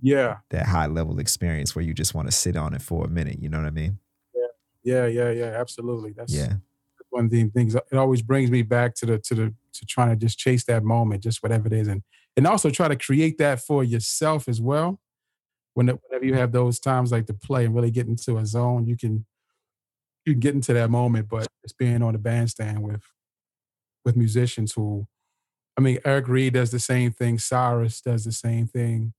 Yeah. 0.00 0.38
That 0.50 0.66
high 0.66 0.86
level 0.86 1.18
experience 1.18 1.74
where 1.74 1.84
you 1.84 1.94
just 1.94 2.14
want 2.14 2.28
to 2.28 2.32
sit 2.32 2.56
on 2.56 2.74
it 2.74 2.82
for 2.82 3.04
a 3.04 3.08
minute. 3.08 3.38
You 3.40 3.48
know 3.48 3.58
what 3.58 3.66
I 3.66 3.70
mean? 3.70 3.98
Yeah. 4.34 5.06
Yeah. 5.06 5.06
Yeah. 5.06 5.30
Yeah. 5.30 5.60
Absolutely. 5.60 6.12
That's 6.12 6.34
yeah. 6.34 6.54
One 7.10 7.26
of 7.26 7.30
the 7.30 7.48
things 7.50 7.76
it 7.76 7.84
always 7.92 8.22
brings 8.22 8.50
me 8.50 8.62
back 8.62 8.94
to 8.96 9.06
the 9.06 9.18
to 9.20 9.34
the 9.34 9.54
to 9.74 9.86
trying 9.86 10.10
to 10.10 10.16
just 10.16 10.36
chase 10.38 10.64
that 10.64 10.82
moment, 10.82 11.22
just 11.22 11.42
whatever 11.44 11.68
it 11.68 11.72
is, 11.72 11.86
and 11.86 12.02
and 12.36 12.46
also 12.46 12.70
try 12.70 12.88
to 12.88 12.96
create 12.96 13.38
that 13.38 13.60
for 13.60 13.84
yourself 13.84 14.48
as 14.48 14.60
well. 14.60 15.00
Whenever 15.74 16.00
you 16.22 16.34
have 16.34 16.52
those 16.52 16.80
times 16.80 17.12
like 17.12 17.26
to 17.26 17.34
play 17.34 17.64
and 17.64 17.74
really 17.74 17.90
get 17.90 18.08
into 18.08 18.38
a 18.38 18.46
zone, 18.46 18.86
you 18.86 18.96
can 18.96 19.24
you 20.24 20.32
can 20.32 20.40
get 20.40 20.54
into 20.54 20.72
that 20.72 20.90
moment. 20.90 21.28
But 21.28 21.46
it's 21.62 21.72
being 21.72 22.02
on 22.02 22.12
the 22.12 22.18
bandstand 22.18 22.82
with 22.82 23.02
with 24.04 24.16
musicians 24.16 24.72
who, 24.72 25.06
I 25.76 25.80
mean, 25.80 25.98
Eric 26.04 26.28
Reed 26.28 26.54
does 26.54 26.70
the 26.70 26.78
same 26.78 27.10
thing. 27.10 27.38
Cyrus 27.38 28.00
does 28.00 28.24
the 28.24 28.32
same 28.32 28.66
thing. 28.66 29.12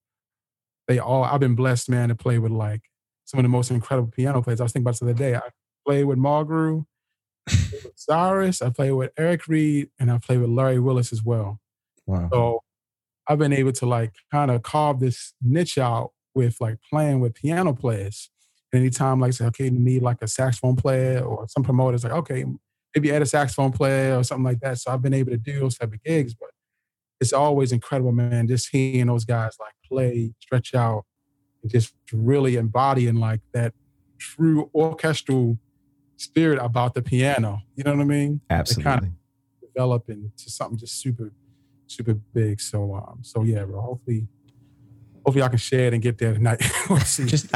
They 0.87 0.99
all 0.99 1.23
I've 1.23 1.39
been 1.39 1.55
blessed, 1.55 1.89
man, 1.89 2.09
to 2.09 2.15
play 2.15 2.39
with 2.39 2.51
like 2.51 2.83
some 3.25 3.39
of 3.39 3.43
the 3.43 3.49
most 3.49 3.71
incredible 3.71 4.11
piano 4.11 4.41
players. 4.41 4.61
I 4.61 4.63
was 4.63 4.71
thinking 4.71 4.83
about 4.83 4.91
this 4.91 4.99
the 4.99 5.05
other 5.07 5.13
day. 5.13 5.35
I 5.35 5.41
played 5.85 6.05
with 6.05 6.17
Mulgrew, 6.17 6.85
with 7.47 7.91
Cyrus, 7.95 8.61
I 8.61 8.69
played 8.69 8.91
with 8.91 9.11
Eric 9.17 9.47
Reed, 9.47 9.89
and 9.99 10.11
I 10.11 10.17
played 10.17 10.39
with 10.39 10.49
Larry 10.49 10.79
Willis 10.79 11.11
as 11.11 11.23
well. 11.23 11.59
Wow. 12.05 12.29
So 12.31 12.59
I've 13.27 13.39
been 13.39 13.53
able 13.53 13.71
to 13.73 13.85
like 13.85 14.13
kind 14.31 14.51
of 14.51 14.63
carve 14.63 14.99
this 14.99 15.33
niche 15.41 15.77
out 15.77 16.11
with 16.33 16.61
like 16.61 16.77
playing 16.89 17.19
with 17.19 17.33
piano 17.33 17.73
players. 17.73 18.29
And 18.71 18.81
anytime 18.81 19.19
like 19.19 19.33
say, 19.33 19.45
okay, 19.45 19.65
you 19.65 19.71
need 19.71 20.03
like 20.03 20.21
a 20.21 20.27
saxophone 20.27 20.75
player 20.75 21.19
or 21.21 21.47
some 21.47 21.63
promoters 21.63 22.03
like, 22.03 22.13
okay, 22.13 22.45
maybe 22.95 23.11
add 23.11 23.21
a 23.21 23.25
saxophone 23.25 23.71
player 23.71 24.17
or 24.17 24.23
something 24.23 24.45
like 24.45 24.61
that. 24.61 24.79
So 24.79 24.91
I've 24.91 25.01
been 25.01 25.13
able 25.13 25.31
to 25.31 25.37
do 25.37 25.59
those 25.59 25.77
type 25.77 25.93
of 25.93 26.01
gigs, 26.03 26.33
but 26.33 26.49
it's 27.19 27.33
always 27.33 27.71
incredible, 27.71 28.13
man. 28.13 28.47
Just 28.47 28.69
hearing 28.71 29.07
those 29.07 29.25
guys 29.25 29.57
like 29.59 29.73
play, 29.85 30.33
stretch 30.41 30.73
out, 30.73 31.05
and 31.61 31.71
just 31.71 31.93
really 32.13 32.55
embodying 32.55 33.15
like 33.15 33.41
that 33.53 33.73
true 34.17 34.69
orchestral 34.73 35.59
spirit 36.17 36.59
about 36.61 36.93
the 36.93 37.01
piano. 37.01 37.61
You 37.75 37.83
know 37.83 37.91
what 37.91 38.01
I 38.01 38.05
mean? 38.05 38.41
Absolutely. 38.49 38.83
kind 38.83 39.05
of 39.05 39.11
develop 39.73 40.09
into 40.09 40.49
something 40.49 40.77
just 40.77 41.01
super, 41.01 41.33
super 41.87 42.13
big. 42.13 42.61
So, 42.61 42.95
um, 42.95 43.19
so 43.21 43.43
yeah, 43.43 43.65
bro. 43.65 43.81
Hopefully, 43.81 44.27
hopefully 45.25 45.43
I 45.43 45.47
can 45.47 45.57
share 45.57 45.87
it 45.87 45.93
and 45.93 46.03
get 46.03 46.19
there 46.19 46.33
tonight. 46.33 46.59
just 47.03 47.51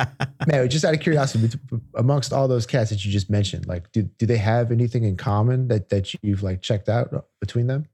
man, 0.47 0.67
just 0.69 0.83
out 0.83 0.95
of 0.95 0.99
curiosity, 0.99 1.57
amongst 1.95 2.33
all 2.33 2.47
those 2.47 2.65
cats 2.65 2.89
that 2.89 3.05
you 3.05 3.11
just 3.11 3.29
mentioned, 3.29 3.67
like, 3.67 3.91
do 3.91 4.03
do 4.03 4.25
they 4.25 4.37
have 4.37 4.71
anything 4.71 5.03
in 5.03 5.15
common 5.15 5.67
that 5.67 5.89
that 5.89 6.13
you've 6.23 6.41
like 6.41 6.61
checked 6.61 6.89
out 6.89 7.25
between 7.39 7.67
them? 7.67 7.85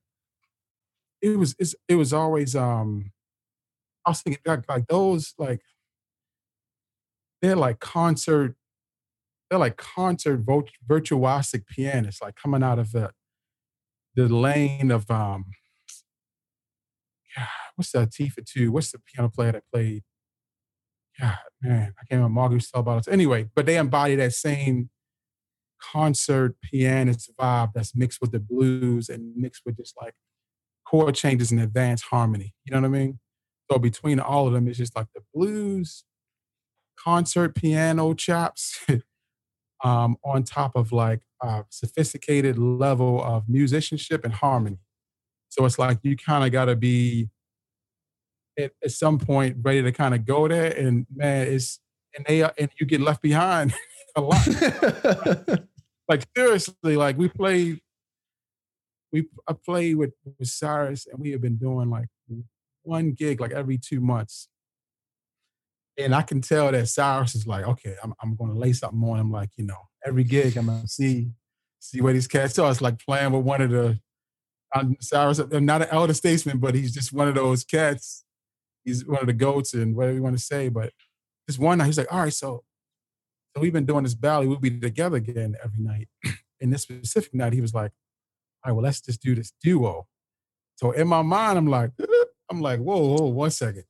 It 1.22 1.38
was 1.38 1.56
it's, 1.60 1.76
it 1.90 1.96
was 1.96 2.14
always 2.14 2.56
um, 2.56 3.12
I 4.06 4.12
was 4.12 4.22
thinking 4.22 4.42
like, 4.46 4.68
like 4.70 4.88
those 4.88 5.34
like 5.38 5.62
they're 7.42 7.56
like 7.58 7.80
concert 7.80 8.56
they're 9.50 9.60
like 9.60 9.78
concert 9.78 10.46
virtuosic 10.46 11.68
pianists, 11.68 12.22
like 12.22 12.36
coming 12.36 12.64
out 12.64 12.80
of 12.80 12.92
the 12.94 13.12
the 14.16 14.30
lane 14.30 14.92
of 14.92 15.12
um, 15.12 15.46
God, 17.36 17.48
what's 17.76 17.92
the 17.92 18.08
Tifa 18.08 18.46
two? 18.46 18.72
What's 18.72 18.92
the 18.92 19.00
piano 19.00 19.30
player 19.30 19.54
that 19.54 19.64
played? 19.74 20.04
God, 21.20 21.38
man, 21.62 21.94
I 21.98 22.06
can't 22.06 22.20
remember. 22.20 22.30
Margaret 22.30 22.66
about 22.74 23.08
it. 23.08 23.12
Anyway, 23.12 23.50
but 23.56 23.66
they 23.66 23.78
embody 23.78 24.16
that 24.16 24.34
same 24.34 24.90
concert 25.82 26.56
pianist 26.62 27.32
vibe 27.40 27.72
that's 27.74 27.96
mixed 27.96 28.22
with 28.22 28.32
the 28.32 28.40
blues 28.40 29.10
and 29.10 29.36
mixed 29.36 29.64
with 29.66 29.78
just 29.78 29.96
like 30.02 30.14
chord 30.86 31.16
changes 31.16 31.52
and 31.52 31.60
advanced 31.60 32.06
harmony. 32.06 32.54
You 32.64 32.74
know 32.74 32.82
what 32.82 32.88
I 32.88 33.00
mean? 33.00 33.20
So 33.72 33.80
between 33.80 34.20
all 34.20 34.48
of 34.48 34.54
them, 34.54 34.68
it's 34.68 34.78
just 34.78 34.96
like 34.96 35.08
the 35.16 35.22
blues, 35.34 36.04
concert 36.98 37.56
piano 37.56 38.14
chops 38.14 38.86
um, 39.84 40.18
on 40.24 40.44
top 40.44 40.76
of 40.76 40.92
like 40.92 41.22
a 41.42 41.66
sophisticated 41.70 42.58
level 42.58 43.24
of 43.24 43.50
musicianship 43.50 44.24
and 44.24 44.34
harmony. 44.34 44.80
So 45.50 45.66
it's 45.66 45.80
like 45.80 46.00
you 46.04 46.16
kind 46.18 46.44
of 46.44 46.52
got 46.52 46.66
to 46.66 46.76
be 46.76 47.30
at, 48.58 48.72
at, 48.84 48.92
some 48.92 49.20
point 49.20 49.58
ready 49.62 49.82
to 49.82 49.92
kind 49.92 50.14
of 50.14 50.26
go 50.26 50.48
there. 50.48 50.72
And 50.72 51.06
man, 51.14 51.48
it's 51.48 51.80
and 52.16 52.26
they 52.26 52.42
and 52.42 52.70
you 52.80 52.86
get 52.86 53.02
left 53.02 53.22
behind 53.22 53.74
a 54.16 54.22
lot. 54.22 54.48
like 56.08 56.26
seriously, 56.36 56.96
like 56.96 57.18
we 57.18 57.30
played. 57.30 57.82
We 59.12 59.28
I 59.48 59.54
played 59.54 59.96
with 59.96 60.14
with 60.26 60.48
Cyrus, 60.48 61.08
and 61.08 61.20
we 61.20 61.32
have 61.32 61.42
been 61.42 61.58
doing 61.58 61.90
like 61.90 62.08
one 62.84 63.14
gig 63.14 63.40
like 63.40 63.52
every 63.52 63.78
two 63.78 64.00
months 64.00 64.48
and 65.98 66.14
I 66.14 66.22
can 66.22 66.42
tell 66.42 66.72
that 66.72 66.88
Cyrus 66.88 67.36
is 67.36 67.48
like, 67.48 67.66
okay, 67.66 67.96
I'm, 68.04 68.14
I'm 68.22 68.36
going 68.36 68.52
to 68.52 68.58
lay 68.58 68.74
something 68.74 69.02
on 69.04 69.20
him. 69.20 69.32
Like, 69.32 69.50
you 69.56 69.66
know, 69.66 69.78
every 70.06 70.24
gig 70.24 70.58
I'm 70.58 70.68
going 70.68 70.82
to 70.82 70.88
see 70.88 71.30
see 71.80 72.02
where 72.02 72.14
these 72.14 72.28
cats 72.28 72.58
are. 72.58 72.72
It's 72.72 72.82
like 72.82 73.00
playing 73.00 73.32
with 73.32 73.44
one 73.44 73.62
of 73.62 73.70
the 73.70 74.00
I'm 74.74 74.98
Cyrus. 75.00 75.40
I'm 75.40 75.66
not 75.66 75.84
an 75.84 75.88
elder 75.92 76.14
statesman, 76.14 76.58
but 76.58 76.76
he's 76.76 76.94
just 76.94 77.14
one 77.14 77.28
of 77.28 77.36
those 77.36 77.64
cats. 77.64 78.25
He's 78.86 79.06
one 79.06 79.20
of 79.20 79.28
the 79.28 79.34
goats 79.34 79.74
and 79.74 79.96
whatever 79.96 80.16
you 80.16 80.24
want 80.24 80.38
to 80.38 80.44
say. 80.44 80.70
But 80.70 80.94
this 81.48 81.60
one 81.60 81.80
night, 81.80 81.88
he's 81.88 81.98
like, 81.98 82.12
all 82.14 82.22
right, 82.22 82.34
so 82.34 82.64
so 83.56 83.62
we've 83.62 83.74
been 83.74 83.86
doing 83.86 84.04
this 84.04 84.16
ballet. 84.16 84.48
We'll 84.48 84.60
be 84.60 84.80
together 84.80 85.16
again 85.16 85.56
every 85.64 85.80
night. 85.80 86.10
and 86.62 86.74
this 86.74 86.84
specific 86.84 87.34
night, 87.34 87.54
he 87.54 87.62
was 87.62 87.74
like, 87.74 87.92
all 88.64 88.72
right, 88.72 88.76
well, 88.76 88.84
let's 88.84 89.02
just 89.02 89.22
do 89.22 89.34
this 89.34 89.54
duo. 89.64 90.08
So 90.76 90.92
in 90.92 91.08
my 91.08 91.22
mind, 91.22 91.58
I'm 91.58 91.68
like, 91.68 91.92
I'm 92.52 92.62
like, 92.62 92.80
whoa, 92.80 93.16
whoa, 93.16 93.28
one 93.28 93.52
second. 93.52 93.86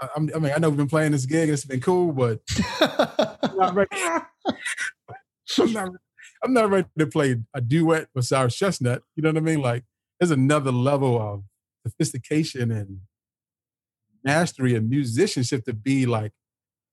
I, 0.00 0.08
I 0.16 0.18
mean, 0.18 0.52
I 0.54 0.58
know 0.58 0.70
we've 0.70 0.78
been 0.78 0.88
playing 0.88 1.12
this 1.12 1.26
gig. 1.26 1.50
It's 1.50 1.64
been 1.64 1.80
cool, 1.80 2.12
but 2.12 2.40
I'm 2.80 3.56
not 3.56 3.74
ready. 3.74 3.90
I'm 5.58 5.72
not, 5.72 5.90
I'm 6.42 6.52
not 6.54 6.70
ready 6.70 6.88
to 6.98 7.06
play 7.06 7.36
a 7.52 7.60
duet 7.60 8.08
with 8.14 8.24
Cyrus 8.24 8.56
Chestnut. 8.56 9.02
You 9.14 9.22
know 9.22 9.28
what 9.28 9.36
I 9.36 9.40
mean? 9.40 9.60
Like, 9.60 9.84
there's 10.18 10.30
another 10.30 10.72
level 10.72 11.20
of 11.20 11.42
sophistication 11.86 12.70
and 12.70 13.00
mastery 14.24 14.74
and 14.74 14.88
musicianship 14.88 15.64
to 15.64 15.72
be 15.72 16.06
like 16.06 16.32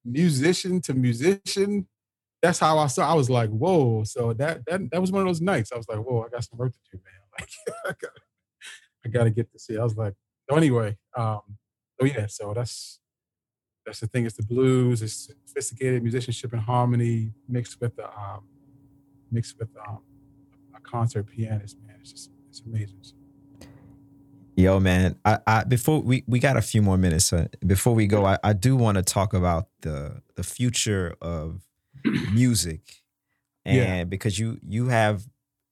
musician 0.05 0.81
to 0.81 0.93
musician. 0.93 1.87
That's 2.41 2.59
how 2.59 2.77
I 2.77 2.87
saw. 2.87 3.09
I 3.09 3.15
was 3.15 3.29
like, 3.29 3.49
whoa. 3.49 4.03
So 4.05 4.33
that 4.33 4.65
that 4.65 4.81
that 4.91 5.01
was 5.01 5.11
one 5.11 5.21
of 5.21 5.27
those 5.27 5.41
nights. 5.41 5.71
I 5.71 5.77
was 5.77 5.87
like, 5.89 5.99
whoa, 5.99 6.25
I 6.25 6.29
got 6.29 6.43
some 6.43 6.57
work 6.57 6.73
to 6.73 6.79
do, 6.91 6.97
man. 6.97 7.13
Like, 7.39 7.49
I 7.85 7.89
got, 8.01 8.11
I 9.05 9.09
got 9.09 9.23
to 9.25 9.29
get 9.29 9.49
to 9.53 9.59
see. 9.59 9.77
I 9.77 9.83
was 9.83 9.95
like, 9.95 10.13
so 10.49 10.57
anyway, 10.57 10.97
um, 11.15 11.39
so 11.99 12.05
yeah, 12.05 12.25
so 12.27 12.53
that's 12.53 12.99
that's 13.85 14.01
the 14.01 14.07
thing. 14.07 14.25
It's 14.25 14.35
the 14.35 14.43
blues. 14.43 15.01
It's 15.01 15.31
sophisticated 15.45 16.03
musicianship 16.03 16.51
and 16.53 16.61
harmony 16.61 17.31
mixed 17.47 17.79
with 17.79 17.95
the 17.95 18.07
um, 18.07 18.43
mixed 19.31 19.57
with 19.57 19.69
um, 19.87 19.99
a 20.75 20.79
concert 20.81 21.23
pianist. 21.23 21.77
Man, 21.85 21.97
it's 22.01 22.11
just 22.11 22.31
it's 22.49 22.61
amazing. 22.61 22.99
Yo, 24.59 24.77
man, 24.77 25.15
I, 25.23 25.39
I 25.47 25.63
before 25.63 26.01
we 26.01 26.25
we 26.27 26.37
got 26.39 26.57
a 26.57 26.61
few 26.61 26.81
more 26.81 26.97
minutes. 26.97 27.31
Uh, 27.31 27.47
before 27.65 27.95
we 27.95 28.07
go, 28.07 28.25
I, 28.25 28.37
I 28.43 28.51
do 28.51 28.75
want 28.75 28.97
to 28.97 29.01
talk 29.03 29.33
about 29.33 29.69
the 29.83 30.21
the 30.35 30.43
future 30.43 31.15
of 31.21 31.61
music, 32.33 32.81
and 33.63 33.77
Yeah. 33.77 34.03
because 34.03 34.37
you 34.37 34.59
you 34.61 34.89
have 34.89 35.23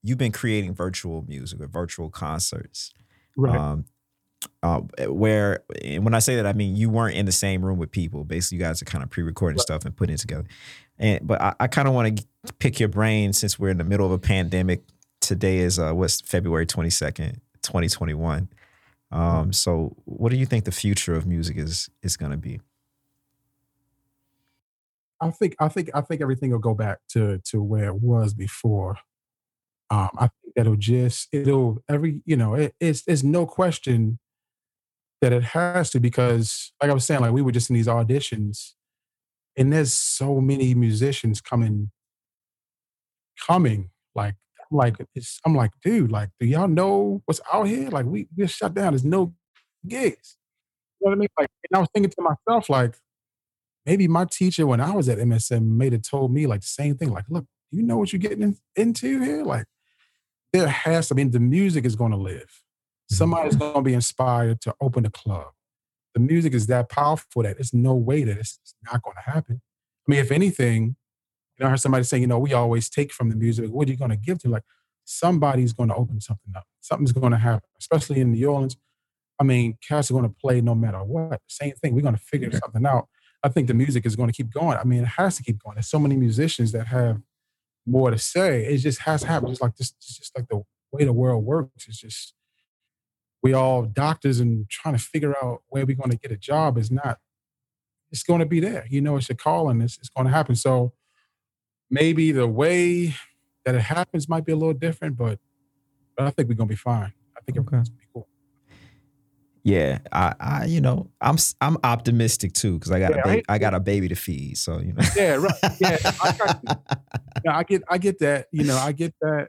you've 0.02 0.16
been 0.16 0.32
creating 0.32 0.74
virtual 0.74 1.22
music 1.28 1.60
or 1.60 1.66
virtual 1.66 2.08
concerts. 2.08 2.94
Right. 3.36 3.54
um, 3.54 3.84
uh, 4.62 4.80
where 5.08 5.64
and 5.84 6.02
when 6.02 6.14
I 6.14 6.20
say 6.20 6.36
that, 6.36 6.46
I 6.46 6.54
mean 6.54 6.74
you 6.74 6.88
weren't 6.88 7.14
in 7.14 7.26
the 7.26 7.32
same 7.32 7.62
room 7.62 7.76
with 7.78 7.90
people. 7.90 8.24
Basically, 8.24 8.56
you 8.56 8.64
guys 8.64 8.80
are 8.80 8.86
kind 8.86 9.04
of 9.04 9.10
pre-recording 9.10 9.58
stuff 9.58 9.84
and 9.84 9.94
putting 9.94 10.14
it 10.14 10.18
together. 10.20 10.46
And 10.98 11.26
but 11.26 11.42
I, 11.42 11.54
I 11.60 11.66
kind 11.66 11.88
of 11.88 11.92
want 11.92 12.16
to 12.16 12.52
pick 12.54 12.80
your 12.80 12.88
brain 12.88 13.34
since 13.34 13.58
we're 13.58 13.68
in 13.68 13.76
the 13.76 13.84
middle 13.84 14.06
of 14.06 14.12
a 14.12 14.18
pandemic. 14.18 14.80
Today 15.20 15.58
is 15.58 15.78
uh, 15.78 15.92
what's 15.92 16.22
February 16.22 16.64
twenty 16.64 16.88
second, 16.88 17.42
twenty 17.62 17.88
twenty 17.90 18.14
one. 18.14 18.48
Um, 19.10 19.52
so 19.52 19.96
what 20.04 20.30
do 20.30 20.36
you 20.36 20.46
think 20.46 20.64
the 20.64 20.72
future 20.72 21.14
of 21.14 21.26
music 21.26 21.56
is 21.56 21.88
is 22.02 22.16
going 22.16 22.32
to 22.32 22.38
be? 22.38 22.60
I 25.20 25.30
think 25.30 25.56
I 25.58 25.68
think 25.68 25.90
I 25.94 26.00
think 26.00 26.20
everything 26.20 26.50
will 26.50 26.58
go 26.58 26.74
back 26.74 26.98
to 27.10 27.38
to 27.46 27.62
where 27.62 27.86
it 27.88 28.00
was 28.02 28.34
before. 28.34 28.98
Um, 29.90 30.10
I 30.18 30.28
think 30.28 30.54
that'll 30.54 30.76
just 30.76 31.28
it'll 31.32 31.82
every 31.88 32.20
you 32.26 32.36
know 32.36 32.54
it, 32.54 32.74
it's 32.80 33.02
it's 33.06 33.22
no 33.22 33.46
question 33.46 34.18
that 35.20 35.32
it 35.32 35.42
has 35.42 35.90
to 35.90 36.00
because 36.00 36.72
like 36.80 36.90
I 36.90 36.94
was 36.94 37.04
saying 37.04 37.20
like 37.20 37.32
we 37.32 37.42
were 37.42 37.52
just 37.52 37.70
in 37.70 37.74
these 37.74 37.88
auditions 37.88 38.74
and 39.56 39.72
there's 39.72 39.92
so 39.92 40.40
many 40.40 40.74
musicians 40.74 41.40
coming 41.40 41.90
coming 43.46 43.90
like 44.14 44.34
I'm 44.70 44.76
like 44.76 44.96
it's 45.14 45.40
I'm 45.44 45.54
like 45.54 45.72
dude 45.82 46.10
like 46.10 46.30
do 46.38 46.46
y'all 46.46 46.68
know 46.68 47.22
what's 47.26 47.40
out 47.52 47.68
here 47.68 47.88
like 47.90 48.06
we 48.06 48.28
we're 48.36 48.48
shut 48.48 48.74
down 48.74 48.92
there's 48.92 49.04
no 49.04 49.34
gigs 49.86 50.36
you 51.00 51.06
know 51.06 51.10
what 51.10 51.16
I 51.16 51.20
mean 51.20 51.28
like 51.38 51.48
and 51.70 51.76
I 51.76 51.80
was 51.80 51.88
thinking 51.94 52.10
to 52.10 52.22
myself 52.22 52.68
like 52.68 52.96
maybe 53.88 54.06
my 54.06 54.26
teacher 54.26 54.66
when 54.66 54.82
I 54.82 54.94
was 54.94 55.08
at 55.08 55.16
MSM 55.16 55.62
may 55.62 55.88
have 55.88 56.02
told 56.02 56.30
me 56.30 56.46
like 56.46 56.60
the 56.60 56.66
same 56.66 56.96
thing. 56.98 57.10
Like, 57.10 57.24
look, 57.30 57.46
you 57.70 57.82
know 57.82 57.96
what 57.96 58.12
you're 58.12 58.20
getting 58.20 58.42
in, 58.42 58.56
into 58.76 59.22
here? 59.22 59.42
Like, 59.42 59.64
there 60.52 60.68
has 60.68 61.08
to 61.08 61.14
I 61.14 61.16
mean, 61.16 61.30
the 61.30 61.40
music 61.40 61.86
is 61.86 61.96
going 61.96 62.12
to 62.12 62.18
live. 62.18 62.42
Mm-hmm. 62.42 63.14
Somebody's 63.14 63.56
going 63.56 63.74
to 63.74 63.80
be 63.80 63.94
inspired 63.94 64.60
to 64.62 64.74
open 64.82 65.06
a 65.06 65.10
club. 65.10 65.46
The 66.12 66.20
music 66.20 66.52
is 66.52 66.66
that 66.66 66.90
powerful 66.90 67.42
that 67.44 67.56
there's 67.56 67.72
no 67.72 67.94
way 67.94 68.24
that 68.24 68.36
it's 68.36 68.58
not 68.84 69.02
going 69.02 69.16
to 69.24 69.30
happen. 69.30 69.62
I 70.06 70.10
mean, 70.10 70.20
if 70.20 70.30
anything, 70.30 70.96
you 71.58 71.64
know, 71.64 71.68
I 71.68 71.70
heard 71.70 71.80
somebody 71.80 72.04
saying, 72.04 72.22
you 72.22 72.26
know, 72.28 72.38
we 72.38 72.52
always 72.52 72.88
take 72.88 73.12
from 73.12 73.30
the 73.30 73.36
music. 73.36 73.70
What 73.70 73.88
are 73.88 73.90
you 73.90 73.96
going 73.96 74.10
to 74.10 74.16
give 74.16 74.38
to? 74.40 74.48
Like, 74.48 74.62
somebody's 75.04 75.72
going 75.72 75.88
to 75.88 75.94
open 75.94 76.20
something 76.20 76.52
up. 76.54 76.64
Something's 76.80 77.12
going 77.12 77.32
to 77.32 77.38
happen, 77.38 77.68
especially 77.80 78.20
in 78.20 78.32
New 78.32 78.48
Orleans. 78.48 78.76
I 79.40 79.44
mean, 79.44 79.78
cats 79.86 80.10
are 80.10 80.14
going 80.14 80.28
to 80.28 80.34
play 80.40 80.60
no 80.60 80.74
matter 80.74 81.02
what. 81.02 81.40
Same 81.46 81.72
thing. 81.72 81.94
We're 81.94 82.02
going 82.02 82.16
to 82.16 82.20
figure 82.20 82.50
something 82.52 82.84
out. 82.86 83.08
I 83.42 83.48
think 83.48 83.68
the 83.68 83.74
music 83.74 84.04
is 84.04 84.16
going 84.16 84.28
to 84.28 84.34
keep 84.34 84.52
going. 84.52 84.76
I 84.76 84.84
mean, 84.84 85.02
it 85.02 85.08
has 85.08 85.36
to 85.36 85.42
keep 85.42 85.62
going. 85.62 85.76
There's 85.76 85.88
so 85.88 85.98
many 85.98 86.16
musicians 86.16 86.72
that 86.72 86.88
have 86.88 87.20
more 87.86 88.10
to 88.10 88.18
say. 88.18 88.66
It 88.66 88.78
just 88.78 89.00
has 89.02 89.22
to 89.22 89.28
happen. 89.28 89.48
Just 89.48 89.62
like 89.62 89.76
this, 89.76 89.92
it's 89.98 90.18
just 90.18 90.36
like 90.36 90.48
the 90.48 90.62
way 90.92 91.04
the 91.04 91.12
world 91.12 91.44
works. 91.44 91.86
It's 91.88 92.00
just 92.00 92.34
we 93.42 93.52
all 93.52 93.84
doctors 93.84 94.40
and 94.40 94.68
trying 94.68 94.96
to 94.96 95.00
figure 95.00 95.34
out 95.42 95.62
where 95.68 95.86
we're 95.86 95.96
going 95.96 96.10
to 96.10 96.16
get 96.18 96.32
a 96.32 96.36
job 96.36 96.76
is 96.76 96.90
not. 96.90 97.18
It's 98.10 98.24
going 98.24 98.40
to 98.40 98.46
be 98.46 98.58
there. 98.58 98.86
You 98.90 99.00
know, 99.00 99.16
it's 99.16 99.30
a 99.30 99.34
calling. 99.34 99.80
It's, 99.80 99.98
it's 99.98 100.08
going 100.08 100.26
to 100.26 100.32
happen. 100.32 100.56
So 100.56 100.92
maybe 101.90 102.32
the 102.32 102.46
way 102.46 103.14
that 103.64 103.74
it 103.74 103.80
happens 103.82 104.28
might 104.28 104.44
be 104.44 104.52
a 104.52 104.56
little 104.56 104.74
different, 104.74 105.16
but 105.16 105.38
but 106.16 106.26
I 106.26 106.30
think 106.30 106.48
we're 106.48 106.54
going 106.54 106.68
to 106.68 106.72
be 106.72 106.76
fine. 106.76 107.12
I 107.36 107.40
think 107.42 107.58
Okay. 107.58 107.66
everything's 107.66 107.88
going 107.90 107.98
to 108.00 108.06
be 108.06 108.08
cool. 108.14 108.28
Yeah, 109.64 109.98
I, 110.12 110.34
I 110.40 110.64
you 110.66 110.80
know 110.80 111.10
I'm 111.20 111.36
I'm 111.60 111.76
optimistic 111.84 112.52
too 112.54 112.74
because 112.74 112.90
I 112.90 112.98
got 113.00 113.10
Yeah, 113.12 113.20
a 113.20 113.24
baby, 113.24 113.44
I- 113.48 113.54
I 113.54 113.58
got 113.58 113.74
a 113.74 113.80
baby 113.80 114.08
to 114.08 114.14
feed. 114.14 114.56
So 114.56 114.78
you 114.78 114.92
know. 114.92 115.02
Yeah, 115.16 115.34
right. 115.34 115.54
Yeah, 115.80 115.96
I 116.22 116.32
got 116.32 116.58
you. 116.62 116.68
Yeah, 117.44 117.56
I 117.56 117.62
get 117.62 117.82
I 117.88 117.98
get 117.98 118.18
that. 118.18 118.46
You 118.50 118.64
know, 118.64 118.76
I 118.76 118.90
get 118.90 119.14
that. 119.20 119.48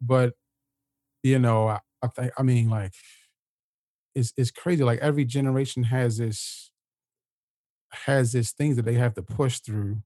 But 0.00 0.34
you 1.22 1.38
know, 1.38 1.68
I, 1.68 1.78
I 2.02 2.08
think 2.08 2.32
I 2.36 2.42
mean 2.42 2.68
like 2.68 2.92
it's 4.14 4.32
it's 4.36 4.50
crazy. 4.50 4.82
Like 4.82 4.98
every 5.00 5.24
generation 5.24 5.84
has 5.84 6.18
this 6.18 6.72
has 7.92 8.32
this 8.32 8.50
things 8.52 8.76
that 8.76 8.84
they 8.84 8.94
have 8.94 9.14
to 9.14 9.22
push 9.22 9.60
through. 9.60 10.02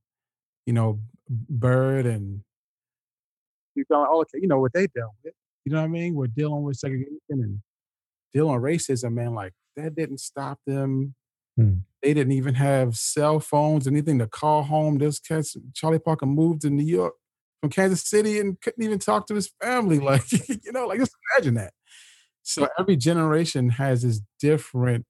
You 0.67 0.73
know, 0.75 1.01
Bird 1.29 2.07
and 2.07 2.43
you 3.75 3.85
know, 3.91 4.07
all 4.07 4.25
you 4.35 4.49
know 4.49 4.61
what 4.61 4.73
they 4.73 4.87
dealt 4.87 5.13
with. 5.25 5.35
You 5.65 5.73
know 5.73 5.79
what 5.79 5.87
I 5.87 5.89
mean? 5.89 6.15
We're 6.15 6.29
dealing 6.29 6.63
with 6.63 6.77
segregation 6.77 7.19
and 7.29 7.61
dealing 8.33 8.55
with 8.55 8.63
racism, 8.63 9.13
man. 9.13 9.35
Like 9.35 9.53
that 9.77 9.95
didn't 9.95 10.19
stop 10.21 10.59
them. 10.67 11.15
Hmm. 11.57 11.79
They 12.03 12.15
didn't 12.15 12.33
even 12.33 12.55
have 12.55 12.97
cell 12.97 13.41
phones, 13.41 13.87
anything 13.87 14.19
to 14.19 14.27
call 14.27 14.63
home. 14.63 14.99
Those 14.99 15.19
cats, 15.19 15.57
Charlie 15.75 15.99
Parker 15.99 16.27
moved 16.27 16.63
to 16.63 16.71
New 16.71 16.85
York 16.85 17.15
from 17.61 17.71
Kansas 17.71 18.09
City 18.09 18.39
and 18.39 18.61
couldn't 18.61 18.83
even 18.83 18.99
talk 18.99 19.27
to 19.27 19.35
his 19.35 19.51
family. 19.63 19.99
Like, 20.07 20.31
you 20.31 20.73
know, 20.73 20.87
like 20.87 21.01
just 21.01 21.17
imagine 21.35 21.55
that. 21.55 21.73
So 22.43 22.69
every 22.79 22.97
generation 22.97 23.71
has 23.71 24.05
its 24.05 24.21
different 24.39 25.05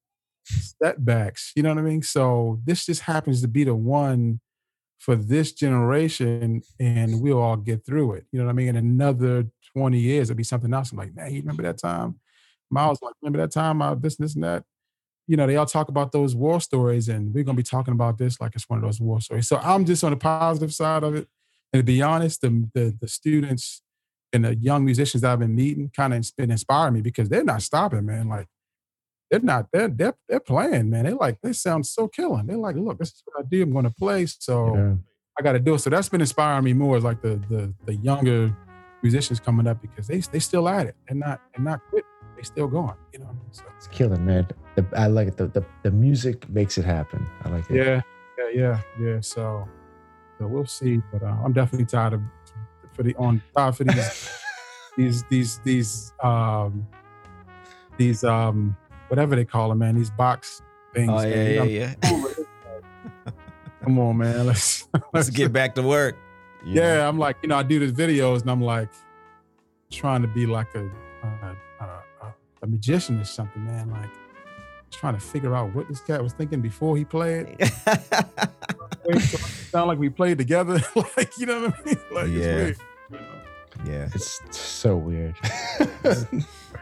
setbacks. 0.45 1.53
You 1.55 1.63
know 1.63 1.71
what 1.71 1.79
I 1.79 1.83
mean? 1.83 2.03
So 2.03 2.61
this 2.65 2.87
just 2.87 3.03
happens 3.03 3.43
to 3.43 3.49
be 3.49 3.65
the 3.65 3.75
one 3.75 4.41
for 4.99 5.17
this 5.17 5.53
generation, 5.53 6.63
and 6.81 7.21
we'll 7.21 7.41
all 7.41 7.57
get 7.57 7.85
through 7.85 8.15
it. 8.15 8.27
You 8.33 8.39
know 8.39 8.47
what 8.47 8.53
I 8.53 8.55
mean? 8.55 8.69
In 8.69 8.77
another 8.77 9.47
20 9.77 9.99
years, 9.99 10.31
it'll 10.31 10.39
be 10.39 10.45
something 10.45 10.73
else. 10.73 10.93
I'm 10.93 10.99
like, 10.99 11.15
man, 11.15 11.33
you 11.33 11.41
remember 11.41 11.63
that 11.63 11.79
time? 11.79 12.19
Miles, 12.71 13.01
like, 13.03 13.15
remember 13.23 13.39
that 13.39 13.53
time? 13.53 13.83
I 13.83 13.95
this, 13.95 14.17
this, 14.17 14.35
and 14.35 14.45
that. 14.45 14.65
You 15.29 15.37
know, 15.37 15.47
they 15.47 15.57
all 15.57 15.67
talk 15.67 15.89
about 15.89 16.13
those 16.13 16.35
war 16.35 16.61
stories, 16.61 17.09
and 17.09 17.35
we're 17.35 17.45
gonna 17.45 17.57
be 17.57 17.63
talking 17.63 17.93
about 17.93 18.17
this 18.17 18.41
like 18.41 18.55
it's 18.55 18.69
one 18.69 18.79
of 18.79 18.85
those 18.85 19.01
war 19.01 19.21
stories. 19.21 19.49
So 19.49 19.57
I'm 19.59 19.85
just 19.85 20.05
on 20.05 20.13
the 20.13 20.17
positive 20.17 20.73
side 20.73 21.03
of 21.03 21.15
it. 21.15 21.29
And 21.73 21.81
to 21.81 21.85
be 21.85 22.01
honest, 22.01 22.41
the 22.41 22.69
the, 22.75 22.97
the 23.01 23.09
students 23.09 23.83
and 24.33 24.45
the 24.45 24.55
young 24.55 24.85
musicians 24.85 25.23
that 25.23 25.33
I've 25.33 25.41
been 25.41 25.55
meeting 25.55 25.91
kind 25.95 26.15
of 26.15 26.25
been 26.37 26.51
inspiring 26.51 26.95
me 26.95 27.01
because 27.01 27.29
they're 27.29 27.45
not 27.45 27.63
stopping, 27.63 28.07
man. 28.07 28.29
Like 28.29 28.47
they're 29.31 29.41
not 29.41 29.67
they're 29.73 29.89
they're, 29.89 30.15
they're 30.29 30.41
playing, 30.41 30.91
man. 30.91 31.05
They 31.05 31.13
like 31.13 31.39
they 31.43 31.53
sound 31.53 31.87
so 31.87 32.09
killing. 32.09 32.47
They're 32.47 32.57
like, 32.57 32.77
look, 32.77 32.99
this 32.99 33.09
is 33.09 33.23
what 33.25 33.45
I 33.45 33.49
do. 33.49 33.63
I'm 33.63 33.73
going 33.73 33.85
to 33.85 33.91
play, 33.91 34.27
so 34.27 34.75
Yeah. 34.77 34.95
I 35.39 35.43
got 35.43 35.53
to 35.53 35.59
do 35.59 35.75
it. 35.75 35.81
So 35.81 35.91
that's 35.91 36.09
been 36.09 36.21
inspiring 36.21 36.65
me 36.65 36.73
more. 36.73 36.97
Is 36.97 37.05
like 37.05 37.21
the 37.23 37.37
the 37.51 37.73
the 37.85 37.95
younger 37.97 38.57
musicians 39.03 39.39
coming 39.41 39.67
up 39.67 39.83
because 39.83 40.07
they 40.07 40.19
they 40.21 40.39
still 40.39 40.69
at 40.69 40.87
it. 40.87 40.97
They're 41.09 41.17
not 41.17 41.41
they're 41.55 41.65
not 41.65 41.81
quit. 41.91 42.05
They 42.37 42.43
still 42.43 42.69
going. 42.69 42.95
You 43.13 43.21
know. 43.21 43.31
So 43.51 43.65
It's 43.77 43.87
killing, 43.89 44.25
man. 44.25 44.47
The, 44.77 44.87
I 44.97 45.07
like 45.09 45.29
it. 45.29 45.37
The, 45.37 45.49
the 45.49 45.65
the 45.83 45.91
music 45.91 46.49
makes 46.49 46.79
it 46.79 46.85
happen. 46.85 47.27
I 47.45 47.49
like 47.49 47.71
it. 47.71 47.77
yeah, 47.77 48.01
yeah, 48.39 48.51
yeah, 48.55 48.81
yeah. 49.01 49.21
So, 49.21 49.69
so 50.39 50.47
we'll 50.47 50.67
see. 50.67 51.01
But 51.13 51.23
uh, 51.23 51.37
I'm 51.45 51.53
definitely 51.53 51.87
tired 51.87 52.15
of 52.15 52.21
for 52.93 53.03
the 53.03 53.15
on 53.17 53.43
tired 53.57 53.77
for 53.77 53.85
these 53.85 54.31
these 54.97 55.23
these 55.25 55.59
these 55.65 56.13
um 56.23 56.87
these 57.99 58.25
um 58.25 58.77
whatever 59.09 59.37
they 59.37 59.45
call 59.45 59.69
them, 59.71 59.79
man. 59.79 59.95
These 59.97 60.11
box 60.11 60.63
things. 60.95 61.11
Oh 61.13 61.21
yeah, 61.23 61.35
You 61.35 61.55
yeah, 61.55 61.65
yeah. 61.65 61.95
I'm 62.03 62.11
cool 62.11 62.23
with 62.23 62.39
it. 62.39 62.47
Come 63.83 63.99
on, 63.99 64.17
man. 64.19 64.47
Let's 64.47 64.89
Let's 65.13 65.31
get 65.31 65.53
back 65.53 65.75
to 65.77 65.83
work. 65.83 66.17
you 66.65 66.75
know? 66.77 66.83
Yeah, 66.83 67.09
I'm 67.09 67.19
like, 67.19 67.37
you 67.43 67.49
know, 67.49 67.57
I 67.57 67.63
do 67.63 67.79
these 67.79 67.93
videos 67.93 68.41
and 68.43 68.51
I'm 68.51 68.61
like 68.63 68.89
trying 69.91 70.23
to 70.23 70.29
be 70.29 70.47
like 70.47 70.75
a 70.75 70.81
a, 71.23 71.29
a, 71.81 71.85
a, 71.85 72.35
a 72.63 72.67
magician 72.67 73.21
or 73.21 73.25
something, 73.25 73.65
man. 73.65 73.91
Like 73.91 74.11
trying 74.91 75.15
to 75.15 75.21
figure 75.21 75.55
out 75.55 75.75
what 75.75 75.89
this 75.89 76.01
cat 76.01 76.23
was 76.23 76.33
thinking 76.33 76.61
before 76.61 76.97
he 76.97 77.05
played. 77.05 77.57
Sound 79.71 79.89
like 79.89 79.99
we 79.99 80.09
played 80.09 80.39
together, 80.39 80.81
like 81.17 81.31
you 81.39 81.47
know 81.47 81.61
what 81.67 81.75
I 81.79 81.85
mean? 81.85 81.99
Like 82.13 82.29
Yeah. 82.29 82.57
it's 82.57 82.79
weird. 82.79 82.79
you 83.11 83.19
know? 83.19 83.93
yeah. 83.93 84.09
It's 84.15 84.41
so 84.57 84.97
weird. 84.97 85.35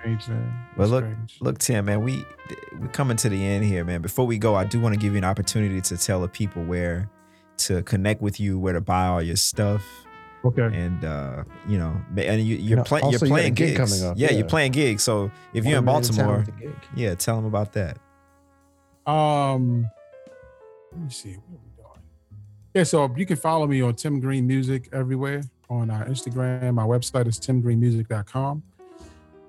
Strange, 0.05 0.28
man. 0.28 0.66
But 0.76 0.82
It's 0.84 0.92
look, 0.92 1.05
strange. 1.05 1.36
look, 1.40 1.59
Tim, 1.59 1.84
man, 1.86 2.02
we 2.02 2.24
we're 2.78 2.88
coming 2.88 3.16
to 3.18 3.28
the 3.28 3.42
end 3.44 3.64
here, 3.64 3.84
man. 3.84 4.02
Before 4.02 4.26
we 4.26 4.38
go, 4.38 4.55
I 4.55 4.64
do 4.64 4.80
want 4.80 4.94
to 4.94 5.00
give 5.00 5.12
you 5.12 5.18
an 5.18 5.24
opportunity 5.24 5.80
to 5.80 5.96
tell 5.96 6.20
the 6.20 6.28
people 6.28 6.64
where 6.64 7.09
to 7.59 7.82
connect 7.84 8.20
with 8.20 8.40
you, 8.40 8.59
where 8.59 8.72
to 8.72 8.80
buy 8.80 9.07
all 9.07 9.22
your 9.22 9.36
stuff, 9.36 9.82
Okay. 10.44 10.62
and 10.76 11.05
uh, 11.05 11.44
you 11.68 11.78
know, 11.78 11.94
and 12.16 12.42
you, 12.42 12.57
you're, 12.57 12.78
know, 12.78 12.84
play, 12.84 13.00
also 13.00 13.24
you're 13.26 13.26
you 13.26 13.28
got 13.30 13.34
a 13.34 13.38
playing 13.40 13.55
gig 13.55 13.76
gigs. 13.76 13.92
coming 14.00 14.11
up, 14.11 14.18
Yeah, 14.18 14.30
yeah. 14.30 14.38
you're 14.38 14.46
playing 14.48 14.72
gigs. 14.72 15.02
So 15.02 15.30
if 15.52 15.64
you're 15.64 15.78
in 15.78 15.84
One 15.84 16.02
man 16.02 16.02
town 16.02 16.16
Baltimore, 16.16 16.36
with 16.38 16.46
the 16.46 16.52
gig. 16.52 16.76
yeah, 16.96 17.14
tell 17.14 17.36
them 17.36 17.44
about 17.46 17.72
that. 17.74 17.98
Um, 19.07 19.88
let 20.92 21.02
me 21.02 21.11
see. 21.11 21.34
What 21.34 21.59
are 21.59 21.62
we 21.64 21.82
doing? 21.82 22.02
Yeah, 22.74 22.82
so 22.82 23.14
you 23.16 23.26
can 23.26 23.36
follow 23.36 23.66
me 23.66 23.80
on 23.82 23.94
Tim 23.94 24.20
Green 24.20 24.46
Music 24.46 24.88
everywhere 24.92 25.42
on 25.70 25.90
our 25.90 26.05
Instagram. 26.07 26.74
My 26.74 26.84
website 26.84 27.26
is 27.26 27.38
timgreenmusic.com. 27.38 28.62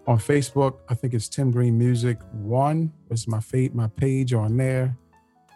On 0.08 0.20
Facebook, 0.20 0.78
I 0.88 0.94
think 0.94 1.14
it's 1.16 1.28
Tim 1.28 1.50
Green 1.50 1.78
Music 1.78 2.20
One. 2.32 2.94
It's 3.10 3.28
my 3.28 3.40
fa- 3.40 3.70
my 3.74 3.88
page 3.88 4.34
on 4.34 4.56
there. 4.56 4.96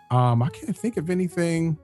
Um, 0.09 0.41
I 0.41 0.49
can't 0.49 0.75
think 0.75 0.97
of 0.97 1.11
anything. 1.11 1.77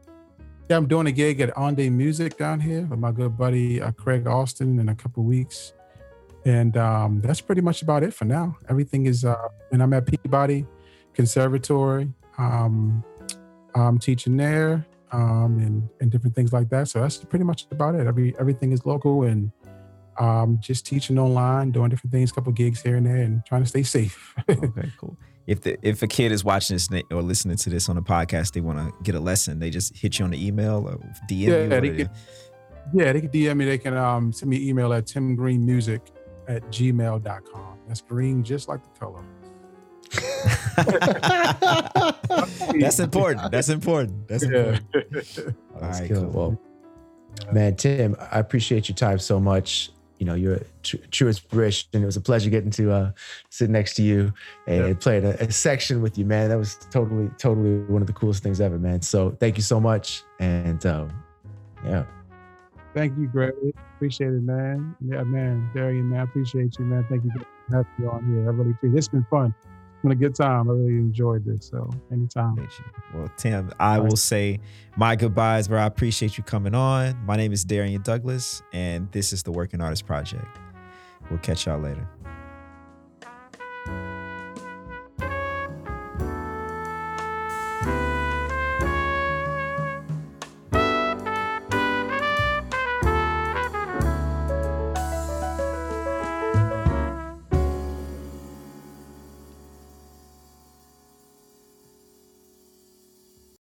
Yeah, 0.68 0.78
I'm 0.78 0.88
doing 0.88 1.06
a 1.06 1.12
gig 1.12 1.42
at 1.42 1.56
On 1.56 1.76
Day 1.76 1.92
Music 1.92 2.38
down 2.38 2.60
here 2.60 2.82
with 2.86 2.98
my 2.98 3.12
good 3.12 3.38
buddy 3.38 3.82
uh, 3.82 3.92
Craig 3.92 4.26
Austin 4.26 4.80
in 4.80 4.90
a 4.90 4.96
couple 4.96 5.24
weeks, 5.24 5.74
and 6.44 6.76
um, 6.76 7.22
that's 7.22 7.40
pretty 7.40 7.62
much 7.62 7.84
about 7.84 8.02
it 8.02 8.16
for 8.16 8.26
now. 8.26 8.58
Everything 8.68 9.06
is, 9.06 9.24
uh, 9.24 9.48
and 9.72 9.84
I'm 9.84 9.94
at 9.94 10.08
Peabody 10.08 10.66
Conservatory. 11.14 12.12
Um, 12.40 13.04
I'm 13.76 14.00
teaching 14.00 14.38
there 14.38 14.88
um, 15.12 15.60
and 15.60 15.88
and 16.02 16.12
different 16.12 16.36
things 16.36 16.52
like 16.52 16.70
that. 16.70 16.88
So 16.88 17.02
that's 17.02 17.18
pretty 17.18 17.46
much 17.46 17.68
about 17.72 17.96
it. 17.96 18.08
Every 18.08 18.36
everything 18.40 18.72
is 18.72 18.86
local 18.86 19.24
and 19.24 19.52
um, 20.20 20.58
just 20.62 20.86
teaching 20.86 21.18
online, 21.20 21.72
doing 21.72 21.90
different 21.90 22.12
things, 22.12 22.32
couple 22.32 22.52
gigs 22.54 22.82
here 22.82 22.96
and 22.96 23.06
there, 23.06 23.18
and 23.18 23.44
trying 23.46 23.64
to 23.64 23.68
stay 23.70 23.84
safe. 23.84 24.34
Okay, 24.50 24.92
cool. 25.00 25.18
If 25.48 25.62
the 25.62 25.78
if 25.88 26.02
a 26.02 26.08
kid 26.08 26.32
is 26.32 26.44
watching 26.44 26.76
this 26.76 26.90
or 27.12 27.22
listening 27.22 27.58
to 27.58 27.70
this 27.70 27.88
on 27.88 27.98
a 27.98 28.02
podcast, 28.02 28.54
they 28.54 28.62
want 28.62 28.80
to 28.80 28.92
get 29.04 29.14
a 29.16 29.20
lesson, 29.20 29.60
they 29.60 29.70
just 29.70 29.96
hit 29.96 30.18
you 30.18 30.26
on 30.26 30.32
the 30.32 30.48
email 30.48 30.88
or 30.88 30.98
DM 31.30 31.40
you. 31.40 31.52
Yeah, 31.52 31.60
what 31.68 31.82
they 31.82 31.90
do 31.90 31.96
could- 31.98 32.10
yeah, 32.94 33.14
they 33.14 33.22
can 33.22 33.30
DM 33.30 33.58
me. 33.58 33.66
They 33.66 33.78
can 33.78 33.96
um, 33.98 34.32
send 34.34 34.50
me 34.50 34.58
an 34.58 34.64
email 34.64 34.92
at 34.94 35.06
timgreenmusic 35.06 36.02
at 36.48 36.64
gmail.com. 36.72 37.78
That's 37.88 38.02
green, 38.02 38.44
just 38.44 38.68
like 38.68 38.82
the 38.84 39.00
color. 39.00 39.24
That's 42.80 43.00
important. 43.00 43.52
That's 43.52 43.70
important. 43.70 44.28
That's 44.28 44.44
Yeah. 44.46 44.78
important. 44.78 45.56
All 45.76 45.82
That's 45.82 46.00
right, 46.02 46.10
cool. 46.12 46.32
cool. 46.32 46.32
Well, 46.32 46.62
man, 47.54 47.76
Tim, 47.76 48.16
I 48.32 48.40
appreciate 48.40 48.88
your 48.90 48.96
time 48.96 49.20
so 49.20 49.40
much. 49.40 49.92
You 50.18 50.26
know, 50.26 50.34
you're 50.34 50.56
a 50.56 50.64
tr- 50.84 50.98
true 51.12 51.28
inspiration. 51.28 51.90
It 51.94 52.06
was 52.06 52.16
a 52.16 52.22
pleasure 52.22 52.50
getting 52.50 52.72
to 52.72 52.92
uh, 52.92 53.12
sit 53.50 53.70
next 53.70 53.96
to 53.96 54.02
you 54.02 54.34
and 54.68 54.88
Yeah. 54.88 54.94
play 54.94 55.18
a, 55.18 55.32
a 55.36 55.52
section 55.52 56.02
with 56.02 56.18
you, 56.18 56.26
man. 56.26 56.50
That 56.50 56.58
was 56.58 56.76
totally, 56.90 57.30
totally 57.38 57.80
one 57.92 58.02
of 58.02 58.08
the 58.08 58.14
coolest 58.14 58.42
things 58.42 58.62
ever, 58.62 58.80
man. 58.80 59.02
So 59.02 59.32
thank 59.40 59.58
you 59.58 59.64
so 59.64 59.80
much. 59.80 60.24
And 60.40 60.86
um, 60.86 61.12
yeah, 61.86 62.06
Thank 62.94 63.18
you, 63.18 63.28
Greg. 63.28 63.54
Appreciate 63.98 64.28
it, 64.30 64.42
man. 64.42 64.96
Yeah, 65.06 65.24
man. 65.24 65.70
Darrian, 65.74 66.10
man, 66.10 66.22
I 66.22 66.24
appreciate 66.24 66.80
you, 66.80 66.86
man. 66.86 67.06
Thank 67.10 67.26
you 67.26 67.32
for 67.32 67.46
having 67.70 67.92
me 67.98 68.08
on 68.08 68.26
here. 68.26 68.50
I 68.50 68.54
really 68.54 68.72
appreciate 68.72 68.96
it. 68.96 68.98
It's 69.00 69.08
been 69.10 69.26
fun. 69.30 69.54
Been 70.06 70.12
a 70.12 70.16
good 70.16 70.36
time. 70.36 70.70
I 70.70 70.74
really 70.74 71.00
enjoyed 71.00 71.44
this. 71.44 71.66
So 71.66 71.90
anytime. 72.12 72.56
Well, 73.12 73.28
Tim, 73.38 73.72
I 73.80 73.98
will 73.98 74.16
say 74.16 74.60
my 74.98 75.16
goodbyes, 75.16 75.68
bro. 75.68 75.80
I 75.80 75.88
appreciate 75.88 76.38
you 76.38 76.44
coming 76.44 76.76
on. 76.76 77.18
My 77.26 77.36
name 77.36 77.52
is 77.52 77.66
Darrian 77.66 78.04
Douglas, 78.04 78.62
and 78.72 79.12
this 79.12 79.34
is 79.34 79.42
the 79.42 79.52
Working 79.52 79.82
Artist 79.82 80.06
Project. 80.06 80.60
We'll 81.32 81.40
catch 81.40 81.66
y'all 81.66 81.80
later. 81.80 82.08